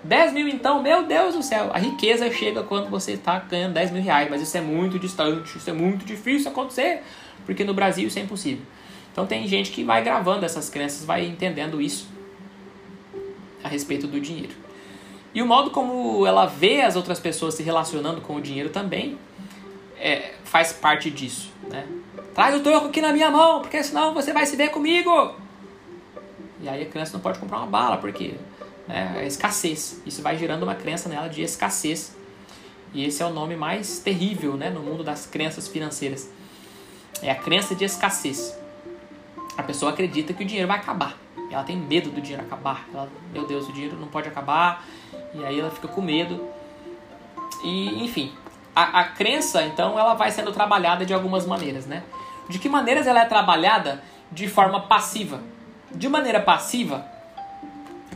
10 0.03 0.33
mil 0.33 0.47
então, 0.47 0.81
meu 0.81 1.03
Deus 1.03 1.35
do 1.35 1.43
céu. 1.43 1.71
A 1.73 1.77
riqueza 1.77 2.29
chega 2.31 2.63
quando 2.63 2.89
você 2.89 3.13
está 3.13 3.39
ganhando 3.39 3.73
10 3.73 3.91
mil 3.91 4.03
reais, 4.03 4.29
mas 4.29 4.41
isso 4.41 4.57
é 4.57 4.61
muito 4.61 4.99
distante, 4.99 5.57
isso 5.57 5.69
é 5.69 5.73
muito 5.73 6.05
difícil 6.05 6.51
acontecer, 6.51 7.03
porque 7.45 7.63
no 7.63 7.73
Brasil 7.73 8.07
isso 8.07 8.19
é 8.19 8.21
impossível. 8.21 8.65
Então 9.13 9.25
tem 9.25 9.47
gente 9.47 9.71
que 9.71 9.83
vai 9.83 10.03
gravando 10.03 10.43
essas 10.43 10.69
crenças, 10.69 11.05
vai 11.05 11.25
entendendo 11.25 11.79
isso 11.79 12.07
a 13.63 13.69
respeito 13.69 14.07
do 14.07 14.19
dinheiro. 14.19 14.53
E 15.33 15.41
o 15.41 15.45
modo 15.45 15.69
como 15.69 16.25
ela 16.27 16.47
vê 16.47 16.81
as 16.81 16.95
outras 16.95 17.19
pessoas 17.19 17.53
se 17.53 17.63
relacionando 17.63 18.21
com 18.21 18.35
o 18.35 18.41
dinheiro 18.41 18.69
também 18.69 19.17
é, 19.97 20.33
faz 20.43 20.73
parte 20.73 21.09
disso. 21.09 21.51
Né? 21.69 21.87
Traz 22.33 22.55
o 22.55 22.59
troco 22.59 22.87
aqui 22.87 23.01
na 23.01 23.13
minha 23.13 23.29
mão, 23.29 23.61
porque 23.61 23.81
senão 23.83 24.13
você 24.13 24.33
vai 24.33 24.45
se 24.47 24.55
ver 24.55 24.69
comigo. 24.69 25.35
E 26.61 26.67
aí 26.67 26.81
a 26.81 26.85
criança 26.85 27.13
não 27.13 27.19
pode 27.19 27.39
comprar 27.39 27.57
uma 27.57 27.67
bala, 27.67 27.97
porque 27.97 28.33
né, 28.87 29.15
é 29.17 29.27
escassez. 29.27 30.01
Isso 30.05 30.21
vai 30.21 30.37
gerando 30.37 30.63
uma 30.63 30.75
crença 30.75 31.07
nela 31.07 31.27
de 31.27 31.43
escassez. 31.43 32.15
E 32.93 33.05
esse 33.05 33.21
é 33.21 33.25
o 33.25 33.31
nome 33.31 33.55
mais 33.55 33.99
terrível 33.99 34.55
né, 34.55 34.69
no 34.69 34.81
mundo 34.81 35.03
das 35.03 35.25
crenças 35.25 35.67
financeiras. 35.67 36.29
É 37.21 37.31
a 37.31 37.35
crença 37.35 37.73
de 37.75 37.85
escassez. 37.85 38.55
A 39.57 39.63
pessoa 39.63 39.91
acredita 39.91 40.33
que 40.33 40.43
o 40.43 40.45
dinheiro 40.45 40.67
vai 40.67 40.77
acabar. 40.77 41.17
Ela 41.51 41.63
tem 41.63 41.77
medo 41.77 42.09
do 42.09 42.19
dinheiro 42.19 42.43
acabar. 42.43 42.87
Ela, 42.93 43.07
meu 43.31 43.45
Deus, 43.45 43.69
o 43.69 43.73
dinheiro 43.73 43.97
não 43.97 44.07
pode 44.07 44.27
acabar. 44.27 44.83
E 45.33 45.45
aí 45.45 45.59
ela 45.59 45.69
fica 45.69 45.87
com 45.87 46.01
medo. 46.01 46.47
E, 47.63 48.03
enfim, 48.03 48.33
a, 48.75 49.01
a 49.01 49.03
crença, 49.05 49.63
então, 49.63 49.97
ela 49.97 50.15
vai 50.15 50.31
sendo 50.31 50.51
trabalhada 50.51 51.05
de 51.05 51.13
algumas 51.13 51.45
maneiras, 51.45 51.85
né? 51.85 52.03
De 52.49 52.57
que 52.59 52.67
maneiras 52.67 53.05
ela 53.07 53.21
é 53.21 53.25
trabalhada? 53.25 54.03
De 54.31 54.47
forma 54.47 54.81
passiva. 54.81 55.41
De 55.91 56.09
maneira 56.09 56.39
passiva, 56.39 57.05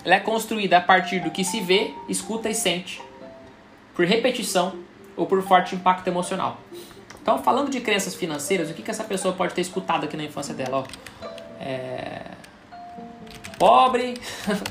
ela 0.04 0.16
é 0.16 0.20
construída 0.20 0.78
a 0.78 0.82
partir 0.82 1.20
do 1.20 1.30
que 1.30 1.44
se 1.44 1.62
vê, 1.62 1.94
escuta 2.10 2.50
e 2.50 2.56
sente, 2.56 3.02
por 3.96 4.06
repetição 4.06 4.76
ou 5.16 5.28
por 5.28 5.42
forte 5.44 5.76
impacto 5.76 6.08
emocional. 6.08 6.58
Então, 7.28 7.44
falando 7.44 7.70
de 7.70 7.82
crenças 7.82 8.16
financeiras, 8.16 8.70
o 8.70 8.74
que, 8.74 8.82
que 8.82 8.90
essa 8.90 9.04
pessoa 9.04 9.34
pode 9.34 9.54
ter 9.54 9.60
escutado 9.60 10.06
aqui 10.06 10.16
na 10.16 10.24
infância 10.24 10.54
dela? 10.54 10.78
Ó, 10.78 10.86
é... 11.60 12.22
Pobre 13.60 14.14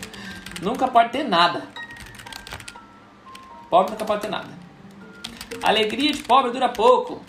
nunca 0.63 0.89
pode 0.89 1.11
ter 1.11 1.23
nada. 1.23 1.65
Pobre 3.69 3.93
nunca 3.93 4.07
pode 4.07 4.23
ter 4.23 4.31
nada. 4.31 4.49
Alegria 5.63 6.11
de 6.11 6.23
pobre 6.23 6.51
dura 6.51 6.71
pouco. 6.71 7.21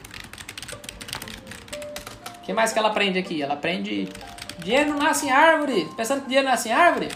O 2.38 2.46
que 2.46 2.54
mais 2.54 2.72
que 2.72 2.80
ela 2.80 2.88
aprende 2.88 3.20
aqui? 3.20 3.42
Ela 3.42 3.56
aprende 3.56 4.08
dinheiro 4.60 4.92
não 4.92 5.00
nasce 5.00 5.26
em 5.26 5.32
árvore. 5.32 5.90
Pensando 5.98 6.22
que 6.22 6.28
dinheiro 6.28 6.48
nasce 6.48 6.70
em 6.70 6.72
árvore? 6.72 7.10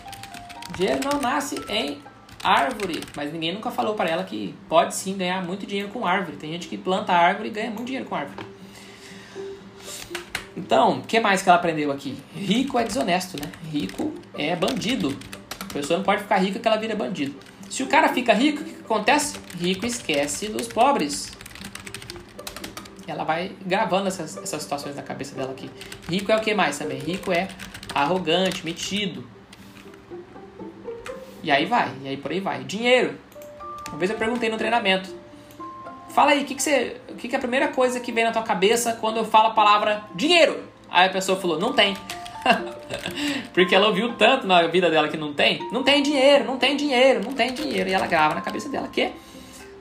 Dinheiro 0.76 1.00
não 1.10 1.21
nasce 1.21 1.56
em 1.69 2.04
árvore. 2.43 3.01
Mas 3.15 3.32
ninguém 3.32 3.54
nunca 3.54 3.71
falou 3.71 3.95
para 3.95 4.10
ela 4.10 4.23
que 4.23 4.56
pode 4.67 4.95
sim 4.95 5.17
ganhar 5.17 5.43
muito 5.43 5.65
dinheiro 5.65 5.89
com 5.89 6.06
árvore. 6.06 6.38
Tem 6.38 6.51
gente 6.51 6.67
que 6.67 6.77
planta 6.77 7.13
árvore 7.13 7.49
e 7.49 7.51
ganha 7.51 7.69
muito 7.69 7.86
dinheiro 7.86 8.08
com 8.08 8.15
árvore. 8.15 8.45
Então, 10.56 10.99
o 10.99 11.01
que 11.01 11.19
mais 11.19 11.41
que 11.41 11.49
ela 11.49 11.58
aprendeu 11.58 11.91
aqui? 11.91 12.17
Rico 12.36 12.77
é 12.77 12.84
desonesto, 12.84 13.38
né? 13.41 13.49
Rico 13.71 14.13
é 14.34 14.56
bandido. 14.56 15.17
A 15.60 15.73
pessoa 15.73 15.97
não 15.97 16.04
pode 16.04 16.23
ficar 16.23 16.38
rica 16.38 16.60
que 16.60 16.67
ela 16.67 16.77
vira 16.77 16.95
bandido. 16.95 17.36
Se 17.69 17.84
o 17.84 17.88
cara 17.88 18.10
fica 18.10 18.34
rico, 18.34 18.62
o 18.62 18.65
que 18.65 18.82
acontece? 18.82 19.38
Rico 19.58 19.86
esquece 19.86 20.49
dos 20.49 20.67
pobres. 20.67 21.32
Ela 23.08 23.23
vai 23.23 23.54
gravando 23.65 24.10
essas, 24.10 24.36
essas 24.38 24.62
situações 24.62 24.95
na 24.95 25.01
cabeça 25.01 25.36
dela 25.36 25.51
aqui. 25.51 25.69
Rico 26.10 26.32
é 26.32 26.36
o 26.36 26.41
que 26.41 26.54
mais 26.54 26.77
também? 26.77 26.99
Rico 26.99 27.32
é 27.32 27.47
arrogante, 27.95 28.65
metido. 28.65 29.25
E 31.43 31.51
aí 31.51 31.65
vai, 31.65 31.91
e 32.04 32.08
aí 32.08 32.17
por 32.17 32.32
aí 32.32 32.39
vai. 32.39 32.63
Dinheiro. 32.63 33.17
Uma 33.89 33.97
vez 33.97 34.12
eu 34.12 34.17
perguntei 34.17 34.49
no 34.49 34.58
treinamento. 34.58 35.13
Fala 36.10 36.32
aí, 36.32 36.43
o 36.43 36.45
que, 36.45 36.56
que, 36.56 36.95
que, 37.17 37.27
que 37.30 37.36
é 37.36 37.38
a 37.38 37.41
primeira 37.41 37.69
coisa 37.69 37.99
que 37.99 38.12
vem 38.12 38.23
na 38.23 38.32
tua 38.32 38.43
cabeça 38.43 38.97
quando 38.99 39.17
eu 39.17 39.25
falo 39.25 39.47
a 39.47 39.51
palavra 39.51 40.04
dinheiro? 40.13 40.63
Aí 40.89 41.08
a 41.08 41.10
pessoa 41.10 41.39
falou, 41.39 41.58
não 41.58 41.73
tem. 41.73 41.95
Porque 43.54 43.73
ela 43.73 43.88
ouviu 43.88 44.13
tanto 44.13 44.45
na 44.45 44.67
vida 44.67 44.89
dela 44.89 45.08
que 45.08 45.17
não 45.17 45.34
tem. 45.34 45.60
Não 45.71 45.84
tem 45.84 46.04
dinheiro, 46.04 46.45
não 46.45 46.58
tem 46.58 46.75
dinheiro, 46.75 47.23
não 47.23 47.34
tem 47.34 47.54
dinheiro. 47.54 47.89
E 47.89 47.93
ela 47.93 48.08
grava 48.08 48.36
na 48.36 48.41
cabeça 48.41 48.67
dela 48.67 48.88
que 48.89 49.12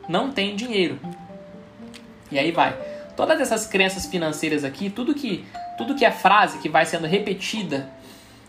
não 0.09 0.31
tem 0.31 0.55
dinheiro. 0.55 0.99
E 2.31 2.39
aí 2.39 2.53
vai. 2.53 2.77
Todas 3.17 3.41
essas 3.41 3.67
crenças 3.67 4.07
financeiras 4.07 4.65
aqui, 4.65 4.89
tudo 4.89 5.15
que, 5.15 5.45
tudo 5.77 5.97
que 5.97 6.05
é 6.05 6.13
frase 6.13 6.59
que 6.59 6.69
vai 6.69 6.87
sendo 6.87 7.07
repetida 7.07 7.91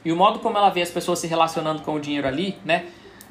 e 0.04 0.12
o 0.12 0.16
modo 0.16 0.40
como 0.40 0.58
ela 0.58 0.70
vê 0.70 0.82
as 0.82 0.90
pessoas 0.90 1.20
se 1.20 1.28
relacionando 1.28 1.82
com 1.82 1.96
o 1.96 2.00
dinheiro 2.00 2.28
ali, 2.28 2.58
né? 2.66 2.86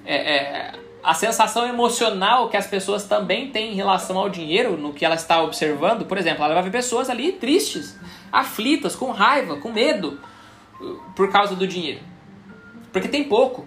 É, 0.04 0.36
é, 0.36 0.72
a 1.02 1.14
sensação 1.14 1.66
emocional 1.66 2.48
que 2.48 2.56
as 2.56 2.66
pessoas 2.66 3.04
também 3.04 3.50
têm 3.50 3.72
em 3.72 3.74
relação 3.74 4.18
ao 4.18 4.28
dinheiro, 4.28 4.76
no 4.76 4.92
que 4.92 5.04
ela 5.04 5.14
está 5.14 5.42
observando, 5.42 6.04
por 6.04 6.18
exemplo, 6.18 6.44
ela 6.44 6.54
vai 6.54 6.64
ver 6.64 6.70
pessoas 6.70 7.08
ali 7.08 7.32
tristes, 7.32 7.98
aflitas, 8.30 8.94
com 8.94 9.10
raiva, 9.10 9.56
com 9.56 9.70
medo, 9.70 10.20
por 11.16 11.30
causa 11.30 11.54
do 11.54 11.66
dinheiro. 11.66 12.00
Porque 12.92 13.08
tem 13.08 13.24
pouco. 13.24 13.66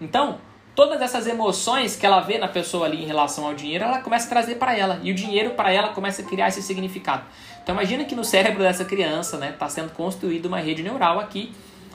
Então, 0.00 0.38
todas 0.74 1.00
essas 1.00 1.26
emoções 1.26 1.96
que 1.96 2.04
ela 2.04 2.20
vê 2.20 2.36
na 2.36 2.48
pessoa 2.48 2.86
ali 2.86 3.02
em 3.02 3.06
relação 3.06 3.46
ao 3.46 3.54
dinheiro, 3.54 3.84
ela 3.84 4.00
começa 4.00 4.26
a 4.26 4.28
trazer 4.28 4.56
para 4.56 4.76
ela. 4.76 5.00
E 5.02 5.10
o 5.10 5.14
dinheiro 5.14 5.50
para 5.50 5.72
ela 5.72 5.88
começa 5.88 6.22
a 6.22 6.24
criar 6.24 6.48
esse 6.48 6.62
significado. 6.62 7.24
Então 7.62 7.74
imagina 7.74 8.04
que 8.04 8.14
no 8.14 8.24
cérebro 8.24 8.62
dessa 8.62 8.84
criança, 8.84 9.38
né, 9.38 9.50
está 9.50 9.68
sendo 9.68 9.90
construída 9.92 10.46
uma 10.46 10.58
rede 10.58 10.82
neural 10.82 11.18
aqui 11.18 11.52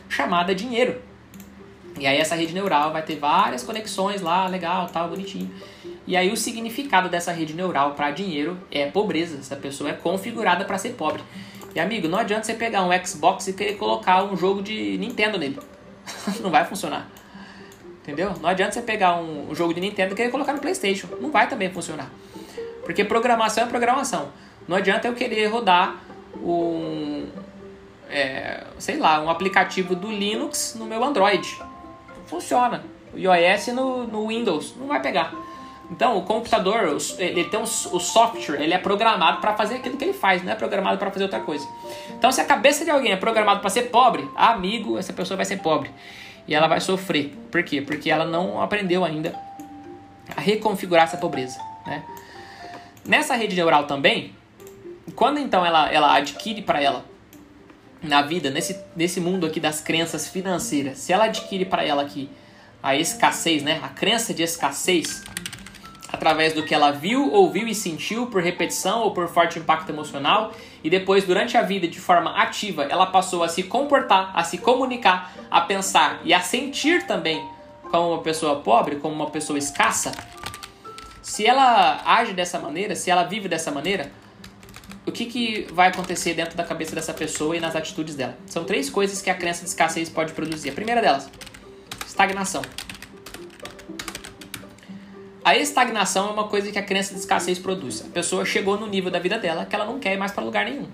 chamada 0.09 0.53
dinheiro. 0.53 1.01
E 1.99 2.07
aí 2.07 2.17
essa 2.17 2.35
rede 2.35 2.53
neural 2.53 2.91
vai 2.91 3.01
ter 3.01 3.17
várias 3.17 3.63
conexões 3.63 4.21
lá, 4.21 4.47
legal, 4.47 4.87
tal, 4.87 5.09
bonitinho. 5.09 5.51
E 6.07 6.15
aí 6.17 6.31
o 6.31 6.37
significado 6.37 7.09
dessa 7.09 7.31
rede 7.31 7.53
neural 7.53 7.93
para 7.93 8.11
dinheiro 8.11 8.57
é 8.71 8.85
pobreza. 8.89 9.37
Essa 9.37 9.55
pessoa 9.55 9.89
é 9.89 9.93
configurada 9.93 10.65
para 10.65 10.77
ser 10.77 10.93
pobre. 10.93 11.21
E 11.73 11.79
amigo, 11.79 12.07
não 12.07 12.17
adianta 12.17 12.43
você 12.43 12.53
pegar 12.53 12.83
um 12.83 13.05
Xbox 13.05 13.47
e 13.47 13.53
querer 13.53 13.75
colocar 13.75 14.23
um 14.23 14.35
jogo 14.35 14.61
de 14.61 14.97
Nintendo 14.97 15.37
nele. 15.37 15.59
não 16.41 16.49
vai 16.49 16.65
funcionar. 16.65 17.09
Entendeu? 18.01 18.33
Não 18.41 18.49
adianta 18.49 18.73
você 18.73 18.81
pegar 18.81 19.15
um, 19.17 19.53
jogo 19.53 19.73
de 19.73 19.79
Nintendo 19.79 20.13
e 20.13 20.15
querer 20.15 20.31
colocar 20.31 20.53
no 20.53 20.59
PlayStation. 20.59 21.07
Não 21.19 21.31
vai 21.31 21.47
também 21.47 21.71
funcionar. 21.71 22.09
Porque 22.83 23.05
programação 23.05 23.63
é 23.63 23.67
programação. 23.67 24.29
Não 24.67 24.75
adianta 24.75 25.07
eu 25.07 25.13
querer 25.13 25.45
rodar 25.47 26.01
um. 26.35 27.27
É, 28.09 28.65
sei 28.79 28.97
lá, 28.97 29.21
um 29.21 29.29
aplicativo 29.29 29.95
do 29.95 30.11
Linux 30.11 30.75
no 30.77 30.85
meu 30.85 31.01
Android. 31.03 31.57
Funciona. 32.31 32.81
O 33.13 33.17
iOS 33.17 33.67
no, 33.67 34.07
no 34.07 34.27
Windows. 34.29 34.73
Não 34.77 34.87
vai 34.87 35.01
pegar. 35.01 35.33
Então, 35.91 36.17
o 36.17 36.21
computador, 36.21 36.97
ele 37.19 37.43
tem 37.43 37.59
um, 37.59 37.63
o 37.63 37.99
software, 37.99 38.61
ele 38.61 38.73
é 38.73 38.77
programado 38.77 39.41
para 39.41 39.53
fazer 39.57 39.75
aquilo 39.75 39.97
que 39.97 40.05
ele 40.05 40.13
faz, 40.13 40.41
não 40.41 40.53
é 40.53 40.55
programado 40.55 40.97
para 40.97 41.11
fazer 41.11 41.25
outra 41.25 41.41
coisa. 41.41 41.67
Então, 42.17 42.31
se 42.31 42.39
a 42.39 42.45
cabeça 42.45 42.85
de 42.85 42.89
alguém 42.89 43.11
é 43.11 43.17
programada 43.17 43.59
para 43.59 43.69
ser 43.69 43.89
pobre, 43.89 44.25
amigo, 44.33 44.97
essa 44.97 45.11
pessoa 45.11 45.35
vai 45.35 45.45
ser 45.45 45.57
pobre. 45.57 45.91
E 46.47 46.55
ela 46.55 46.67
vai 46.67 46.79
sofrer. 46.79 47.37
Por 47.51 47.61
quê? 47.63 47.81
Porque 47.81 48.09
ela 48.09 48.23
não 48.23 48.61
aprendeu 48.61 49.03
ainda 49.03 49.37
a 50.33 50.39
reconfigurar 50.39 51.03
essa 51.03 51.17
pobreza. 51.17 51.59
Né? 51.85 52.01
Nessa 53.05 53.35
rede 53.35 53.57
neural 53.57 53.83
também, 53.83 54.33
quando 55.13 55.37
então 55.37 55.65
ela, 55.65 55.91
ela 55.91 56.15
adquire 56.15 56.61
para 56.61 56.81
ela 56.81 57.03
na 58.01 58.21
vida, 58.21 58.49
nesse, 58.49 58.79
nesse 58.95 59.19
mundo 59.19 59.45
aqui 59.45 59.59
das 59.59 59.79
crenças 59.81 60.27
financeiras, 60.27 60.97
se 60.97 61.13
ela 61.13 61.25
adquire 61.25 61.65
para 61.65 61.85
ela 61.85 62.01
aqui 62.01 62.29
a 62.81 62.95
escassez, 62.95 63.61
né? 63.61 63.79
a 63.83 63.89
crença 63.89 64.33
de 64.33 64.41
escassez, 64.41 65.23
através 66.11 66.53
do 66.53 66.63
que 66.63 66.73
ela 66.73 66.91
viu, 66.91 67.31
ouviu 67.31 67.67
e 67.67 67.75
sentiu 67.75 68.27
por 68.27 68.41
repetição 68.41 69.01
ou 69.01 69.11
por 69.11 69.27
forte 69.27 69.59
impacto 69.59 69.89
emocional, 69.89 70.51
e 70.83 70.89
depois, 70.89 71.23
durante 71.23 71.55
a 71.57 71.61
vida, 71.61 71.87
de 71.87 71.99
forma 71.99 72.31
ativa, 72.31 72.83
ela 72.83 73.05
passou 73.05 73.43
a 73.43 73.47
se 73.47 73.63
comportar, 73.63 74.31
a 74.33 74.43
se 74.43 74.57
comunicar, 74.57 75.31
a 75.49 75.61
pensar 75.61 76.21
e 76.23 76.33
a 76.33 76.41
sentir 76.41 77.05
também 77.05 77.43
como 77.91 78.13
uma 78.13 78.21
pessoa 78.21 78.57
pobre, 78.57 78.95
como 78.95 79.13
uma 79.13 79.29
pessoa 79.29 79.59
escassa. 79.59 80.11
Se 81.21 81.45
ela 81.45 82.01
age 82.03 82.33
dessa 82.33 82.57
maneira, 82.57 82.95
se 82.95 83.11
ela 83.11 83.23
vive 83.23 83.47
dessa 83.47 83.71
maneira, 83.71 84.11
o 85.11 85.13
que, 85.13 85.25
que 85.25 85.67
vai 85.73 85.89
acontecer 85.89 86.33
dentro 86.33 86.55
da 86.55 86.63
cabeça 86.63 86.95
dessa 86.95 87.13
pessoa 87.13 87.55
e 87.55 87.59
nas 87.59 87.75
atitudes 87.75 88.15
dela? 88.15 88.37
São 88.45 88.63
três 88.63 88.89
coisas 88.89 89.21
que 89.21 89.29
a 89.29 89.35
crença 89.35 89.61
de 89.61 89.67
escassez 89.67 90.09
pode 90.09 90.31
produzir. 90.31 90.69
A 90.69 90.73
primeira 90.73 91.01
delas, 91.01 91.29
estagnação. 92.07 92.61
A 95.43 95.57
estagnação 95.57 96.29
é 96.29 96.31
uma 96.31 96.47
coisa 96.47 96.71
que 96.71 96.79
a 96.79 96.81
crença 96.81 97.13
de 97.13 97.19
escassez 97.19 97.59
produz. 97.59 98.05
A 98.05 98.09
pessoa 98.09 98.45
chegou 98.45 98.79
no 98.79 98.87
nível 98.87 99.11
da 99.11 99.19
vida 99.19 99.37
dela 99.37 99.65
que 99.65 99.75
ela 99.75 99.85
não 99.85 99.99
quer 99.99 100.13
ir 100.13 100.17
mais 100.17 100.31
para 100.31 100.45
lugar 100.45 100.63
nenhum. 100.63 100.87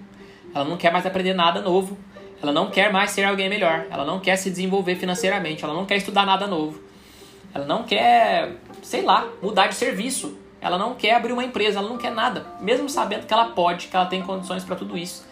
Ela 0.54 0.66
não 0.66 0.78
quer 0.78 0.92
mais 0.92 1.06
aprender 1.06 1.36
nada 1.36 1.62
novo. 1.62 1.96
Ela 2.42 2.52
não 2.52 2.72
quer 2.72 2.92
mais 2.92 3.12
ser 3.12 3.24
alguém 3.24 3.48
melhor. 3.48 3.86
Ela 3.92 4.04
não 4.04 4.20
quer 4.20 4.36
se 4.36 4.50
desenvolver 4.50 4.96
financeiramente. 4.96 5.64
Ela 5.64 5.76
não 5.76 5.86
quer 5.86 5.98
estudar 5.98 6.26
nada 6.26 6.48
novo. 6.48 6.82
Ela 7.54 7.66
não 7.66 7.84
quer, 7.84 8.56
sei 8.82 9.04
lá, 9.04 9.28
mudar 9.44 9.68
de 9.68 9.76
serviço. 9.76 10.36
Ela 10.62 10.78
não 10.78 10.96
quer 10.96 11.16
abrir 11.16 11.34
uma 11.34 11.44
empresa. 11.44 11.80
Ela 11.80 11.90
não 11.90 11.98
quer 11.98 12.12
nada. 12.12 12.46
Mesmo 12.60 12.90
sabendo 12.90 13.26
que 13.26 13.34
ela 13.34 13.46
pode, 13.52 13.88
que 13.88 13.96
ela 13.96 14.06
tem 14.06 14.22
condições 14.22 14.64
para 14.64 14.76
tudo 14.76 14.98
isso. 14.98 15.26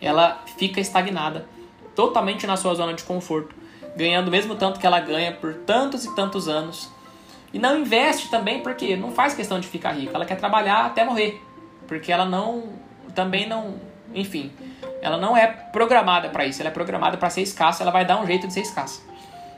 Ela 0.00 0.42
fica 0.56 0.80
estagnada, 0.80 1.46
totalmente 1.94 2.46
na 2.46 2.56
sua 2.56 2.74
zona 2.74 2.94
de 2.94 3.02
conforto, 3.02 3.54
ganhando 3.94 4.28
o 4.28 4.30
mesmo 4.30 4.54
tanto 4.54 4.80
que 4.80 4.86
ela 4.86 4.98
ganha 4.98 5.32
por 5.32 5.54
tantos 5.54 6.04
e 6.04 6.14
tantos 6.14 6.48
anos. 6.48 6.88
E 7.52 7.58
não 7.58 7.78
investe 7.78 8.30
também 8.30 8.62
porque 8.62 8.96
não 8.96 9.12
faz 9.12 9.34
questão 9.34 9.60
de 9.60 9.68
ficar 9.68 9.92
rica. 9.92 10.12
Ela 10.14 10.24
quer 10.24 10.36
trabalhar 10.36 10.86
até 10.86 11.04
morrer. 11.04 11.42
Porque 11.86 12.12
ela 12.12 12.24
não. 12.24 12.72
Também 13.14 13.48
não. 13.48 13.74
Enfim, 14.14 14.52
ela 15.02 15.16
não 15.16 15.36
é 15.36 15.46
programada 15.46 16.28
para 16.28 16.44
isso, 16.44 16.60
ela 16.60 16.70
é 16.70 16.72
programada 16.72 17.16
para 17.16 17.30
ser 17.30 17.42
escassa, 17.42 17.82
ela 17.82 17.92
vai 17.92 18.04
dar 18.04 18.20
um 18.20 18.26
jeito 18.26 18.46
de 18.46 18.52
ser 18.52 18.60
escassa. 18.60 19.02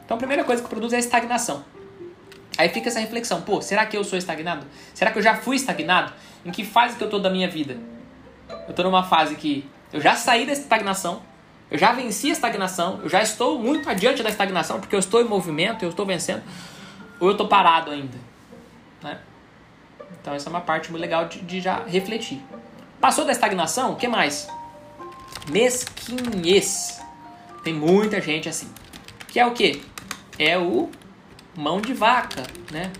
Então 0.04 0.16
a 0.16 0.18
primeira 0.18 0.44
coisa 0.44 0.62
que 0.62 0.68
produz 0.68 0.92
é 0.92 0.96
a 0.96 0.98
estagnação. 0.98 1.64
Aí 2.58 2.68
fica 2.68 2.88
essa 2.88 3.00
reflexão, 3.00 3.42
pô, 3.42 3.62
será 3.62 3.86
que 3.86 3.96
eu 3.96 4.04
sou 4.04 4.18
estagnado? 4.18 4.66
Será 4.94 5.10
que 5.10 5.18
eu 5.18 5.22
já 5.22 5.36
fui 5.36 5.56
estagnado? 5.56 6.12
Em 6.44 6.50
que 6.50 6.64
fase 6.64 6.96
que 6.96 7.04
eu 7.04 7.08
tô 7.08 7.18
da 7.18 7.30
minha 7.30 7.48
vida? 7.48 7.76
Eu 8.68 8.74
tô 8.74 8.82
numa 8.82 9.02
fase 9.02 9.34
que 9.36 9.68
eu 9.92 10.00
já 10.00 10.14
saí 10.14 10.44
da 10.46 10.52
estagnação, 10.52 11.22
eu 11.70 11.78
já 11.78 11.92
venci 11.92 12.28
a 12.28 12.32
estagnação, 12.32 13.00
eu 13.02 13.08
já 13.08 13.22
estou 13.22 13.58
muito 13.58 13.88
adiante 13.88 14.22
da 14.22 14.28
estagnação 14.28 14.80
porque 14.80 14.94
eu 14.94 15.00
estou 15.00 15.20
em 15.20 15.24
movimento, 15.24 15.82
eu 15.82 15.90
estou 15.90 16.04
vencendo, 16.04 16.42
ou 17.18 17.28
eu 17.28 17.32
estou 17.32 17.48
parado 17.48 17.90
ainda, 17.90 18.18
né? 19.02 19.18
Então 20.20 20.34
essa 20.34 20.48
é 20.48 20.50
uma 20.50 20.60
parte 20.60 20.90
muito 20.90 21.00
legal 21.00 21.26
de, 21.26 21.40
de 21.40 21.60
já 21.60 21.82
refletir. 21.84 22.40
Passou 23.00 23.24
da 23.24 23.32
estagnação, 23.32 23.92
o 23.92 23.96
que 23.96 24.06
mais? 24.06 24.48
mesquinhez. 25.50 27.00
Tem 27.62 27.72
muita 27.72 28.20
gente 28.20 28.48
assim. 28.48 28.68
Que 29.28 29.40
é 29.40 29.46
o 29.46 29.52
que? 29.52 29.82
É 30.38 30.58
o 30.58 30.90
mão 31.56 31.80
de 31.80 31.92
vaca, 31.92 32.42
né? 32.70 32.92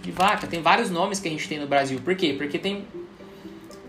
De 0.00 0.10
vaca. 0.10 0.46
Tem 0.46 0.60
vários 0.60 0.90
nomes 0.90 1.20
que 1.20 1.28
a 1.28 1.30
gente 1.30 1.48
tem 1.48 1.58
no 1.58 1.66
Brasil. 1.66 2.00
Por 2.00 2.14
quê? 2.14 2.34
Porque 2.36 2.58
tem. 2.58 2.86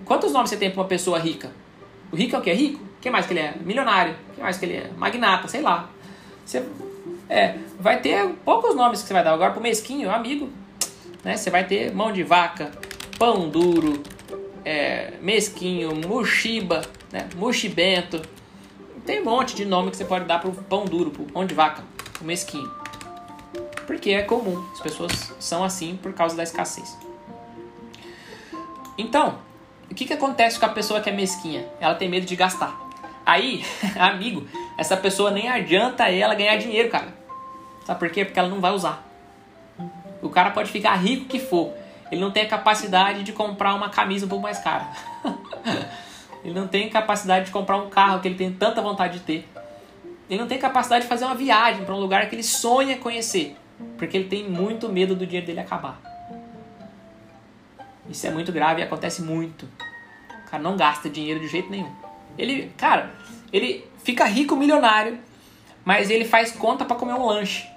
Quantos 0.06 0.32
nomes 0.32 0.50
você 0.50 0.58
tem 0.58 0.70
para 0.70 0.82
uma 0.82 0.88
pessoa 0.88 1.18
rica? 1.18 1.52
O 2.12 2.16
rico 2.16 2.36
é 2.36 2.40
o 2.40 2.42
que? 2.42 2.50
É 2.50 2.54
rico? 2.54 2.84
O 2.84 3.02
que 3.02 3.10
mais 3.10 3.26
que 3.26 3.34
ele 3.34 3.40
é? 3.40 3.56
Milionário. 3.62 4.16
O 4.32 4.36
que 4.36 4.42
mais 4.42 4.58
que 4.58 4.66
ele 4.66 4.76
é? 4.76 4.92
Magnata, 4.98 5.48
sei 5.48 5.62
lá. 5.62 5.90
Você. 6.46 6.64
É, 7.30 7.58
vai 7.80 8.00
ter 8.02 8.28
poucos 8.46 8.76
nomes 8.76 9.02
que 9.02 9.08
você 9.08 9.14
vai 9.14 9.24
dar. 9.24 9.34
Agora 9.34 9.52
pro 9.52 9.62
mesquinho, 9.62 10.12
amigo. 10.12 10.50
Né? 11.24 11.38
Você 11.38 11.50
vai 11.50 11.66
ter 11.66 11.94
mão 11.94 12.12
de 12.12 12.22
vaca, 12.22 12.72
pão 13.18 13.50
duro, 13.50 14.04
é, 14.66 15.14
mesquinho, 15.22 15.96
mushiba, 15.96 16.82
né? 17.12 17.28
Mushibento. 17.36 18.22
Tem 19.06 19.22
um 19.22 19.26
monte 19.26 19.56
de 19.56 19.66
nome 19.66 19.92
que 19.92 19.98
você 19.98 20.06
pode 20.06 20.26
dar 20.26 20.40
pro 20.40 20.52
pão 20.52 20.86
duro, 20.86 21.12
pro 21.12 21.24
pão 21.26 21.46
de 21.46 21.54
vaca, 21.54 21.84
pro 22.14 22.26
mesquinho. 22.26 22.83
Porque 23.86 24.12
é 24.12 24.22
comum, 24.24 24.66
as 24.74 24.80
pessoas 24.80 25.34
são 25.40 25.64
assim 25.64 25.98
por 26.02 26.14
causa 26.14 26.36
da 26.36 26.44
escassez. 26.44 26.98
Então, 28.98 29.40
o 29.90 29.96
que, 29.96 30.06
que 30.06 30.14
acontece 30.14 30.60
com 30.60 30.66
a 30.66 30.70
pessoa 30.70 31.02
que 31.02 31.10
é 31.10 31.14
mesquinha? 31.14 31.68
Ela 31.80 31.96
tem 31.96 32.10
medo 32.10 32.26
de 32.26 32.36
gastar. 32.36 32.80
Aí, 33.26 33.64
amigo, 34.00 34.48
essa 34.78 34.96
pessoa 34.98 35.32
nem 35.32 35.50
adianta 35.50 36.10
ela 36.10 36.36
ganhar 36.36 36.58
dinheiro, 36.58 36.90
cara. 36.90 37.14
Sabe 37.86 38.00
por 38.00 38.10
quê? 38.10 38.24
Porque 38.24 38.40
ela 38.40 38.50
não 38.50 38.62
vai 38.62 38.72
usar. 38.72 39.08
O 40.22 40.30
cara 40.30 40.52
pode 40.52 40.72
ficar 40.72 40.96
rico 40.96 41.26
que 41.26 41.40
for. 41.40 41.74
Ele 42.12 42.22
não 42.22 42.32
tem 42.32 42.44
a 42.44 42.48
capacidade 42.48 43.24
de 43.24 43.34
comprar 43.34 43.74
uma 43.74 43.90
camisa 43.90 44.26
um 44.26 44.30
pouco 44.30 44.44
mais 44.44 44.60
cara. 44.60 44.88
Ele 46.44 46.54
não 46.54 46.68
tem 46.68 46.90
capacidade 46.90 47.46
de 47.46 47.52
comprar 47.52 47.78
um 47.78 47.90
carro 47.90 48.20
que 48.20 48.28
ele 48.28 48.36
tem 48.36 48.52
tanta 48.52 48.82
vontade 48.82 49.20
de 49.20 49.20
ter. 49.22 49.50
Ele 50.30 50.40
não 50.40 50.48
tem 50.48 50.58
capacidade 50.58 51.04
de 51.04 51.10
fazer 51.10 51.24
uma 51.24 51.36
viagem 51.36 51.86
para 51.86 51.96
um 51.96 52.00
lugar 52.00 52.28
que 52.28 52.36
ele 52.36 52.44
sonha 52.44 52.98
conhecer, 52.98 53.56
porque 53.98 54.18
ele 54.18 54.28
tem 54.28 54.50
muito 54.50 54.90
medo 54.90 55.16
do 55.16 55.26
dinheiro 55.26 55.48
dele 55.48 55.60
acabar. 55.60 56.00
Isso 58.10 58.28
é 58.28 58.32
muito 58.32 58.52
grave 58.52 58.82
e 58.82 58.84
acontece 58.84 59.22
muito. 59.22 59.68
O 60.46 60.50
cara 60.50 60.62
não 60.62 60.76
gasta 60.76 61.10
dinheiro 61.10 61.40
de 61.40 61.48
jeito 61.48 61.70
nenhum. 61.70 61.92
Ele, 62.38 62.72
cara, 62.78 63.12
ele 63.52 63.88
fica 64.04 64.26
rico, 64.26 64.56
milionário, 64.56 65.20
mas 65.86 66.10
ele 66.10 66.26
faz 66.26 66.52
conta 66.52 66.86
para 66.86 66.96
comer 66.96 67.14
um 67.14 67.26
lanche. 67.26 67.68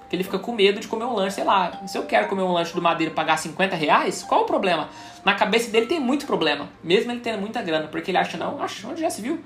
Porque 0.00 0.16
ele 0.16 0.24
fica 0.24 0.38
com 0.38 0.52
medo 0.52 0.78
de 0.78 0.88
comer 0.88 1.04
um 1.04 1.14
lanche, 1.14 1.36
sei 1.36 1.44
lá. 1.44 1.82
Se 1.86 1.96
eu 1.96 2.04
quero 2.04 2.28
comer 2.28 2.42
um 2.42 2.52
lanche 2.52 2.74
do 2.74 2.82
Madeira 2.82 3.10
e 3.10 3.14
pagar 3.14 3.38
50 3.38 3.74
reais, 3.76 4.22
qual 4.22 4.42
o 4.42 4.44
problema? 4.44 4.90
Na 5.24 5.34
cabeça 5.34 5.70
dele 5.70 5.86
tem 5.86 6.00
muito 6.00 6.26
problema, 6.26 6.68
mesmo 6.82 7.10
ele 7.12 7.20
tendo 7.20 7.40
muita 7.40 7.62
grana, 7.62 7.86
porque 7.88 8.10
ele 8.10 8.18
acha, 8.18 8.36
não, 8.36 8.60
acha, 8.62 8.86
onde 8.86 9.00
já 9.00 9.08
se 9.08 9.22
viu? 9.22 9.42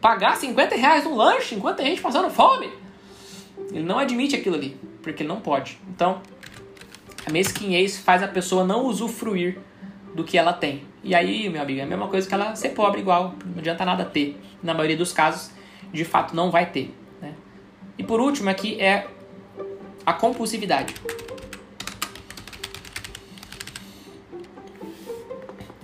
Pagar 0.00 0.36
50 0.36 0.76
reais 0.76 1.04
num 1.04 1.16
lanche 1.16 1.54
enquanto 1.54 1.80
a 1.80 1.84
gente 1.84 2.00
passando 2.00 2.30
fome? 2.30 2.70
Ele 3.70 3.82
não 3.82 3.98
admite 3.98 4.36
aquilo 4.36 4.54
ali, 4.54 4.78
porque 5.12 5.22
ele 5.22 5.28
não 5.28 5.40
pode. 5.40 5.78
Então, 5.88 6.20
a 7.24 7.30
mesquinhez 7.30 7.98
faz 7.98 8.22
a 8.22 8.28
pessoa 8.28 8.64
não 8.64 8.86
usufruir 8.86 9.58
do 10.14 10.24
que 10.24 10.36
ela 10.36 10.52
tem. 10.52 10.84
E 11.02 11.14
aí, 11.14 11.48
meu 11.48 11.62
amigo, 11.62 11.78
é 11.78 11.82
a 11.84 11.86
mesma 11.86 12.08
coisa 12.08 12.26
que 12.26 12.34
ela 12.34 12.56
ser 12.56 12.70
pobre 12.70 13.00
igual, 13.00 13.34
não 13.44 13.58
adianta 13.58 13.84
nada 13.84 14.04
ter. 14.04 14.40
Na 14.62 14.74
maioria 14.74 14.96
dos 14.96 15.12
casos, 15.12 15.52
de 15.92 16.04
fato, 16.04 16.34
não 16.34 16.50
vai 16.50 16.66
ter. 16.66 16.92
Né? 17.20 17.34
E 17.96 18.02
por 18.02 18.20
último 18.20 18.50
aqui 18.50 18.80
é 18.80 19.06
a 20.04 20.12
compulsividade. 20.12 20.94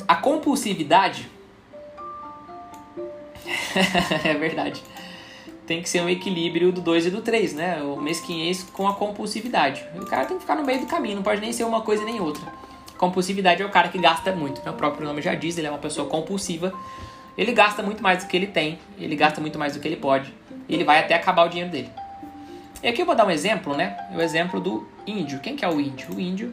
A 0.08 0.16
compulsividade. 0.16 1.30
é 4.24 4.34
verdade. 4.34 4.82
Tem 5.66 5.80
que 5.80 5.88
ser 5.88 6.00
um 6.02 6.08
equilíbrio 6.08 6.72
do 6.72 6.80
2 6.80 7.06
e 7.06 7.10
do 7.10 7.22
3, 7.22 7.54
né? 7.54 7.82
O 7.82 8.00
mesquinhez 8.00 8.64
com 8.64 8.88
a 8.88 8.94
compulsividade. 8.94 9.84
O 9.94 10.04
cara 10.04 10.26
tem 10.26 10.36
que 10.36 10.42
ficar 10.42 10.56
no 10.56 10.64
meio 10.64 10.80
do 10.80 10.86
caminho, 10.86 11.16
não 11.16 11.22
pode 11.22 11.40
nem 11.40 11.52
ser 11.52 11.64
uma 11.64 11.82
coisa 11.82 12.04
nem 12.04 12.20
outra. 12.20 12.42
Compulsividade 12.98 13.62
é 13.62 13.66
o 13.66 13.70
cara 13.70 13.88
que 13.88 13.98
gasta 13.98 14.32
muito, 14.32 14.62
né? 14.64 14.70
O 14.70 14.74
próprio 14.74 15.06
nome 15.06 15.22
já 15.22 15.34
diz, 15.34 15.56
ele 15.58 15.66
é 15.66 15.70
uma 15.70 15.78
pessoa 15.78 16.08
compulsiva. 16.08 16.72
Ele 17.36 17.52
gasta 17.52 17.82
muito 17.82 18.02
mais 18.02 18.22
do 18.22 18.28
que 18.28 18.36
ele 18.36 18.46
tem, 18.46 18.78
ele 18.98 19.16
gasta 19.16 19.40
muito 19.40 19.58
mais 19.58 19.72
do 19.74 19.80
que 19.80 19.88
ele 19.88 19.96
pode. 19.96 20.32
Ele 20.68 20.84
vai 20.84 20.98
até 20.98 21.14
acabar 21.14 21.46
o 21.46 21.48
dinheiro 21.48 21.70
dele. 21.70 21.90
E 22.82 22.88
aqui 22.88 23.00
eu 23.00 23.06
vou 23.06 23.14
dar 23.14 23.24
um 23.26 23.30
exemplo, 23.30 23.76
né? 23.76 23.96
O 24.14 24.20
exemplo 24.20 24.60
do 24.60 24.86
índio. 25.06 25.38
Quem 25.40 25.54
que 25.54 25.64
é 25.64 25.68
o 25.68 25.80
índio? 25.80 26.14
O 26.14 26.20
índio 26.20 26.52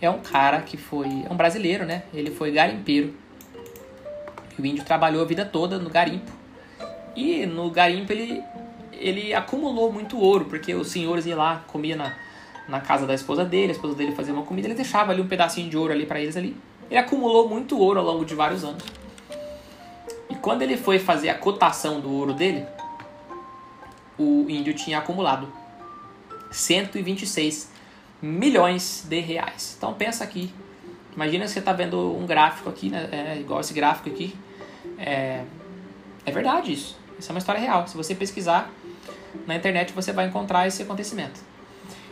é 0.00 0.10
um 0.10 0.20
cara 0.20 0.60
que 0.60 0.76
foi. 0.76 1.24
É 1.28 1.32
um 1.32 1.36
brasileiro, 1.36 1.84
né? 1.84 2.02
Ele 2.12 2.30
foi 2.30 2.50
garimpeiro. 2.50 3.14
O 4.58 4.64
índio 4.64 4.84
trabalhou 4.84 5.22
a 5.22 5.24
vida 5.24 5.44
toda 5.44 5.78
no 5.78 5.90
garimpo. 5.90 6.30
E 7.14 7.46
no 7.46 7.70
garimpo 7.70 8.12
ele, 8.12 8.42
ele 8.92 9.34
acumulou 9.34 9.92
muito 9.92 10.18
ouro, 10.18 10.46
porque 10.46 10.74
os 10.74 10.88
senhores 10.88 11.26
iam 11.26 11.38
lá, 11.38 11.64
comia 11.66 11.96
na, 11.96 12.14
na 12.68 12.80
casa 12.80 13.06
da 13.06 13.14
esposa 13.14 13.44
dele, 13.44 13.72
a 13.72 13.74
esposa 13.74 13.94
dele 13.94 14.12
fazia 14.12 14.32
uma 14.32 14.42
comida, 14.42 14.66
ele 14.66 14.74
deixava 14.74 15.12
ali 15.12 15.20
um 15.20 15.28
pedacinho 15.28 15.68
de 15.70 15.76
ouro 15.76 15.92
ali 15.92 16.06
para 16.06 16.20
eles 16.20 16.36
ali. 16.36 16.56
Ele 16.90 16.98
acumulou 16.98 17.48
muito 17.48 17.78
ouro 17.78 18.00
ao 18.00 18.06
longo 18.06 18.24
de 18.24 18.34
vários 18.34 18.64
anos. 18.64 18.82
E 20.28 20.34
quando 20.34 20.62
ele 20.62 20.76
foi 20.76 20.98
fazer 20.98 21.28
a 21.28 21.34
cotação 21.34 22.00
do 22.00 22.10
ouro 22.10 22.32
dele, 22.32 22.66
o 24.18 24.46
índio 24.48 24.74
tinha 24.74 24.98
acumulado 24.98 25.48
126 26.50 27.72
milhões 28.20 29.06
de 29.08 29.20
reais. 29.20 29.74
Então 29.76 29.92
pensa 29.94 30.24
aqui, 30.24 30.52
imagina 31.14 31.46
você 31.46 31.58
está 31.58 31.72
vendo 31.72 32.16
um 32.16 32.26
gráfico 32.26 32.68
aqui, 32.68 32.88
né? 32.88 33.08
É, 33.10 33.40
igual 33.40 33.60
esse 33.60 33.74
gráfico 33.74 34.08
aqui. 34.08 34.34
É, 34.98 35.44
é 36.24 36.32
verdade 36.32 36.72
isso. 36.72 37.03
Isso 37.18 37.30
é 37.30 37.32
uma 37.32 37.38
história 37.38 37.60
real. 37.60 37.86
Se 37.86 37.96
você 37.96 38.14
pesquisar 38.14 38.70
na 39.46 39.54
internet, 39.54 39.92
você 39.92 40.12
vai 40.12 40.26
encontrar 40.26 40.66
esse 40.66 40.82
acontecimento. 40.82 41.40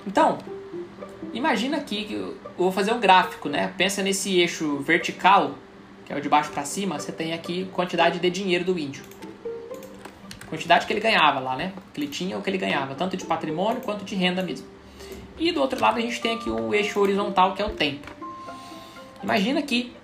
Então, 0.06 0.38
imagina 1.32 1.76
aqui 1.76 2.04
que 2.04 2.14
eu 2.14 2.36
vou 2.56 2.72
fazer 2.72 2.92
um 2.92 3.00
gráfico, 3.00 3.48
né? 3.48 3.72
Pensa 3.76 4.02
nesse 4.02 4.38
eixo 4.38 4.78
vertical, 4.78 5.54
que 6.04 6.12
é 6.12 6.16
o 6.16 6.20
de 6.20 6.28
baixo 6.28 6.50
para 6.50 6.64
cima, 6.64 6.98
você 6.98 7.12
tem 7.12 7.32
aqui 7.32 7.68
quantidade 7.72 8.18
de 8.18 8.30
dinheiro 8.30 8.64
do 8.64 8.78
índio 8.78 9.02
quantidade 10.52 10.86
que 10.86 10.92
ele 10.92 11.00
ganhava 11.00 11.40
lá, 11.40 11.56
né? 11.56 11.72
Que 11.94 12.00
ele 12.02 12.08
tinha 12.08 12.36
o 12.36 12.42
que 12.42 12.50
ele 12.50 12.58
ganhava, 12.58 12.94
tanto 12.94 13.16
de 13.16 13.24
patrimônio 13.24 13.80
quanto 13.80 14.04
de 14.04 14.14
renda 14.14 14.42
mesmo. 14.42 14.66
E 15.38 15.50
do 15.50 15.62
outro 15.62 15.80
lado 15.80 15.96
a 15.96 16.00
gente 16.02 16.20
tem 16.20 16.34
aqui 16.34 16.50
o 16.50 16.74
eixo 16.74 17.00
horizontal 17.00 17.54
que 17.54 17.62
é 17.62 17.64
o 17.64 17.70
tempo. 17.70 18.06
Imagina 19.22 19.62
que 19.62 19.96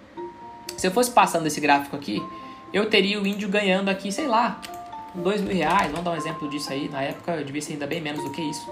se 0.75 0.87
eu 0.87 0.91
fosse 0.91 1.11
passando 1.11 1.47
esse 1.47 1.61
gráfico 1.61 1.95
aqui, 1.95 2.23
eu 2.73 2.89
teria 2.89 3.21
o 3.21 3.27
índio 3.27 3.47
ganhando 3.47 3.91
aqui, 3.91 4.11
sei 4.11 4.27
lá, 4.27 4.59
dois 5.15 5.41
mil 5.41 5.55
reais, 5.55 5.91
vamos 5.91 6.05
dar 6.05 6.13
um 6.13 6.17
exemplo 6.17 6.49
disso 6.49 6.73
aí, 6.73 6.89
na 6.89 7.03
época 7.03 7.43
devia 7.45 7.63
ser 7.63 7.75
ainda 7.75 7.87
bem 7.87 8.01
menos 8.01 8.23
do 8.23 8.31
que 8.31 8.43
isso. 8.43 8.71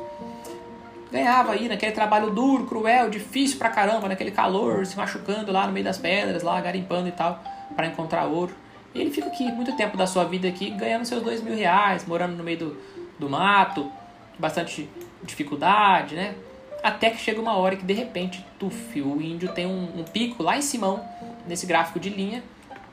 Ganhava 1.10 1.52
aí 1.52 1.68
naquele 1.68 1.92
trabalho 1.92 2.30
duro, 2.30 2.66
cruel, 2.66 3.08
difícil 3.08 3.58
pra 3.58 3.70
caramba, 3.70 4.08
naquele 4.08 4.30
calor, 4.30 4.84
se 4.84 4.96
machucando 4.96 5.52
lá 5.52 5.66
no 5.66 5.72
meio 5.72 5.84
das 5.84 5.98
pedras, 5.98 6.42
lá 6.42 6.60
garimpando 6.60 7.08
e 7.08 7.12
tal, 7.12 7.42
para 7.74 7.86
encontrar 7.86 8.24
ouro. 8.24 8.54
E 8.94 9.00
ele 9.00 9.10
fica 9.10 9.28
aqui 9.28 9.44
muito 9.52 9.76
tempo 9.76 9.96
da 9.96 10.06
sua 10.06 10.24
vida 10.24 10.48
aqui 10.48 10.70
ganhando 10.70 11.04
seus 11.04 11.22
dois 11.22 11.42
mil 11.42 11.54
reais, 11.54 12.04
morando 12.06 12.36
no 12.36 12.42
meio 12.42 12.58
do, 12.58 12.76
do 13.18 13.30
mato, 13.30 13.90
bastante 14.38 14.88
dificuldade, 15.22 16.14
né? 16.14 16.34
Até 16.82 17.10
que 17.10 17.18
chega 17.18 17.40
uma 17.40 17.56
hora 17.56 17.76
que 17.76 17.84
de 17.84 17.92
repente, 17.92 18.44
tuf, 18.58 19.00
o 19.00 19.20
índio 19.20 19.52
tem 19.52 19.66
um, 19.66 20.00
um 20.00 20.04
pico 20.04 20.42
lá 20.42 20.56
em 20.56 20.62
cima, 20.62 21.00
nesse 21.46 21.66
gráfico 21.66 22.00
de 22.00 22.08
linha, 22.08 22.42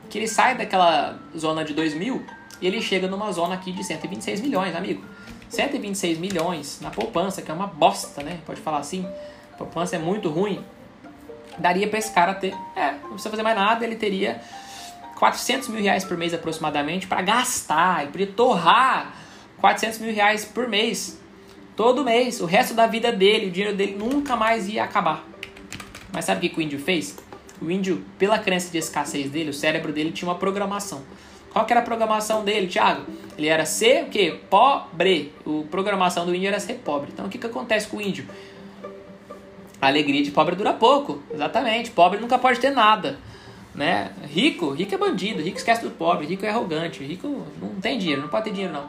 que 0.09 0.17
ele 0.17 0.27
sai 0.27 0.55
daquela 0.55 1.19
zona 1.37 1.63
de 1.63 1.73
2 1.73 1.93
mil 1.95 2.23
e 2.63 2.67
ele 2.67 2.81
chega 2.81 3.09
numa 3.09 3.29
zona 3.33 3.55
aqui 3.55 3.73
de 3.73 3.83
126 3.83 4.39
milhões, 4.39 4.73
amigo. 4.73 5.03
126 5.49 6.17
milhões 6.17 6.79
na 6.79 6.89
poupança, 6.89 7.41
que 7.41 7.51
é 7.51 7.53
uma 7.53 7.67
bosta, 7.67 8.23
né? 8.23 8.39
Pode 8.45 8.61
falar 8.61 8.77
assim. 8.77 9.05
A 9.51 9.57
poupança 9.57 9.97
é 9.97 9.99
muito 9.99 10.29
ruim. 10.29 10.63
Daria 11.57 11.89
para 11.89 11.99
esse 11.99 12.13
cara 12.13 12.33
ter. 12.33 12.55
É, 12.73 12.93
não 12.93 13.09
precisa 13.09 13.29
fazer 13.29 13.43
mais 13.43 13.57
nada, 13.57 13.85
ele 13.85 13.97
teria 13.97 14.41
400 15.19 15.67
mil 15.67 15.83
reais 15.83 16.05
por 16.05 16.17
mês 16.17 16.33
aproximadamente 16.33 17.05
para 17.05 17.21
gastar. 17.21 18.03
Ele 18.03 18.11
podia 18.11 18.27
torrar 18.27 19.13
400 19.59 19.99
mil 19.99 20.13
reais 20.13 20.45
por 20.45 20.65
mês. 20.69 21.19
Todo 21.75 22.01
mês. 22.01 22.39
O 22.39 22.45
resto 22.45 22.73
da 22.73 22.87
vida 22.87 23.11
dele, 23.11 23.47
o 23.47 23.51
dinheiro 23.51 23.75
dele 23.75 23.97
nunca 23.99 24.37
mais 24.37 24.69
ia 24.69 24.85
acabar. 24.85 25.27
Mas 26.13 26.23
sabe 26.23 26.47
o 26.47 26.49
que 26.49 26.57
o 26.57 26.61
índio 26.61 26.79
fez? 26.79 27.17
O 27.61 27.69
índio, 27.69 28.05
pela 28.17 28.39
crença 28.39 28.71
de 28.71 28.77
escassez 28.77 29.29
dele, 29.29 29.49
o 29.49 29.53
cérebro 29.53 29.91
dele 29.91 30.13
tinha 30.13 30.29
uma 30.29 30.35
programação. 30.35 31.01
Qual 31.53 31.65
que 31.65 31.71
era 31.71 31.81
a 31.81 31.83
programação 31.83 32.43
dele, 32.43 32.65
Thiago? 32.65 33.05
Ele 33.37 33.47
era 33.47 33.63
ser 33.63 34.05
o 34.05 34.07
quê? 34.07 34.39
Pobre. 34.49 35.31
A 35.45 35.69
programação 35.69 36.25
do 36.25 36.33
índio 36.33 36.47
era 36.47 36.59
ser 36.59 36.73
pobre. 36.83 37.11
Então 37.13 37.27
o 37.27 37.29
que, 37.29 37.37
que 37.37 37.45
acontece 37.45 37.87
com 37.87 37.97
o 37.97 38.01
índio? 38.01 38.25
A 39.79 39.87
alegria 39.87 40.23
de 40.23 40.31
pobre 40.31 40.55
dura 40.55 40.73
pouco. 40.73 41.21
Exatamente. 41.31 41.91
Pobre 41.91 42.19
nunca 42.19 42.39
pode 42.39 42.59
ter 42.59 42.71
nada. 42.71 43.19
Né? 43.75 44.11
Rico, 44.27 44.71
rico 44.71 44.93
é 44.95 44.97
bandido, 44.97 45.41
rico 45.41 45.57
esquece 45.57 45.83
do 45.83 45.89
pobre, 45.89 46.27
rico 46.27 46.45
é 46.45 46.49
arrogante, 46.49 47.03
rico 47.03 47.47
não 47.59 47.81
tem 47.81 47.97
dinheiro, 47.97 48.21
não 48.21 48.29
pode 48.29 48.43
ter 48.45 48.51
dinheiro 48.51 48.71
não. 48.71 48.87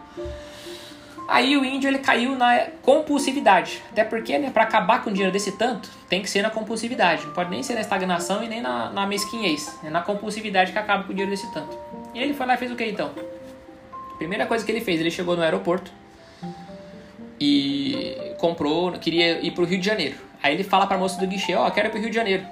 Aí 1.27 1.57
o 1.57 1.65
índio 1.65 1.89
ele 1.89 1.99
caiu 1.99 2.37
na 2.37 2.67
compulsividade. 2.83 3.83
Até 3.91 4.05
porque, 4.05 4.39
né, 4.39 4.51
para 4.51 4.65
acabar 4.65 5.03
com 5.03 5.11
dinheiro 5.11 5.33
desse 5.33 5.53
tanto, 5.53 5.89
tem 6.07 6.21
que 6.21 6.29
ser 6.29 6.43
na 6.43 6.51
compulsividade. 6.51 7.27
Não 7.27 7.33
pode 7.33 7.49
nem 7.49 7.63
ser 7.63 7.75
na 7.75 7.81
estagnação 7.81 8.45
e 8.45 8.49
nem 8.49 8.61
na, 8.61 8.91
na 8.91 9.07
mesquinhez. 9.07 9.79
É 9.83 9.89
na 9.89 10.03
compulsividade 10.03 10.73
que 10.73 10.79
acaba 10.79 11.05
com 11.05 11.13
o 11.13 11.15
dinheiro 11.15 11.31
desse 11.31 11.51
tanto. 11.53 11.75
E 12.15 12.21
ele 12.21 12.33
foi 12.33 12.47
lá 12.47 12.55
e 12.55 12.57
fez 12.57 12.71
o 12.71 12.77
que 12.77 12.85
então? 12.85 13.11
Primeira 14.17 14.47
coisa 14.47 14.65
que 14.65 14.71
ele 14.71 14.81
fez, 14.81 15.01
ele 15.01 15.11
chegou 15.11 15.37
no 15.37 15.43
aeroporto 15.43 15.91
e 17.41 18.35
comprou, 18.39 18.93
queria 18.93 19.45
ir 19.45 19.51
pro 19.51 19.65
Rio 19.65 19.79
de 19.79 19.85
Janeiro. 19.85 20.17
Aí 20.43 20.55
ele 20.55 20.63
fala 20.63 20.87
pra 20.87 20.97
moça 20.97 21.19
do 21.19 21.27
guichê, 21.27 21.55
ó, 21.55 21.67
oh, 21.67 21.71
quero 21.71 21.89
ir 21.89 21.91
pro 21.91 22.01
Rio 22.01 22.11
de 22.11 22.15
Janeiro. 22.15 22.47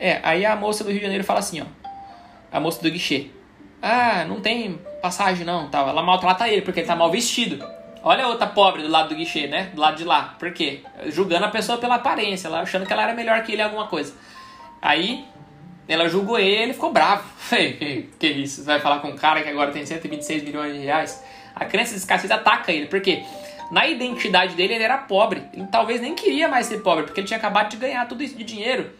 É, 0.00 0.20
aí 0.22 0.44
a 0.44 0.56
moça 0.56 0.82
do 0.82 0.90
Rio 0.90 0.98
de 0.98 1.04
Janeiro 1.04 1.24
fala 1.24 1.40
assim, 1.40 1.60
ó. 1.60 1.66
A 2.50 2.58
moça 2.58 2.82
do 2.82 2.90
guichê. 2.90 3.26
Ah, 3.82 4.24
não 4.24 4.40
tem 4.40 4.80
passagem 5.02 5.44
não, 5.44 5.68
tal. 5.68 5.88
Ela 5.88 6.02
maltrata 6.02 6.48
ele 6.48 6.62
porque 6.62 6.80
ele 6.80 6.86
tá 6.86 6.96
mal 6.96 7.10
vestido. 7.10 7.64
Olha 8.02 8.24
a 8.24 8.28
outra 8.28 8.46
pobre 8.46 8.82
do 8.82 8.88
lado 8.88 9.10
do 9.10 9.16
guichê, 9.16 9.46
né? 9.46 9.70
Do 9.74 9.80
lado 9.80 9.96
de 9.96 10.04
lá. 10.04 10.36
Por 10.38 10.52
quê? 10.52 10.80
Julgando 11.06 11.44
a 11.44 11.48
pessoa 11.48 11.78
pela 11.78 11.96
aparência, 11.96 12.48
ela 12.48 12.60
achando 12.60 12.86
que 12.86 12.92
ela 12.92 13.02
era 13.02 13.14
melhor 13.14 13.42
que 13.42 13.52
ele 13.52 13.60
em 13.60 13.64
alguma 13.64 13.88
coisa. 13.88 14.14
Aí 14.80 15.24
ela 15.88 16.08
julgou 16.08 16.38
ele, 16.38 16.62
ele 16.62 16.72
ficou 16.72 16.92
bravo. 16.92 17.24
que 18.18 18.26
isso? 18.26 18.62
Você 18.62 18.66
vai 18.66 18.80
falar 18.80 18.98
com 18.98 19.08
um 19.08 19.16
cara 19.16 19.42
que 19.42 19.48
agora 19.48 19.70
tem 19.70 19.86
126 19.86 20.42
milhões 20.42 20.72
de 20.72 20.80
reais? 20.80 21.22
A 21.54 21.64
crença 21.64 21.92
de 21.92 21.98
escassez 21.98 22.30
ataca 22.30 22.72
ele, 22.72 22.86
porque 22.86 23.22
na 23.70 23.86
identidade 23.86 24.54
dele 24.54 24.74
ele 24.74 24.84
era 24.84 24.98
pobre. 24.98 25.42
Ele 25.52 25.66
talvez 25.70 26.00
nem 26.00 26.14
queria 26.14 26.48
mais 26.48 26.66
ser 26.66 26.78
pobre, 26.78 27.04
porque 27.04 27.20
ele 27.20 27.26
tinha 27.26 27.38
acabado 27.38 27.70
de 27.70 27.76
ganhar 27.76 28.06
tudo 28.06 28.22
isso 28.22 28.36
de 28.36 28.44
dinheiro. 28.44 28.90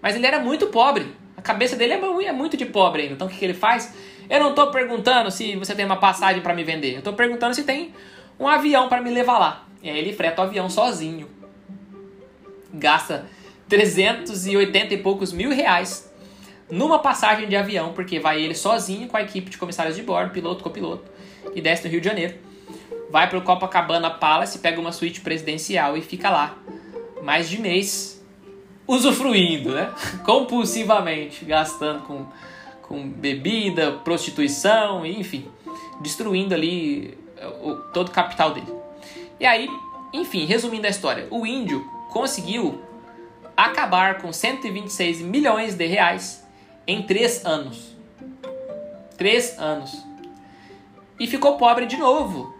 Mas 0.00 0.16
ele 0.16 0.26
era 0.26 0.38
muito 0.38 0.68
pobre. 0.68 1.14
A 1.36 1.42
cabeça 1.42 1.76
dele 1.76 1.92
é 1.92 2.32
muito 2.32 2.56
de 2.56 2.64
pobre 2.66 3.02
ainda. 3.02 3.14
Então 3.14 3.26
o 3.26 3.30
que, 3.30 3.36
que 3.36 3.44
ele 3.44 3.54
faz? 3.54 3.94
Eu 4.28 4.40
não 4.40 4.50
estou 4.50 4.70
perguntando 4.70 5.30
se 5.30 5.56
você 5.56 5.74
tem 5.74 5.84
uma 5.84 5.96
passagem 5.96 6.42
para 6.42 6.54
me 6.54 6.64
vender. 6.64 6.92
Eu 6.92 6.98
estou 6.98 7.12
perguntando 7.12 7.54
se 7.54 7.64
tem 7.64 7.94
um 8.38 8.48
avião 8.48 8.88
para 8.88 9.00
me 9.00 9.10
levar 9.10 9.38
lá. 9.38 9.66
E 9.82 9.90
aí 9.90 9.98
ele 9.98 10.12
freta 10.12 10.40
o 10.40 10.44
avião 10.44 10.70
sozinho. 10.70 11.28
Gasta 12.72 13.26
380 13.68 14.94
e 14.94 14.98
poucos 14.98 15.32
mil 15.32 15.50
reais 15.50 16.09
numa 16.70 16.98
passagem 16.98 17.48
de 17.48 17.56
avião, 17.56 17.92
porque 17.92 18.20
vai 18.20 18.40
ele 18.40 18.54
sozinho 18.54 19.08
com 19.08 19.16
a 19.16 19.22
equipe 19.22 19.50
de 19.50 19.58
comissários 19.58 19.96
de 19.96 20.02
bordo, 20.02 20.30
piloto, 20.30 20.62
copiloto, 20.62 21.04
e 21.54 21.60
desce 21.60 21.84
no 21.84 21.90
Rio 21.90 22.00
de 22.00 22.08
Janeiro. 22.08 22.34
Vai 23.10 23.28
para 23.28 23.38
o 23.38 23.42
Copacabana 23.42 24.10
Palace, 24.10 24.58
pega 24.58 24.80
uma 24.80 24.92
suíte 24.92 25.20
presidencial 25.20 25.96
e 25.96 26.00
fica 26.00 26.30
lá 26.30 26.56
mais 27.22 27.48
de 27.48 27.60
mês 27.60 28.24
usufruindo, 28.86 29.72
né? 29.72 29.92
Compulsivamente, 30.24 31.44
gastando 31.44 32.02
com 32.02 32.26
com 32.90 33.08
bebida, 33.08 33.92
prostituição, 33.92 35.06
enfim, 35.06 35.48
destruindo 36.00 36.52
ali 36.52 37.16
eh, 37.36 37.46
o, 37.62 37.76
todo 37.92 38.08
o 38.08 38.10
capital 38.10 38.52
dele. 38.52 38.66
E 39.38 39.46
aí, 39.46 39.70
enfim, 40.12 40.44
resumindo 40.44 40.88
a 40.88 40.90
história, 40.90 41.28
o 41.30 41.46
índio 41.46 41.88
conseguiu 42.10 42.82
acabar 43.56 44.20
com 44.20 44.32
126 44.32 45.20
milhões 45.20 45.76
de 45.76 45.86
reais 45.86 46.44
em 46.86 47.02
três 47.02 47.44
anos. 47.44 47.96
Três 49.16 49.58
anos. 49.58 50.04
E 51.18 51.26
ficou 51.26 51.56
pobre 51.56 51.86
de 51.86 51.96
novo, 51.96 52.54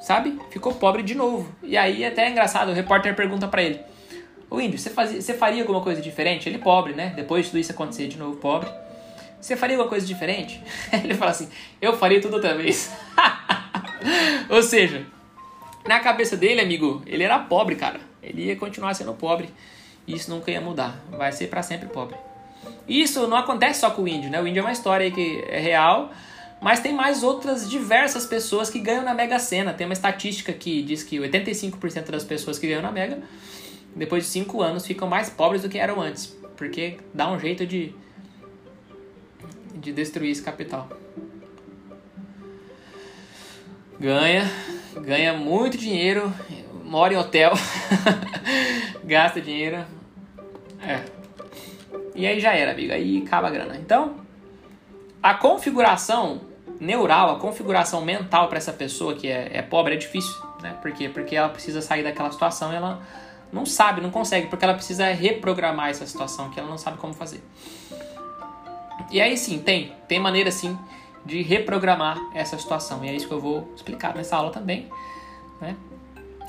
sabe? 0.00 0.38
Ficou 0.50 0.74
pobre 0.74 1.02
de 1.02 1.14
novo. 1.14 1.52
E 1.62 1.76
aí 1.76 2.04
até 2.04 2.26
é 2.26 2.30
engraçado, 2.30 2.70
o 2.70 2.74
repórter 2.74 3.14
pergunta 3.16 3.48
para 3.48 3.62
ele: 3.62 3.80
"O 4.48 4.60
índio, 4.60 4.78
você, 4.78 4.90
fazia, 4.90 5.20
você 5.20 5.34
faria 5.34 5.62
alguma 5.62 5.80
coisa 5.80 6.00
diferente?" 6.00 6.48
Ele 6.48 6.58
pobre, 6.58 6.92
né? 6.94 7.12
Depois 7.16 7.44
de 7.44 7.50
tudo 7.50 7.60
isso 7.60 7.72
acontecer 7.72 8.06
de 8.06 8.16
novo, 8.16 8.36
pobre. 8.36 8.70
Você 9.40 9.56
faria 9.56 9.76
alguma 9.76 9.90
coisa 9.90 10.06
diferente? 10.06 10.58
Ele 11.04 11.12
fala 11.12 11.30
assim: 11.32 11.50
Eu 11.78 11.98
faria 11.98 12.18
tudo 12.18 12.36
outra 12.36 12.54
vez. 12.56 12.90
Ou 14.48 14.62
seja, 14.62 15.04
na 15.86 16.00
cabeça 16.00 16.34
dele, 16.34 16.62
amigo, 16.62 17.02
ele 17.04 17.22
era 17.22 17.38
pobre, 17.38 17.76
cara. 17.76 18.00
Ele 18.22 18.46
ia 18.46 18.56
continuar 18.56 18.94
sendo 18.94 19.12
pobre. 19.12 19.50
Isso 20.08 20.30
nunca 20.30 20.50
ia 20.50 20.60
mudar. 20.62 20.98
Vai 21.10 21.30
ser 21.30 21.48
para 21.48 21.62
sempre 21.62 21.88
pobre. 21.88 22.16
Isso 22.88 23.26
não 23.26 23.36
acontece 23.36 23.80
só 23.80 23.90
com 23.90 24.02
o 24.02 24.08
índio, 24.08 24.30
né? 24.30 24.40
O 24.40 24.46
índio 24.46 24.60
é 24.60 24.62
uma 24.62 24.72
história 24.72 25.10
que 25.10 25.44
é 25.48 25.58
real, 25.58 26.12
mas 26.60 26.80
tem 26.80 26.92
mais 26.92 27.22
outras 27.22 27.68
diversas 27.68 28.26
pessoas 28.26 28.70
que 28.70 28.78
ganham 28.78 29.02
na 29.02 29.14
Mega 29.14 29.38
Sena. 29.38 29.72
Tem 29.72 29.86
uma 29.86 29.92
estatística 29.92 30.52
que 30.52 30.82
diz 30.82 31.02
que 31.02 31.18
85% 31.18 32.10
das 32.10 32.24
pessoas 32.24 32.58
que 32.58 32.66
ganham 32.66 32.82
na 32.82 32.92
Mega, 32.92 33.22
depois 33.94 34.24
de 34.24 34.30
5 34.30 34.62
anos, 34.62 34.86
ficam 34.86 35.08
mais 35.08 35.30
pobres 35.30 35.62
do 35.62 35.68
que 35.68 35.78
eram 35.78 36.00
antes. 36.00 36.26
Porque 36.56 36.98
dá 37.12 37.30
um 37.30 37.38
jeito 37.38 37.66
de 37.66 37.94
de 39.84 39.92
destruir 39.92 40.30
esse 40.30 40.42
capital. 40.42 40.88
Ganha, 44.00 44.50
ganha 45.02 45.34
muito 45.34 45.76
dinheiro, 45.76 46.32
mora 46.84 47.12
em 47.12 47.16
hotel, 47.16 47.52
gasta 49.04 49.40
dinheiro. 49.40 49.84
É. 50.80 51.13
E 52.14 52.26
aí 52.26 52.38
já 52.40 52.54
era, 52.54 52.72
amigo. 52.72 52.92
Aí 52.92 53.22
acaba 53.26 53.48
a 53.48 53.50
grana. 53.50 53.76
Então, 53.76 54.16
a 55.22 55.34
configuração 55.34 56.40
neural, 56.78 57.30
a 57.30 57.38
configuração 57.38 58.04
mental 58.04 58.48
para 58.48 58.58
essa 58.58 58.72
pessoa 58.72 59.14
que 59.14 59.28
é, 59.28 59.50
é, 59.54 59.62
pobre 59.62 59.94
é 59.94 59.96
difícil, 59.96 60.34
né? 60.62 60.76
Por 60.80 60.92
quê? 60.92 61.08
Porque 61.08 61.34
ela 61.34 61.48
precisa 61.48 61.80
sair 61.80 62.02
daquela 62.02 62.30
situação 62.30 62.72
e 62.72 62.76
ela 62.76 63.00
não 63.52 63.64
sabe, 63.64 64.00
não 64.00 64.10
consegue, 64.10 64.48
porque 64.48 64.64
ela 64.64 64.74
precisa 64.74 65.06
reprogramar 65.12 65.88
essa 65.88 66.06
situação 66.06 66.50
que 66.50 66.58
ela 66.58 66.68
não 66.68 66.78
sabe 66.78 66.98
como 66.98 67.14
fazer. 67.14 67.42
E 69.10 69.20
aí 69.20 69.36
sim, 69.36 69.58
tem, 69.58 69.92
tem 70.08 70.18
maneira 70.18 70.50
sim 70.50 70.76
de 71.24 71.42
reprogramar 71.42 72.18
essa 72.34 72.58
situação. 72.58 73.04
E 73.04 73.08
é 73.08 73.14
isso 73.14 73.26
que 73.26 73.32
eu 73.32 73.40
vou 73.40 73.72
explicar 73.74 74.14
nessa 74.14 74.36
aula 74.36 74.50
também. 74.50 74.88
Né? 75.60 75.76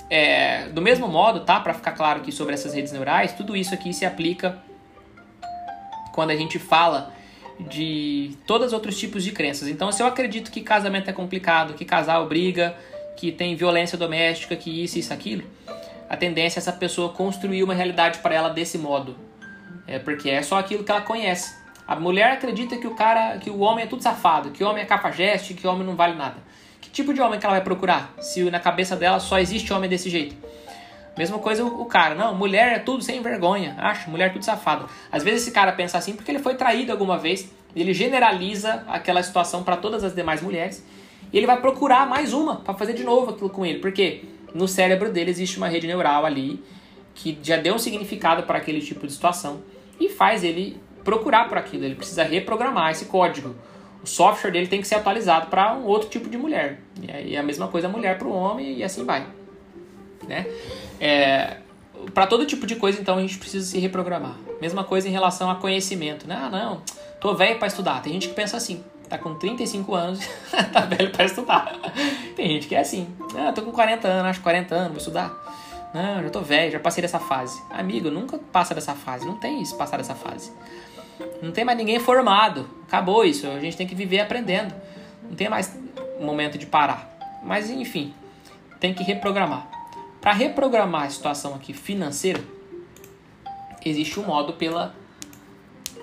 É, 0.09 0.67
do 0.69 0.81
mesmo 0.81 1.07
modo, 1.07 1.41
tá? 1.41 1.59
Para 1.59 1.73
ficar 1.73 1.91
claro 1.93 2.19
aqui 2.19 2.31
sobre 2.31 2.53
essas 2.53 2.73
redes 2.73 2.91
neurais, 2.91 3.33
tudo 3.33 3.55
isso 3.55 3.73
aqui 3.73 3.93
se 3.93 4.05
aplica 4.05 4.61
quando 6.15 6.31
a 6.31 6.35
gente 6.35 6.57
fala 6.57 7.13
de 7.59 8.37
todos 8.47 8.67
os 8.67 8.73
outros 8.73 8.97
tipos 8.97 9.21
de 9.21 9.33
crenças. 9.33 9.67
Então, 9.67 9.91
se 9.91 10.01
eu 10.01 10.07
acredito 10.07 10.49
que 10.49 10.61
casamento 10.61 11.09
é 11.09 11.13
complicado, 11.13 11.73
que 11.73 11.83
casal 11.83 12.25
briga, 12.25 12.73
que 13.17 13.33
tem 13.33 13.53
violência 13.53 13.97
doméstica, 13.97 14.55
que 14.55 14.83
isso, 14.83 14.97
isso, 14.97 15.13
aquilo, 15.13 15.43
a 16.09 16.15
tendência 16.15 16.57
é 16.57 16.61
essa 16.61 16.71
pessoa 16.71 17.09
construir 17.09 17.63
uma 17.63 17.73
realidade 17.73 18.19
para 18.19 18.33
ela 18.33 18.49
desse 18.49 18.77
modo. 18.77 19.17
É 19.85 19.99
porque 19.99 20.29
é 20.29 20.41
só 20.41 20.57
aquilo 20.57 20.85
que 20.85 20.91
ela 20.91 21.01
conhece. 21.01 21.53
A 21.85 21.97
mulher 21.97 22.31
acredita 22.31 22.77
que 22.77 22.87
o 22.87 22.95
cara, 22.95 23.37
que 23.37 23.49
o 23.49 23.59
homem 23.59 23.83
é 23.83 23.87
tudo 23.87 24.01
safado, 24.01 24.51
que 24.51 24.63
o 24.63 24.67
homem 24.69 24.83
é 24.83 24.85
cafajeste, 24.85 25.53
que 25.53 25.67
o 25.67 25.69
homem 25.69 25.85
não 25.85 25.97
vale 25.97 26.15
nada. 26.15 26.37
Que 26.79 26.89
tipo 26.89 27.13
de 27.13 27.21
homem 27.21 27.39
que 27.39 27.45
ela 27.45 27.55
vai 27.55 27.63
procurar? 27.63 28.13
Se 28.19 28.49
na 28.49 28.59
cabeça 28.59 28.95
dela 28.95 29.19
só 29.19 29.37
existe 29.37 29.73
homem 29.73 29.89
desse 29.89 30.09
jeito. 30.09 30.35
Mesma 31.17 31.39
coisa 31.39 31.63
o 31.63 31.85
cara, 31.85 32.13
não, 32.13 32.35
mulher 32.35 32.73
é 32.73 32.79
tudo 32.79 33.01
sem 33.01 33.21
vergonha, 33.21 33.75
acho, 33.77 34.09
mulher 34.09 34.27
é 34.27 34.29
tudo 34.33 34.43
safado. 34.43 34.89
Às 35.09 35.23
vezes 35.23 35.43
esse 35.43 35.51
cara 35.51 35.71
pensa 35.71 35.97
assim 35.97 36.13
porque 36.13 36.29
ele 36.29 36.39
foi 36.39 36.55
traído 36.55 36.91
alguma 36.91 37.17
vez, 37.17 37.49
ele 37.73 37.93
generaliza 37.93 38.83
aquela 38.87 39.23
situação 39.23 39.63
para 39.63 39.77
todas 39.77 40.03
as 40.03 40.13
demais 40.13 40.41
mulheres 40.41 40.85
e 41.31 41.37
ele 41.37 41.47
vai 41.47 41.59
procurar 41.61 42.05
mais 42.07 42.33
uma 42.33 42.57
para 42.57 42.73
fazer 42.73 42.93
de 42.93 43.03
novo 43.03 43.31
aquilo 43.31 43.49
com 43.49 43.65
ele, 43.65 43.79
porque 43.79 44.25
no 44.53 44.67
cérebro 44.67 45.09
dele 45.11 45.31
existe 45.31 45.57
uma 45.57 45.69
rede 45.69 45.87
neural 45.87 46.25
ali 46.25 46.61
que 47.13 47.37
já 47.41 47.55
deu 47.55 47.75
um 47.75 47.79
significado 47.79 48.43
para 48.43 48.57
aquele 48.57 48.81
tipo 48.81 49.07
de 49.07 49.13
situação 49.13 49.61
e 49.99 50.09
faz 50.09 50.43
ele 50.43 50.77
procurar 51.03 51.47
por 51.47 51.57
aquilo, 51.57 51.85
ele 51.85 51.95
precisa 51.95 52.23
reprogramar 52.23 52.91
esse 52.91 53.05
código. 53.05 53.55
o 54.03 54.07
software 54.07 54.51
dele 54.51 54.67
tem 54.67 54.81
que 54.81 54.87
ser 54.87 54.95
atualizado 54.95 55.47
para 55.47 55.73
um 55.73 55.85
outro 55.85 56.09
tipo 56.09 56.29
de 56.29 56.37
mulher. 56.37 56.79
E 57.01 57.11
aí 57.11 57.37
a 57.37 57.43
mesma 57.43 57.67
coisa 57.69 57.87
a 57.87 57.89
mulher 57.89 58.17
para 58.17 58.27
o 58.27 58.31
homem 58.31 58.77
e 58.77 58.83
assim 58.83 59.05
vai. 59.05 59.25
Né? 60.27 60.45
É, 60.99 61.57
para 62.13 62.27
todo 62.27 62.45
tipo 62.45 62.65
de 62.65 62.75
coisa, 62.75 62.99
então, 62.99 63.17
a 63.17 63.21
gente 63.21 63.37
precisa 63.37 63.65
se 63.65 63.79
reprogramar. 63.79 64.35
Mesma 64.61 64.83
coisa 64.83 65.07
em 65.07 65.11
relação 65.11 65.49
a 65.49 65.55
conhecimento. 65.55 66.27
Né? 66.27 66.37
Ah, 66.39 66.49
não, 66.49 66.81
tô 67.19 67.33
velho 67.33 67.57
para 67.57 67.67
estudar. 67.67 68.01
Tem 68.01 68.13
gente 68.13 68.29
que 68.29 68.33
pensa 68.33 68.57
assim, 68.57 68.83
tá 69.09 69.17
com 69.17 69.35
35 69.35 69.95
anos, 69.95 70.19
tá 70.71 70.81
velho 70.81 71.11
para 71.11 71.25
estudar. 71.25 71.73
Tem 72.35 72.49
gente 72.49 72.67
que 72.67 72.75
é 72.75 72.79
assim, 72.79 73.07
ah, 73.37 73.51
tô 73.51 73.61
com 73.61 73.71
40 73.71 74.07
anos, 74.07 74.25
acho 74.31 74.41
40 74.41 74.75
anos, 74.75 74.89
vou 74.89 74.97
estudar. 74.97 75.33
Não, 75.93 76.23
já 76.23 76.29
tô 76.29 76.41
velho, 76.41 76.71
já 76.73 76.79
passei 76.79 77.01
dessa 77.01 77.19
fase. 77.19 77.61
Amigo, 77.69 78.11
nunca 78.11 78.37
passa 78.51 78.75
dessa 78.75 78.93
fase, 78.93 79.25
não 79.25 79.37
tem 79.37 79.61
isso, 79.61 79.77
passar 79.77 79.97
dessa 79.97 80.13
fase. 80.13 80.51
Não 81.41 81.51
tem 81.51 81.63
mais 81.63 81.77
ninguém 81.77 81.99
formado. 81.99 82.67
Acabou 82.87 83.23
isso. 83.23 83.47
A 83.47 83.59
gente 83.59 83.77
tem 83.77 83.87
que 83.87 83.95
viver 83.95 84.19
aprendendo. 84.19 84.73
Não 85.23 85.35
tem 85.35 85.49
mais 85.49 85.77
momento 86.19 86.57
de 86.57 86.65
parar. 86.65 87.09
Mas 87.43 87.69
enfim, 87.69 88.13
tem 88.79 88.93
que 88.93 89.03
reprogramar. 89.03 89.67
Para 90.25 90.33
reprogramar 90.33 91.03
a 91.03 91.09
situação 91.11 91.53
aqui 91.53 91.71
financeira, 91.71 92.43
existe 93.85 94.19
um 94.19 94.23
modo 94.23 94.53
pela 94.53 94.95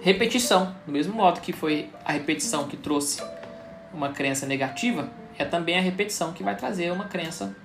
repetição. 0.00 0.76
Do 0.86 0.92
mesmo 0.92 1.12
modo 1.12 1.40
que 1.40 1.52
foi 1.52 1.90
a 2.04 2.12
repetição 2.12 2.68
que 2.68 2.76
trouxe 2.76 3.20
uma 3.92 4.10
crença 4.10 4.46
negativa, 4.46 5.10
é 5.36 5.44
também 5.44 5.76
a 5.76 5.80
repetição 5.80 6.32
que 6.32 6.44
vai 6.44 6.54
trazer 6.54 6.92
uma 6.92 7.06
crença 7.06 7.56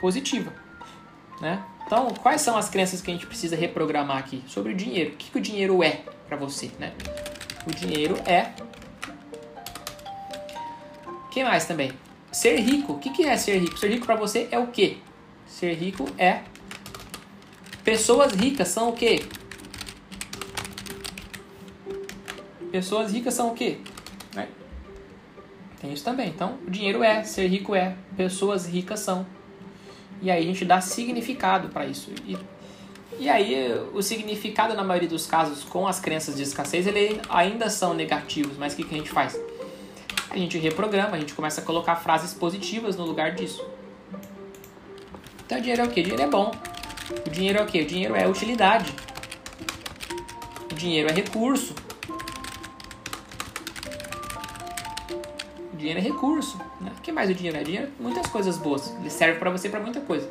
positiva. 0.00 0.50
Né? 1.42 1.62
Então, 1.84 2.08
quais 2.22 2.40
são 2.40 2.56
as 2.56 2.70
crenças 2.70 3.02
que 3.02 3.10
a 3.10 3.12
gente 3.12 3.26
precisa 3.26 3.54
reprogramar 3.54 4.16
aqui? 4.16 4.42
Sobre 4.46 4.72
o 4.72 4.74
dinheiro. 4.74 5.12
O 5.12 5.16
que, 5.16 5.30
que 5.30 5.36
o 5.36 5.42
dinheiro 5.42 5.82
é 5.82 6.00
para 6.26 6.38
você? 6.38 6.70
Né? 6.78 6.94
O 7.66 7.70
dinheiro 7.70 8.16
é. 8.24 8.48
O 11.06 11.28
que 11.28 11.44
mais 11.44 11.66
também? 11.66 11.92
Ser 12.32 12.58
rico. 12.60 12.94
O 12.94 12.98
que, 12.98 13.10
que 13.10 13.26
é 13.26 13.36
ser 13.36 13.58
rico? 13.58 13.76
Ser 13.76 13.90
rico 13.90 14.06
para 14.06 14.16
você 14.16 14.48
é 14.50 14.58
o 14.58 14.68
quê? 14.68 14.96
Ser 15.50 15.74
rico 15.74 16.06
é. 16.16 16.42
Pessoas 17.84 18.32
ricas 18.32 18.68
são 18.68 18.88
o 18.88 18.92
quê? 18.92 19.24
Pessoas 22.70 23.12
ricas 23.12 23.34
são 23.34 23.50
o 23.50 23.54
quê? 23.54 23.78
Né? 24.34 24.48
Tem 25.80 25.92
isso 25.92 26.04
também. 26.04 26.28
Então, 26.28 26.56
o 26.66 26.70
dinheiro 26.70 27.02
é, 27.02 27.24
ser 27.24 27.48
rico 27.48 27.74
é, 27.74 27.96
pessoas 28.16 28.64
ricas 28.64 29.00
são. 29.00 29.26
E 30.22 30.30
aí 30.30 30.44
a 30.44 30.46
gente 30.46 30.64
dá 30.64 30.80
significado 30.80 31.68
para 31.68 31.84
isso. 31.84 32.12
E, 32.24 32.38
e 33.18 33.28
aí 33.28 33.74
o 33.92 34.00
significado, 34.00 34.72
na 34.74 34.84
maioria 34.84 35.08
dos 35.08 35.26
casos, 35.26 35.64
com 35.64 35.86
as 35.86 35.98
crenças 35.98 36.36
de 36.36 36.44
escassez, 36.44 36.86
ele 36.86 37.20
ainda 37.28 37.68
são 37.68 37.92
negativos. 37.92 38.56
Mas 38.56 38.72
o 38.72 38.76
que, 38.76 38.84
que 38.84 38.94
a 38.94 38.98
gente 38.98 39.10
faz? 39.10 39.38
A 40.30 40.38
gente 40.38 40.56
reprograma, 40.58 41.16
a 41.16 41.20
gente 41.20 41.34
começa 41.34 41.60
a 41.60 41.64
colocar 41.64 41.96
frases 41.96 42.32
positivas 42.32 42.96
no 42.96 43.04
lugar 43.04 43.34
disso. 43.34 43.62
Então 45.50 45.58
o 45.58 45.62
dinheiro 45.62 45.82
é 45.82 45.84
o 45.84 45.90
quê? 45.90 46.00
O 46.00 46.04
dinheiro 46.04 46.22
é 46.22 46.26
bom. 46.28 46.52
O 47.26 47.28
dinheiro 47.28 47.58
é 47.58 47.62
o 47.62 47.66
quê? 47.66 47.80
O 47.80 47.84
dinheiro 47.84 48.14
é 48.14 48.28
utilidade. 48.28 48.94
O 50.70 50.74
dinheiro 50.76 51.10
é 51.10 51.12
recurso. 51.12 51.74
dinheiro 55.74 55.98
é 55.98 56.02
recurso. 56.02 56.56
Né? 56.80 56.92
O 56.96 57.00
que 57.00 57.10
mais 57.10 57.28
o 57.28 57.34
dinheiro 57.34 57.58
é? 57.58 57.64
Dinheiro 57.64 57.86
é 57.88 58.00
muitas 58.00 58.28
coisas 58.28 58.56
boas. 58.58 58.94
Ele 59.00 59.10
serve 59.10 59.40
para 59.40 59.50
você 59.50 59.68
para 59.68 59.80
muita 59.80 60.00
coisa. 60.00 60.30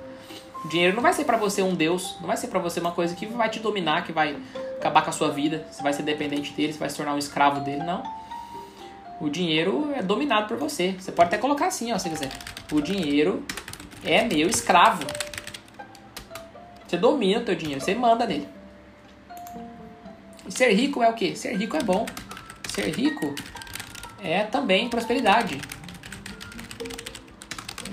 O 0.63 0.69
dinheiro 0.69 0.95
não 0.95 1.03
vai 1.03 1.11
ser 1.11 1.25
para 1.25 1.35
você 1.35 1.61
um 1.61 1.75
deus, 1.75 2.15
não 2.21 2.27
vai 2.27 2.37
ser 2.37 2.47
para 2.47 2.59
você 2.59 2.79
uma 2.79 2.93
coisa 2.93 3.13
que 3.13 3.25
vai 3.25 3.49
te 3.49 3.59
dominar, 3.59 4.05
que 4.05 4.13
vai 4.13 4.37
acabar 4.77 5.01
com 5.01 5.09
a 5.09 5.13
sua 5.13 5.31
vida, 5.31 5.67
você 5.69 5.83
vai 5.83 5.91
ser 5.91 6.03
dependente 6.03 6.53
dele, 6.53 6.71
você 6.71 6.79
vai 6.79 6.89
se 6.89 6.95
tornar 6.95 7.13
um 7.13 7.17
escravo 7.17 7.59
dele, 7.59 7.83
não. 7.83 8.03
O 9.19 9.29
dinheiro 9.29 9.91
é 9.93 10.01
dominado 10.01 10.47
por 10.47 10.55
você. 10.55 10.95
Você 10.97 11.11
pode 11.11 11.27
até 11.27 11.37
colocar 11.37 11.67
assim, 11.67 11.91
ó, 11.91 11.97
se 11.97 12.09
quiser. 12.09 12.31
O 12.71 12.79
dinheiro 12.79 13.43
é 14.03 14.23
meu 14.23 14.47
escravo. 14.47 15.05
Você 16.87 16.97
domina 16.97 17.39
o 17.39 17.45
teu 17.45 17.55
dinheiro, 17.55 17.81
você 17.81 17.93
manda 17.93 18.25
nele. 18.25 18.47
E 20.47 20.51
ser 20.51 20.71
rico 20.73 21.03
é 21.03 21.09
o 21.09 21.13
quê? 21.13 21.35
Ser 21.35 21.55
rico 21.55 21.77
é 21.77 21.83
bom. 21.83 22.05
Ser 22.69 22.89
rico 22.89 23.35
é 24.21 24.43
também 24.43 24.89
prosperidade. 24.89 25.61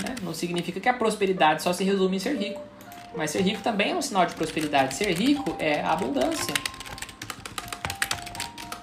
Né? 0.03 0.15
Não 0.23 0.33
significa 0.33 0.81
que 0.81 0.89
a 0.89 0.95
prosperidade 0.95 1.63
só 1.63 1.73
se 1.73 1.85
resume 1.85 2.17
em 2.17 2.19
ser 2.19 2.37
rico. 2.37 2.63
Mas 3.15 3.31
ser 3.31 3.43
rico 3.43 3.63
também 3.63 3.93
é 3.93 3.95
um 3.95 4.03
sinal 4.03 4.25
de 4.27 4.35
prosperidade. 4.35 4.95
Ser 4.95 5.13
rico 5.13 5.57
é 5.59 5.83
abundância. 5.83 6.55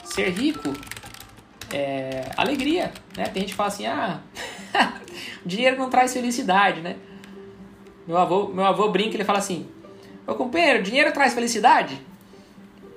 Ser 0.04 0.30
rico 0.30 0.74
é 1.72 2.30
alegria. 2.38 2.92
Né? 3.18 3.26
Tem 3.26 3.42
gente 3.42 3.52
que 3.52 3.56
fala 3.56 3.70
assim: 3.70 3.86
ah, 3.88 4.20
dinheiro 5.46 5.78
não 5.78 5.90
traz 5.90 6.14
felicidade. 6.14 6.82
Né? 6.82 6.96
Meu 8.08 8.18
avô, 8.18 8.48
meu 8.48 8.66
avô 8.66 8.90
brinca 8.90 9.16
ele 9.16 9.24
fala 9.24 9.40
assim: 9.40 9.68
Ô 10.28 10.34
companheiro, 10.36 10.84
dinheiro 10.84 11.12
traz 11.12 11.34
felicidade? 11.34 12.00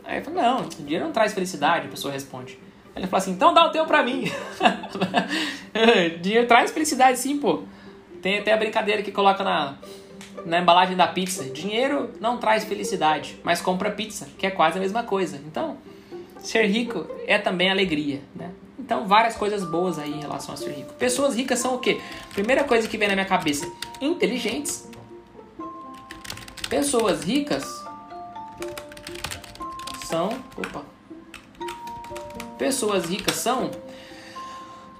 Aí 0.05 0.19
eu 0.19 0.25
falo: 0.25 0.37
não, 0.37 0.63
dinheiro 0.69 1.05
não 1.05 1.13
traz 1.13 1.33
felicidade. 1.35 1.87
A 1.87 1.91
pessoa 1.91 2.13
responde: 2.13 2.59
ele 2.97 3.07
fala 3.07 3.23
assim, 3.23 3.33
então 3.33 3.53
dá 3.53 3.67
o 3.67 3.71
teu 3.71 3.85
pra 3.85 4.03
mim. 4.03 4.25
Dinheiro 6.23 6.47
traz 6.47 6.71
felicidade 6.71 7.19
sim, 7.19 7.37
pô. 7.37 7.63
Tem 8.23 8.39
até 8.39 8.55
a 8.55 8.57
brincadeira 8.57 9.03
que 9.03 9.13
coloca 9.13 9.45
na, 9.45 9.77
na 10.47 10.61
embalagem 10.61 10.97
da 10.97 11.07
pizza. 11.07 11.45
Dinheiro 11.45 12.11
não 12.19 12.39
traz 12.39 12.65
felicidade, 12.65 13.39
mas 13.45 13.61
compra 13.61 13.91
pizza, 13.91 14.27
que 14.39 14.47
é 14.47 14.51
quase 14.51 14.79
a 14.79 14.81
mesma 14.81 15.03
coisa. 15.03 15.39
Então, 15.47 15.77
ser 16.39 16.65
rico 16.65 17.07
é 17.27 17.39
também 17.39 17.71
alegria, 17.71 18.23
né? 18.35 18.51
Então, 18.79 19.07
várias 19.07 19.37
coisas 19.37 19.63
boas 19.63 19.99
aí 19.99 20.13
em 20.13 20.21
relação 20.21 20.55
a 20.55 20.57
ser 20.57 20.71
rico. 20.71 20.95
Pessoas 20.95 21.37
ricas 21.37 21.59
são 21.59 21.75
o 21.75 21.79
quê? 21.79 22.01
Primeira 22.33 22.65
coisa 22.65 22.89
que 22.89 22.97
vem 22.97 23.09
na 23.09 23.15
minha 23.15 23.27
cabeça: 23.27 23.71
inteligentes. 24.01 24.89
Pessoas 26.69 27.23
ricas 27.23 27.65
são. 30.05 30.31
Opa, 30.57 30.83
Pessoas 32.59 33.07
ricas 33.07 33.37
são 33.37 33.71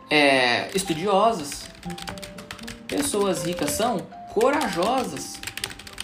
é, 0.09 0.69
estudiosas. 0.77 1.67
Pessoas 2.87 3.45
ricas 3.45 3.71
são 3.71 3.99
corajosas. 4.33 5.41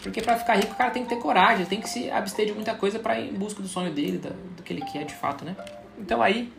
Porque 0.03 0.21
para 0.21 0.37
ficar 0.37 0.57
rico 0.57 0.73
o 0.73 0.77
cara 0.77 0.91
tem 0.91 1.05
que 1.05 1.11
ter 1.11 1.21
coragem, 1.21 1.65
tem 1.65 1.81
que 1.81 1.89
se 1.89 2.11
abster 2.11 2.47
de 2.47 2.53
muita 2.53 2.75
coisa 2.75 2.99
para 2.99 3.21
ir 3.21 3.33
em 3.33 3.39
busca 3.39 3.63
do 3.63 3.69
sonho 3.69 3.93
dele, 3.93 4.19
do, 4.19 4.31
do 4.57 4.63
que 4.63 4.73
ele 4.73 4.83
quer 4.83 5.05
de 5.05 5.15
fato, 5.15 5.45
né? 5.45 5.57
Então 5.97 6.21
aí, 6.21 6.53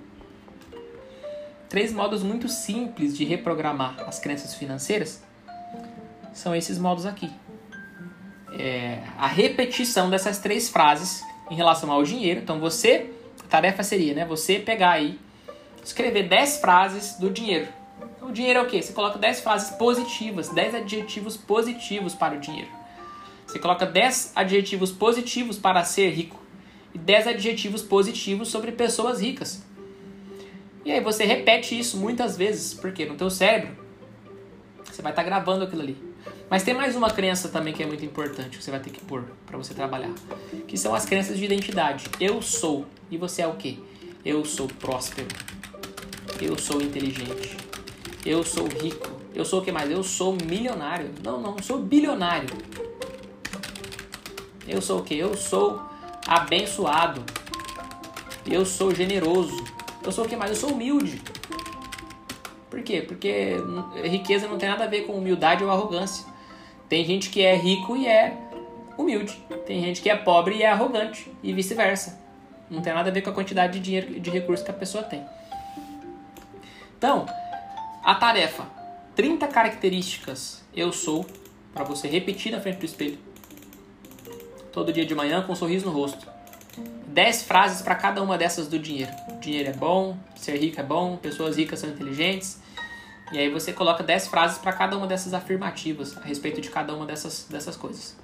três 1.68 1.92
modos 1.92 2.24
muito 2.24 2.48
simples 2.48 3.18
de 3.18 3.26
reprogramar 3.26 4.00
as 4.08 4.18
crenças 4.18 4.56
financeiras 4.56 5.22
são 6.34 6.56
esses 6.56 6.78
modos 6.78 7.06
aqui. 7.06 7.30
É, 8.58 9.00
a 9.18 9.28
repetição 9.28 10.10
dessas 10.10 10.40
três 10.40 10.70
frases 10.70 11.24
em 11.50 11.56
relação 11.56 11.92
ao 11.92 12.04
dinheiro. 12.04 12.40
Então 12.40 12.60
você 12.60 13.10
tarefa 13.54 13.84
seria, 13.84 14.16
né? 14.16 14.26
Você 14.26 14.58
pegar 14.58 14.94
aí, 14.94 15.20
escrever 15.84 16.28
10 16.28 16.58
frases 16.58 17.20
do 17.20 17.30
dinheiro. 17.30 17.68
O 18.20 18.32
dinheiro 18.32 18.60
é 18.60 18.64
o 18.64 18.66
quê? 18.66 18.82
Você 18.82 18.94
coloca 18.94 19.20
10 19.20 19.42
frases 19.42 19.70
positivas, 19.78 20.50
10 20.50 20.74
adjetivos 20.74 21.38
positivos 21.38 22.16
para 22.16 22.36
o 22.36 22.40
dinheiro. 22.40 22.70
Você 23.46 23.60
coloca 23.60 23.86
10 23.86 24.32
adjetivos 24.36 24.92
positivos 24.92 25.60
para 25.60 25.84
ser 25.84 26.10
rico 26.10 26.42
e 26.96 26.98
10 26.98 27.28
adjetivos 27.28 27.84
positivos 27.84 28.48
sobre 28.48 28.72
pessoas 28.72 29.22
ricas. 29.22 29.64
E 30.84 30.92
aí 30.92 31.00
você 31.00 31.24
repete 31.24 31.78
isso 31.78 31.98
muitas 31.98 32.36
vezes, 32.36 32.74
porque 32.74 33.06
no 33.06 33.14
teu 33.14 33.30
cérebro 33.30 33.78
você 34.84 35.04
vai 35.04 35.12
estar 35.12 35.24
gravando 35.24 35.64
aquilo 35.64 35.84
ali. 35.84 36.13
Mas 36.50 36.64
tem 36.64 36.74
mais 36.74 36.96
uma 36.96 37.10
crença 37.10 37.50
também 37.50 37.74
que 37.74 37.82
é 37.82 37.86
muito 37.86 38.06
importante 38.06 38.58
que 38.58 38.64
você 38.64 38.72
vai 38.72 38.80
ter 38.80 38.92
que 38.92 39.02
pôr 39.02 39.24
para 39.46 39.58
você 39.58 39.74
trabalhar, 39.74 40.12
que 40.68 40.78
são 40.78 40.94
as 40.94 41.06
crenças 41.06 41.38
de 41.38 41.46
identidade. 41.46 42.06
Eu 42.20 42.42
sou. 42.42 42.86
E 43.10 43.18
você 43.18 43.42
é 43.42 43.48
o 43.48 43.56
quê? 43.56 43.78
Eu 44.24 44.46
sou 44.46 44.68
próspero. 44.68 45.28
Eu 46.40 46.58
sou 46.58 46.82
inteligente. 46.82 47.58
Eu 48.26 48.44
sou 48.44 48.68
rico. 48.68 49.10
Eu 49.34 49.44
sou 49.44 49.62
o 49.62 49.64
que 49.64 49.72
mais? 49.72 49.90
Eu 49.90 50.04
sou 50.04 50.38
milionário. 50.46 51.10
Não, 51.24 51.42
não, 51.42 51.58
sou 51.62 51.80
bilionário. 51.80 52.50
Eu 54.68 54.82
sou 54.82 55.00
o 55.00 55.04
que? 55.04 55.18
Eu 55.18 55.36
sou 55.36 55.82
abençoado. 56.28 57.24
Eu 58.46 58.66
sou 58.66 58.94
generoso. 58.94 59.64
Eu 60.04 60.12
sou 60.12 60.26
o 60.26 60.28
que 60.28 60.36
mais? 60.36 60.52
Eu 60.52 60.58
sou 60.58 60.72
humilde. 60.72 61.22
Por 62.74 62.82
quê? 62.82 63.04
Porque 63.08 63.58
riqueza 64.04 64.48
não 64.48 64.58
tem 64.58 64.68
nada 64.68 64.86
a 64.86 64.88
ver 64.88 65.02
com 65.02 65.14
humildade 65.14 65.64
ou 65.64 65.70
arrogância. 65.70 66.26
Tem 66.90 67.06
gente 67.06 67.30
que 67.30 67.40
é 67.40 67.56
rico 67.56 67.96
e 67.96 68.08
é 68.08 68.36
humilde. 68.98 69.38
Tem 69.68 69.80
gente 69.80 70.02
que 70.02 70.10
é 70.10 70.16
pobre 70.16 70.56
e 70.56 70.64
é 70.64 70.72
arrogante. 70.72 71.32
E 71.44 71.54
vice-versa. 71.54 72.20
Não 72.72 72.82
tem 72.82 72.92
nada 72.92 73.12
a 73.12 73.14
ver 73.14 73.22
com 73.22 73.30
a 73.30 73.34
quantidade 73.34 73.74
de 73.74 73.80
dinheiro 73.80 74.20
de 74.20 74.28
recursos 74.32 74.66
que 74.66 74.72
a 74.72 74.74
pessoa 74.74 75.04
tem. 75.04 75.24
Então, 76.98 77.28
a 78.04 78.16
tarefa: 78.16 78.66
30 79.16 79.46
características 79.50 80.64
eu 80.76 80.92
sou 80.92 81.28
para 81.76 81.84
você 81.84 82.08
repetir 82.08 82.52
na 82.52 82.60
frente 82.60 82.80
do 82.80 82.86
espelho. 82.86 83.20
Todo 84.72 84.92
dia 84.92 85.06
de 85.06 85.14
manhã 85.14 85.44
com 85.44 85.54
um 85.54 85.56
sorriso 85.56 85.86
no 85.86 85.92
rosto. 85.92 86.28
10 87.06 87.44
frases 87.44 87.84
para 87.84 87.94
cada 87.94 88.24
uma 88.24 88.36
dessas 88.36 88.68
do 88.68 88.80
dinheiro. 88.80 89.12
Dinheiro 89.40 89.70
é 89.70 89.74
bom, 89.74 90.18
ser 90.36 90.58
rico 90.58 90.80
é 90.80 90.84
bom, 90.84 91.18
pessoas 91.18 91.56
ricas 91.56 91.78
são 91.78 91.92
inteligentes. 91.92 92.63
E 93.32 93.40
aí 93.40 93.50
você 93.50 93.74
coloca 93.74 94.04
10 94.04 94.28
frases 94.28 94.58
para 94.58 94.74
cada 94.74 94.98
uma 94.98 95.08
dessas 95.08 95.34
afirmativas 95.34 96.18
a 96.18 96.22
respeito 96.22 96.62
de 96.62 96.70
cada 96.70 96.94
uma 96.94 97.06
dessas, 97.06 97.48
dessas 97.50 97.76
coisas. 97.76 98.16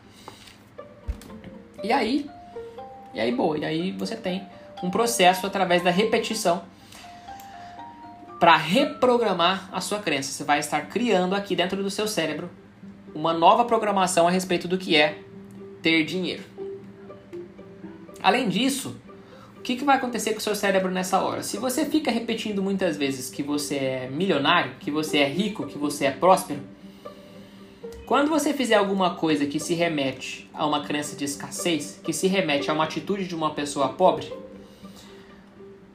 E 1.83 1.91
aí, 1.91 2.29
e 3.13 3.19
aí 3.19 3.31
boa, 3.31 3.57
e 3.57 3.65
aí 3.65 3.91
você 3.91 4.15
tem 4.15 4.47
um 4.83 4.89
processo 4.89 5.47
através 5.47 5.83
da 5.83 5.89
repetição 5.89 6.63
para 8.39 8.55
reprogramar 8.55 9.69
a 9.71 9.81
sua 9.81 9.99
crença. 9.99 10.31
Você 10.31 10.43
vai 10.43 10.59
estar 10.59 10.81
criando 10.87 11.35
aqui 11.35 11.55
dentro 11.55 11.81
do 11.83 11.89
seu 11.89 12.07
cérebro 12.07 12.49
uma 13.13 13.33
nova 13.33 13.65
programação 13.65 14.27
a 14.27 14.31
respeito 14.31 14.67
do 14.67 14.77
que 14.77 14.95
é 14.95 15.19
ter 15.81 16.03
dinheiro. 16.05 16.43
Além 18.21 18.47
disso, 18.47 18.95
que, 19.69 19.75
que 19.75 19.85
vai 19.85 19.97
acontecer 19.97 20.31
com 20.31 20.39
o 20.39 20.41
seu 20.41 20.55
cérebro 20.55 20.89
nessa 20.89 21.21
hora? 21.21 21.43
Se 21.43 21.57
você 21.57 21.85
fica 21.85 22.09
repetindo 22.09 22.63
muitas 22.63 22.97
vezes 22.97 23.29
que 23.29 23.43
você 23.43 23.75
é 23.75 24.09
milionário, 24.11 24.71
que 24.79 24.89
você 24.89 25.19
é 25.19 25.29
rico, 25.29 25.67
que 25.67 25.77
você 25.77 26.05
é 26.05 26.11
próspero, 26.11 26.59
quando 28.07 28.29
você 28.29 28.51
fizer 28.51 28.73
alguma 28.73 29.13
coisa 29.13 29.45
que 29.45 29.59
se 29.59 29.75
remete 29.75 30.49
a 30.55 30.65
uma 30.65 30.83
crença 30.83 31.15
de 31.15 31.23
escassez, 31.23 31.99
que 32.03 32.11
se 32.11 32.25
remete 32.25 32.71
a 32.71 32.73
uma 32.73 32.83
atitude 32.83 33.27
de 33.27 33.35
uma 33.35 33.51
pessoa 33.51 33.89
pobre, 33.89 34.33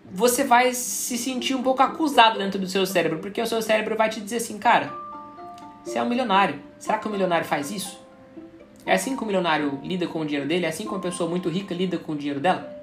você 0.08 0.44
vai 0.44 0.72
se 0.72 1.18
sentir 1.18 1.56
um 1.56 1.62
pouco 1.62 1.82
acusado 1.82 2.38
dentro 2.38 2.60
do 2.60 2.68
seu 2.68 2.86
cérebro, 2.86 3.18
porque 3.18 3.42
o 3.42 3.46
seu 3.46 3.60
cérebro 3.60 3.96
vai 3.96 4.08
te 4.08 4.20
dizer 4.20 4.36
assim, 4.36 4.56
cara, 4.56 4.94
você 5.82 5.98
é 5.98 6.02
um 6.04 6.08
milionário. 6.08 6.60
Será 6.78 6.98
que 6.98 7.08
o 7.08 7.10
milionário 7.10 7.44
faz 7.44 7.72
isso? 7.72 7.98
É 8.86 8.94
assim 8.94 9.16
que 9.16 9.22
o 9.24 9.26
milionário 9.26 9.80
lida 9.82 10.06
com 10.06 10.20
o 10.20 10.24
dinheiro 10.24 10.46
dele? 10.46 10.64
É 10.64 10.68
assim 10.68 10.84
que 10.84 10.90
uma 10.90 11.00
pessoa 11.00 11.28
muito 11.28 11.48
rica 11.48 11.74
lida 11.74 11.98
com 11.98 12.12
o 12.12 12.16
dinheiro 12.16 12.38
dela? 12.38 12.73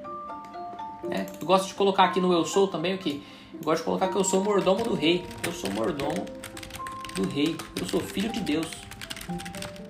É, 1.10 1.26
eu 1.40 1.46
gosto 1.46 1.68
de 1.68 1.74
colocar 1.74 2.06
aqui 2.06 2.20
no 2.20 2.32
eu 2.32 2.46
sou 2.46 2.68
também 2.68 2.94
o 2.94 2.98
que? 2.98 3.24
Eu 3.54 3.64
gosto 3.64 3.80
de 3.80 3.86
colocar 3.86 4.08
que 4.08 4.16
eu 4.16 4.24
sou 4.24 4.44
mordomo 4.44 4.84
do 4.84 4.94
rei. 4.94 5.26
Eu 5.46 5.52
sou 5.52 5.70
mordomo 5.72 6.26
do 7.16 7.28
rei. 7.28 7.56
Eu 7.80 7.88
sou 7.88 8.00
filho 8.00 8.32
de 8.32 8.40
Deus. 8.40 8.68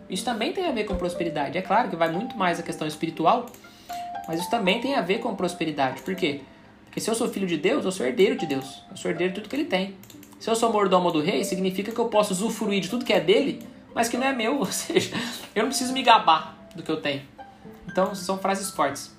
Isso 0.09 0.25
também 0.25 0.51
tem 0.51 0.67
a 0.67 0.71
ver 0.71 0.83
com 0.85 0.95
prosperidade. 0.95 1.57
É 1.57 1.61
claro 1.61 1.89
que 1.89 1.95
vai 1.95 2.11
muito 2.11 2.37
mais 2.37 2.59
a 2.59 2.63
questão 2.63 2.87
espiritual, 2.87 3.45
mas 4.27 4.41
isso 4.41 4.49
também 4.49 4.81
tem 4.81 4.95
a 4.95 5.01
ver 5.01 5.19
com 5.19 5.33
prosperidade. 5.35 6.01
Por 6.01 6.15
quê? 6.15 6.41
Porque 6.85 6.99
se 6.99 7.09
eu 7.09 7.15
sou 7.15 7.29
filho 7.29 7.47
de 7.47 7.55
Deus, 7.55 7.85
eu 7.85 7.91
sou 7.91 8.05
herdeiro 8.05 8.35
de 8.35 8.45
Deus. 8.45 8.83
Eu 8.89 8.97
sou 8.97 9.09
herdeiro 9.09 9.33
de 9.33 9.39
tudo 9.39 9.49
que 9.49 9.55
ele 9.55 9.65
tem. 9.65 9.95
Se 10.37 10.49
eu 10.49 10.55
sou 10.55 10.71
mordomo 10.73 11.11
do 11.11 11.21
rei, 11.21 11.43
significa 11.45 11.91
que 11.91 11.99
eu 11.99 12.09
posso 12.09 12.33
usufruir 12.33 12.81
de 12.81 12.89
tudo 12.89 13.05
que 13.05 13.13
é 13.13 13.19
dele, 13.21 13.65
mas 13.95 14.09
que 14.09 14.17
não 14.17 14.27
é 14.27 14.33
meu. 14.33 14.57
Ou 14.59 14.65
seja, 14.65 15.15
eu 15.55 15.63
não 15.63 15.69
preciso 15.69 15.93
me 15.93 16.03
gabar 16.03 16.57
do 16.75 16.83
que 16.83 16.91
eu 16.91 16.99
tenho. 16.99 17.21
Então, 17.87 18.13
são 18.13 18.37
frases 18.37 18.71
fortes. 18.71 19.15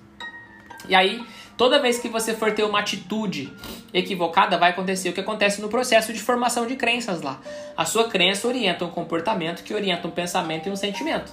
E 0.89 0.95
aí, 0.95 1.25
toda 1.63 1.79
vez 1.79 2.01
que 2.01 2.09
você 2.09 2.35
for 2.35 2.51
ter 2.51 2.65
uma 2.65 2.81
atitude 2.81 3.53
equivocada, 3.95 4.59
vai 4.59 4.71
acontecer 4.71 5.11
o 5.11 5.13
que 5.13 5.21
acontece 5.21 5.63
no 5.63 5.69
processo 5.69 6.13
de 6.13 6.19
formação 6.19 6.67
de 6.67 6.75
crenças 6.75 7.23
lá. 7.23 7.41
A 7.77 7.85
sua 7.85 8.09
crença 8.09 8.49
orienta 8.49 8.85
um 8.85 8.91
comportamento 8.91 9.63
que 9.63 9.73
orienta 9.73 10.09
um 10.09 10.11
pensamento 10.11 10.69
e 10.69 10.73
um 10.73 10.75
sentimento. 10.75 11.33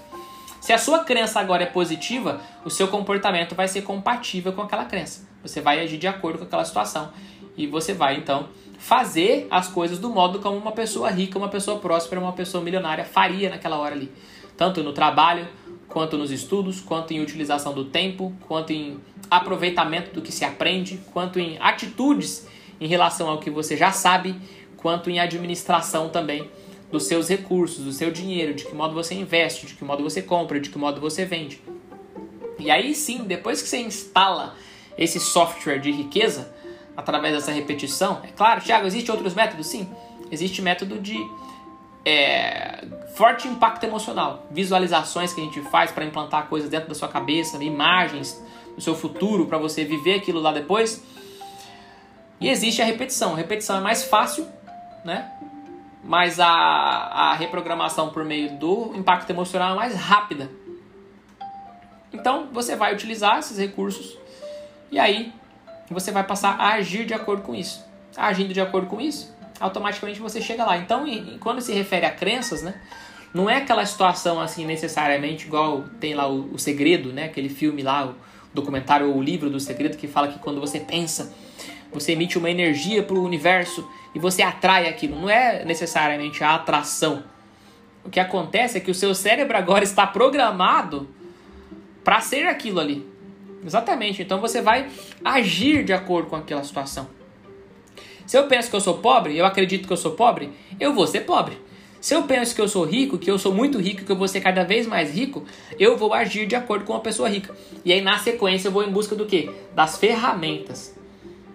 Se 0.61 0.71
a 0.71 0.77
sua 0.77 0.99
crença 0.99 1.39
agora 1.39 1.63
é 1.63 1.65
positiva, 1.65 2.39
o 2.63 2.69
seu 2.69 2.89
comportamento 2.89 3.55
vai 3.55 3.67
ser 3.67 3.81
compatível 3.81 4.53
com 4.53 4.61
aquela 4.61 4.85
crença. 4.85 5.27
Você 5.41 5.61
vai 5.61 5.79
agir 5.79 5.97
de 5.97 6.07
acordo 6.07 6.37
com 6.37 6.45
aquela 6.45 6.63
situação 6.63 7.11
e 7.57 7.65
você 7.65 7.95
vai 7.95 8.17
então 8.17 8.49
fazer 8.77 9.47
as 9.49 9.67
coisas 9.67 9.97
do 9.97 10.11
modo 10.11 10.37
como 10.37 10.55
uma 10.55 10.73
pessoa 10.73 11.09
rica, 11.09 11.39
uma 11.39 11.49
pessoa 11.49 11.79
próspera, 11.79 12.21
uma 12.21 12.33
pessoa 12.33 12.63
milionária 12.63 13.03
faria 13.03 13.49
naquela 13.49 13.77
hora 13.77 13.95
ali, 13.95 14.11
tanto 14.55 14.83
no 14.83 14.93
trabalho, 14.93 15.47
quanto 15.87 16.19
nos 16.19 16.29
estudos, 16.29 16.79
quanto 16.79 17.15
em 17.15 17.19
utilização 17.19 17.73
do 17.73 17.85
tempo, 17.85 18.31
quanto 18.47 18.71
em 18.71 18.99
aproveitamento 19.29 20.11
do 20.11 20.21
que 20.21 20.31
se 20.31 20.43
aprende, 20.43 20.99
quanto 21.13 21.39
em 21.39 21.57
atitudes 21.59 22.47
em 22.79 22.87
relação 22.87 23.29
ao 23.29 23.39
que 23.39 23.49
você 23.49 23.75
já 23.75 23.91
sabe, 23.91 24.35
quanto 24.77 25.09
em 25.09 25.19
administração 25.19 26.09
também 26.09 26.49
dos 26.91 27.03
seus 27.03 27.27
recursos, 27.27 27.83
do 27.83 27.91
seu 27.91 28.11
dinheiro, 28.11 28.53
de 28.53 28.65
que 28.65 28.73
modo 28.73 28.93
você 28.93 29.13
investe, 29.13 29.67
de 29.67 29.75
que 29.75 29.83
modo 29.83 30.03
você 30.03 30.21
compra, 30.21 30.59
de 30.59 30.69
que 30.69 30.77
modo 30.77 30.99
você 30.99 31.25
vende. 31.25 31.61
E 32.57 32.71
aí 32.71 32.95
sim, 32.95 33.23
depois 33.23 33.61
que 33.61 33.69
você 33.69 33.77
instala 33.77 34.55
esse 34.97 35.19
software 35.19 35.79
de 35.79 35.91
riqueza, 35.91 36.53
através 36.97 37.33
dessa 37.33 37.51
repetição, 37.51 38.21
é 38.23 38.27
claro, 38.27 38.61
Thiago, 38.61 38.87
existe 38.87 39.11
outros 39.11 39.33
métodos? 39.33 39.67
Sim, 39.67 39.87
existe 40.31 40.61
método 40.61 40.99
de 40.99 41.17
é, 42.03 42.85
forte 43.15 43.47
impacto 43.47 43.83
emocional, 43.83 44.47
visualizações 44.51 45.33
que 45.33 45.41
a 45.41 45.43
gente 45.43 45.61
faz 45.69 45.91
para 45.91 46.03
implantar 46.03 46.47
coisas 46.47 46.69
dentro 46.69 46.89
da 46.89 46.95
sua 46.95 47.07
cabeça, 47.07 47.61
imagens 47.63 48.41
do 48.79 48.83
seu 48.83 48.95
futuro 48.95 49.45
para 49.45 49.57
você 49.57 49.83
viver 49.83 50.15
aquilo 50.15 50.39
lá 50.39 50.51
depois. 50.51 51.03
E 52.41 52.49
existe 52.49 52.81
a 52.81 52.85
repetição. 52.85 53.33
A 53.33 53.37
repetição 53.37 53.77
é 53.77 53.81
mais 53.81 54.03
fácil, 54.03 54.47
né? 55.05 55.31
mas 56.03 56.39
a, 56.39 56.47
a 56.47 57.33
reprogramação 57.35 58.09
por 58.09 58.23
meio 58.23 58.57
do 58.57 58.93
impacto 58.95 59.29
emocional 59.29 59.73
é 59.73 59.75
mais 59.75 59.95
rápida. 59.95 60.49
Então 62.11 62.47
você 62.51 62.75
vai 62.75 62.93
utilizar 62.93 63.39
esses 63.39 63.57
recursos 63.57 64.17
e 64.91 64.97
aí 64.97 65.31
você 65.89 66.11
vai 66.11 66.23
passar 66.23 66.55
a 66.59 66.73
agir 66.73 67.05
de 67.05 67.13
acordo 67.13 67.43
com 67.43 67.53
isso. 67.53 67.85
Agindo 68.17 68.53
de 68.53 68.61
acordo 68.61 68.87
com 68.87 68.99
isso, 68.99 69.31
automaticamente 69.59 70.19
você 70.19 70.41
chega 70.41 70.65
lá. 70.65 70.77
Então, 70.77 71.05
quando 71.39 71.61
se 71.61 71.71
refere 71.73 72.05
a 72.05 72.11
crenças, 72.11 72.63
né, 72.63 72.73
não 73.33 73.49
é 73.49 73.57
aquela 73.57 73.85
situação 73.85 74.39
assim 74.39 74.65
necessariamente 74.65 75.45
igual 75.45 75.83
tem 75.99 76.15
lá 76.15 76.27
o, 76.27 76.53
o 76.53 76.57
segredo, 76.57 77.13
né, 77.13 77.25
aquele 77.25 77.49
filme 77.49 77.83
lá, 77.83 78.07
o 78.07 78.15
documentário 78.53 79.13
ou 79.13 79.21
livro 79.21 79.49
do 79.49 79.59
segredo 79.59 79.97
que 79.97 80.07
fala 80.07 80.27
que 80.27 80.39
quando 80.39 80.59
você 80.59 80.79
pensa 80.79 81.33
você 81.91 82.11
emite 82.11 82.37
uma 82.37 82.49
energia 82.49 83.01
para 83.01 83.15
o 83.15 83.23
universo 83.23 83.87
e 84.13 84.19
você 84.19 84.41
atrai 84.41 84.87
aquilo. 84.87 85.19
Não 85.19 85.29
é 85.29 85.65
necessariamente 85.65 86.43
a 86.43 86.55
atração. 86.55 87.23
O 88.03 88.09
que 88.09 88.19
acontece 88.19 88.77
é 88.77 88.81
que 88.81 88.91
o 88.91 88.95
seu 88.95 89.13
cérebro 89.15 89.57
agora 89.57 89.83
está 89.83 90.05
programado 90.05 91.09
para 92.03 92.21
ser 92.21 92.45
aquilo 92.47 92.79
ali. 92.79 93.05
Exatamente. 93.65 94.21
Então 94.21 94.39
você 94.39 94.61
vai 94.61 94.87
agir 95.23 95.83
de 95.83 95.91
acordo 95.91 96.29
com 96.29 96.35
aquela 96.35 96.63
situação. 96.63 97.09
Se 98.25 98.37
eu 98.37 98.47
penso 98.47 98.69
que 98.69 98.75
eu 98.75 98.81
sou 98.81 98.99
pobre, 98.99 99.35
eu 99.35 99.45
acredito 99.45 99.87
que 99.87 99.93
eu 99.93 99.97
sou 99.97 100.11
pobre, 100.11 100.51
eu 100.79 100.93
vou 100.93 101.07
ser 101.07 101.21
pobre. 101.21 101.57
Se 101.99 102.13
eu 102.13 102.23
penso 102.23 102.55
que 102.55 102.61
eu 102.61 102.67
sou 102.67 102.85
rico, 102.85 103.17
que 103.17 103.29
eu 103.29 103.37
sou 103.37 103.53
muito 103.53 103.77
rico, 103.77 104.05
que 104.05 104.11
eu 104.11 104.15
vou 104.15 104.27
ser 104.27 104.41
cada 104.41 104.63
vez 104.63 104.87
mais 104.87 105.13
rico, 105.13 105.43
eu 105.77 105.97
vou 105.97 106.13
agir 106.13 106.45
de 106.45 106.55
acordo 106.55 106.85
com 106.85 106.93
uma 106.93 107.01
pessoa 107.01 107.27
rica. 107.27 107.55
E 107.83 107.91
aí, 107.91 108.01
na 108.01 108.17
sequência, 108.17 108.69
eu 108.69 108.71
vou 108.71 108.83
em 108.83 108.91
busca 108.91 109.15
do 109.15 109.25
quê? 109.25 109.51
Das 109.75 109.97
ferramentas 109.97 110.97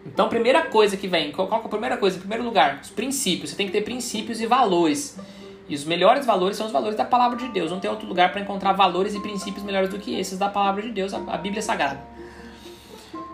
então, 0.06 0.28
primeira 0.28 0.62
coisa 0.62 0.96
que 0.96 1.08
vem, 1.08 1.32
qual, 1.32 1.48
qual 1.48 1.62
é 1.62 1.64
a 1.64 1.68
primeira 1.68 1.96
coisa? 1.96 2.16
Em 2.16 2.20
primeiro 2.20 2.44
lugar, 2.44 2.80
os 2.82 2.90
princípios. 2.90 3.50
Você 3.50 3.56
tem 3.56 3.66
que 3.66 3.72
ter 3.72 3.80
princípios 3.80 4.40
e 4.40 4.46
valores. 4.46 5.18
E 5.66 5.74
os 5.74 5.84
melhores 5.84 6.26
valores 6.26 6.56
são 6.58 6.66
os 6.66 6.72
valores 6.72 6.96
da 6.96 7.04
palavra 7.04 7.38
de 7.38 7.48
Deus. 7.48 7.70
Não 7.70 7.80
tem 7.80 7.90
outro 7.90 8.06
lugar 8.06 8.30
para 8.30 8.40
encontrar 8.40 8.74
valores 8.74 9.14
e 9.14 9.20
princípios 9.20 9.64
melhores 9.64 9.88
do 9.88 9.98
que 9.98 10.18
esses 10.18 10.38
da 10.38 10.48
palavra 10.48 10.82
de 10.82 10.90
Deus, 10.90 11.14
a, 11.14 11.36
Bíblia 11.38 11.62
Sagrada. 11.62 12.00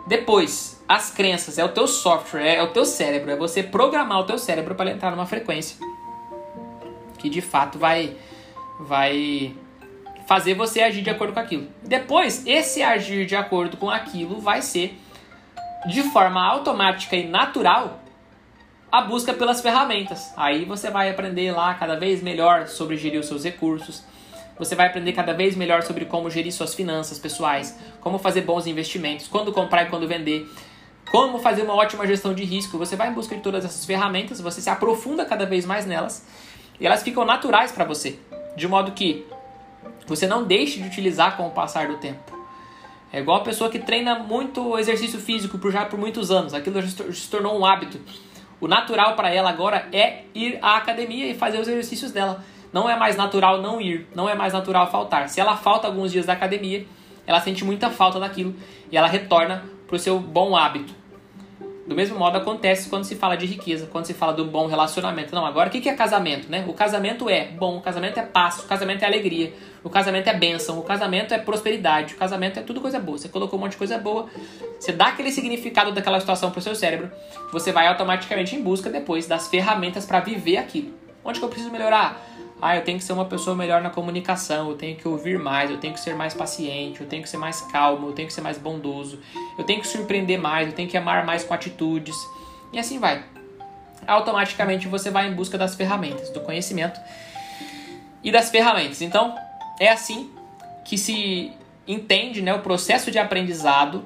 Depois, 0.06 0.82
as 0.88 1.10
crenças 1.10 1.58
é 1.58 1.64
o 1.64 1.68
teu 1.68 1.86
software, 1.86 2.46
é 2.46 2.62
o 2.62 2.68
teu 2.68 2.84
cérebro, 2.84 3.30
é 3.30 3.36
você 3.36 3.62
programar 3.62 4.20
o 4.20 4.24
teu 4.24 4.38
cérebro 4.38 4.74
para 4.74 4.90
entrar 4.90 5.10
numa 5.10 5.26
frequência 5.26 5.76
que 7.20 7.28
de 7.28 7.40
fato 7.40 7.78
vai 7.78 8.16
vai 8.80 9.54
fazer 10.26 10.54
você 10.54 10.80
agir 10.80 11.02
de 11.02 11.10
acordo 11.10 11.34
com 11.34 11.40
aquilo. 11.40 11.66
Depois, 11.82 12.46
esse 12.46 12.82
agir 12.82 13.26
de 13.26 13.36
acordo 13.36 13.76
com 13.76 13.90
aquilo 13.90 14.40
vai 14.40 14.62
ser 14.62 14.98
de 15.86 16.02
forma 16.04 16.40
automática 16.40 17.16
e 17.16 17.26
natural 17.26 18.00
a 18.90 19.02
busca 19.02 19.32
pelas 19.34 19.60
ferramentas. 19.60 20.32
Aí 20.36 20.64
você 20.64 20.90
vai 20.90 21.10
aprender 21.10 21.52
lá 21.52 21.74
cada 21.74 21.96
vez 21.96 22.22
melhor 22.22 22.68
sobre 22.68 22.96
gerir 22.96 23.20
os 23.20 23.26
seus 23.26 23.44
recursos. 23.44 24.04
Você 24.58 24.74
vai 24.74 24.86
aprender 24.86 25.12
cada 25.12 25.32
vez 25.32 25.56
melhor 25.56 25.82
sobre 25.82 26.04
como 26.04 26.30
gerir 26.30 26.52
suas 26.52 26.74
finanças 26.74 27.18
pessoais, 27.18 27.78
como 28.00 28.18
fazer 28.18 28.42
bons 28.42 28.66
investimentos, 28.66 29.26
quando 29.26 29.52
comprar 29.52 29.84
e 29.84 29.86
quando 29.86 30.06
vender, 30.06 30.46
como 31.10 31.38
fazer 31.38 31.62
uma 31.62 31.74
ótima 31.74 32.06
gestão 32.06 32.34
de 32.34 32.44
risco. 32.44 32.78
Você 32.78 32.94
vai 32.94 33.08
em 33.08 33.12
busca 33.12 33.34
de 33.34 33.42
todas 33.42 33.64
essas 33.64 33.84
ferramentas, 33.84 34.40
você 34.40 34.60
se 34.60 34.68
aprofunda 34.68 35.24
cada 35.24 35.46
vez 35.46 35.64
mais 35.64 35.86
nelas 35.86 36.24
e 36.80 36.86
elas 36.86 37.02
ficam 37.02 37.24
naturais 37.24 37.70
para 37.70 37.84
você, 37.84 38.18
de 38.56 38.66
modo 38.66 38.92
que 38.92 39.26
você 40.06 40.26
não 40.26 40.44
deixe 40.44 40.80
de 40.80 40.88
utilizar 40.88 41.36
com 41.36 41.46
o 41.46 41.50
passar 41.50 41.86
do 41.88 41.98
tempo. 41.98 42.38
É 43.12 43.18
igual 43.20 43.38
a 43.38 43.44
pessoa 43.44 43.68
que 43.68 43.78
treina 43.78 44.18
muito 44.18 44.78
exercício 44.78 45.18
físico 45.18 45.58
por 45.58 45.72
já 45.72 45.84
por 45.84 45.98
muitos 45.98 46.30
anos. 46.30 46.54
Aquilo 46.54 46.80
já 46.80 46.88
se 47.12 47.28
tornou 47.28 47.58
um 47.58 47.64
hábito. 47.64 48.00
O 48.60 48.68
natural 48.68 49.16
para 49.16 49.34
ela 49.34 49.50
agora 49.50 49.88
é 49.92 50.24
ir 50.34 50.58
à 50.62 50.76
academia 50.76 51.26
e 51.26 51.34
fazer 51.34 51.58
os 51.58 51.66
exercícios 51.66 52.12
dela. 52.12 52.44
Não 52.72 52.88
é 52.88 52.96
mais 52.96 53.16
natural 53.16 53.60
não 53.60 53.80
ir, 53.80 54.06
não 54.14 54.28
é 54.28 54.34
mais 54.34 54.52
natural 54.52 54.88
faltar. 54.90 55.28
Se 55.28 55.40
ela 55.40 55.56
falta 55.56 55.88
alguns 55.88 56.12
dias 56.12 56.26
da 56.26 56.34
academia, 56.34 56.86
ela 57.26 57.40
sente 57.40 57.64
muita 57.64 57.90
falta 57.90 58.20
daquilo 58.20 58.54
e 58.92 58.96
ela 58.96 59.08
retorna 59.08 59.64
para 59.88 59.96
o 59.96 59.98
seu 59.98 60.20
bom 60.20 60.56
hábito. 60.56 60.99
Do 61.86 61.94
mesmo 61.94 62.18
modo 62.18 62.36
acontece 62.36 62.88
quando 62.88 63.04
se 63.04 63.16
fala 63.16 63.36
de 63.36 63.46
riqueza, 63.46 63.88
quando 63.90 64.04
se 64.04 64.14
fala 64.14 64.32
do 64.32 64.44
bom 64.44 64.66
relacionamento. 64.66 65.34
Não, 65.34 65.44
agora 65.44 65.68
o 65.68 65.72
que 65.72 65.88
é 65.88 65.94
casamento, 65.94 66.48
né? 66.50 66.64
O 66.68 66.72
casamento 66.72 67.28
é 67.28 67.46
bom, 67.46 67.78
o 67.78 67.80
casamento 67.80 68.20
é 68.20 68.22
paz, 68.22 68.60
o 68.60 68.66
casamento 68.66 69.02
é 69.02 69.06
alegria, 69.06 69.52
o 69.82 69.90
casamento 69.90 70.28
é 70.28 70.34
bênção, 70.34 70.78
o 70.78 70.82
casamento 70.82 71.32
é 71.34 71.38
prosperidade, 71.38 72.14
o 72.14 72.16
casamento 72.16 72.58
é 72.58 72.62
tudo 72.62 72.80
coisa 72.80 73.00
boa. 73.00 73.18
Você 73.18 73.28
colocou 73.28 73.58
um 73.58 73.62
monte 73.62 73.72
de 73.72 73.78
coisa 73.78 73.98
boa, 73.98 74.26
você 74.78 74.92
dá 74.92 75.08
aquele 75.08 75.32
significado 75.32 75.90
daquela 75.90 76.20
situação 76.20 76.50
pro 76.50 76.60
seu 76.60 76.74
cérebro, 76.74 77.10
você 77.50 77.72
vai 77.72 77.86
automaticamente 77.86 78.54
em 78.54 78.62
busca 78.62 78.88
depois 78.90 79.26
das 79.26 79.48
ferramentas 79.48 80.06
para 80.06 80.20
viver 80.20 80.58
aquilo. 80.58 80.94
Onde 81.24 81.38
que 81.38 81.44
eu 81.44 81.48
preciso 81.48 81.72
melhorar? 81.72 82.24
Ah, 82.62 82.76
eu 82.76 82.84
tenho 82.84 82.98
que 82.98 83.04
ser 83.04 83.12
uma 83.12 83.24
pessoa 83.24 83.56
melhor 83.56 83.80
na 83.80 83.88
comunicação, 83.88 84.68
eu 84.68 84.76
tenho 84.76 84.96
que 84.96 85.08
ouvir 85.08 85.38
mais, 85.38 85.70
eu 85.70 85.78
tenho 85.78 85.94
que 85.94 86.00
ser 86.00 86.14
mais 86.14 86.34
paciente, 86.34 87.00
eu 87.00 87.06
tenho 87.06 87.22
que 87.22 87.28
ser 87.28 87.38
mais 87.38 87.60
calmo, 87.62 88.08
eu 88.08 88.12
tenho 88.12 88.28
que 88.28 88.34
ser 88.34 88.42
mais 88.42 88.58
bondoso, 88.58 89.18
eu 89.58 89.64
tenho 89.64 89.80
que 89.80 89.86
surpreender 89.86 90.38
mais, 90.38 90.68
eu 90.68 90.74
tenho 90.74 90.88
que 90.88 90.96
amar 90.96 91.24
mais 91.24 91.42
com 91.42 91.54
atitudes. 91.54 92.14
E 92.72 92.78
assim 92.78 92.98
vai. 92.98 93.24
Automaticamente 94.06 94.88
você 94.88 95.10
vai 95.10 95.28
em 95.28 95.34
busca 95.34 95.56
das 95.56 95.74
ferramentas, 95.74 96.30
do 96.30 96.40
conhecimento 96.40 97.00
e 98.22 98.30
das 98.30 98.50
ferramentas. 98.50 99.00
Então, 99.00 99.34
é 99.78 99.88
assim 99.88 100.30
que 100.84 100.98
se 100.98 101.52
entende 101.88 102.42
né, 102.42 102.54
o 102.54 102.60
processo 102.60 103.10
de 103.10 103.18
aprendizado, 103.18 104.04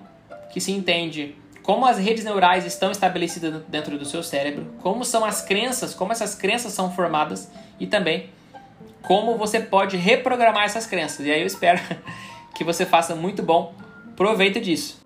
que 0.50 0.60
se 0.60 0.70
entende 0.70 1.34
como 1.64 1.86
as 1.86 1.98
redes 1.98 2.24
neurais 2.24 2.64
estão 2.66 2.90
estabelecidas 2.90 3.62
dentro 3.66 3.98
do 3.98 4.04
seu 4.04 4.22
cérebro, 4.22 4.66
como 4.80 5.04
são 5.04 5.24
as 5.24 5.40
crenças, 5.40 5.94
como 5.94 6.12
essas 6.12 6.34
crenças 6.34 6.72
são 6.72 6.92
formadas 6.92 7.50
e 7.80 7.86
também 7.86 8.28
como 9.06 9.36
você 9.36 9.60
pode 9.60 9.96
reprogramar 9.96 10.64
essas 10.64 10.86
crenças. 10.86 11.26
E 11.26 11.30
aí 11.30 11.40
eu 11.40 11.46
espero 11.46 11.80
que 12.54 12.64
você 12.64 12.84
faça 12.86 13.14
muito 13.14 13.42
bom 13.42 13.74
proveito 14.16 14.60
disso. 14.60 15.03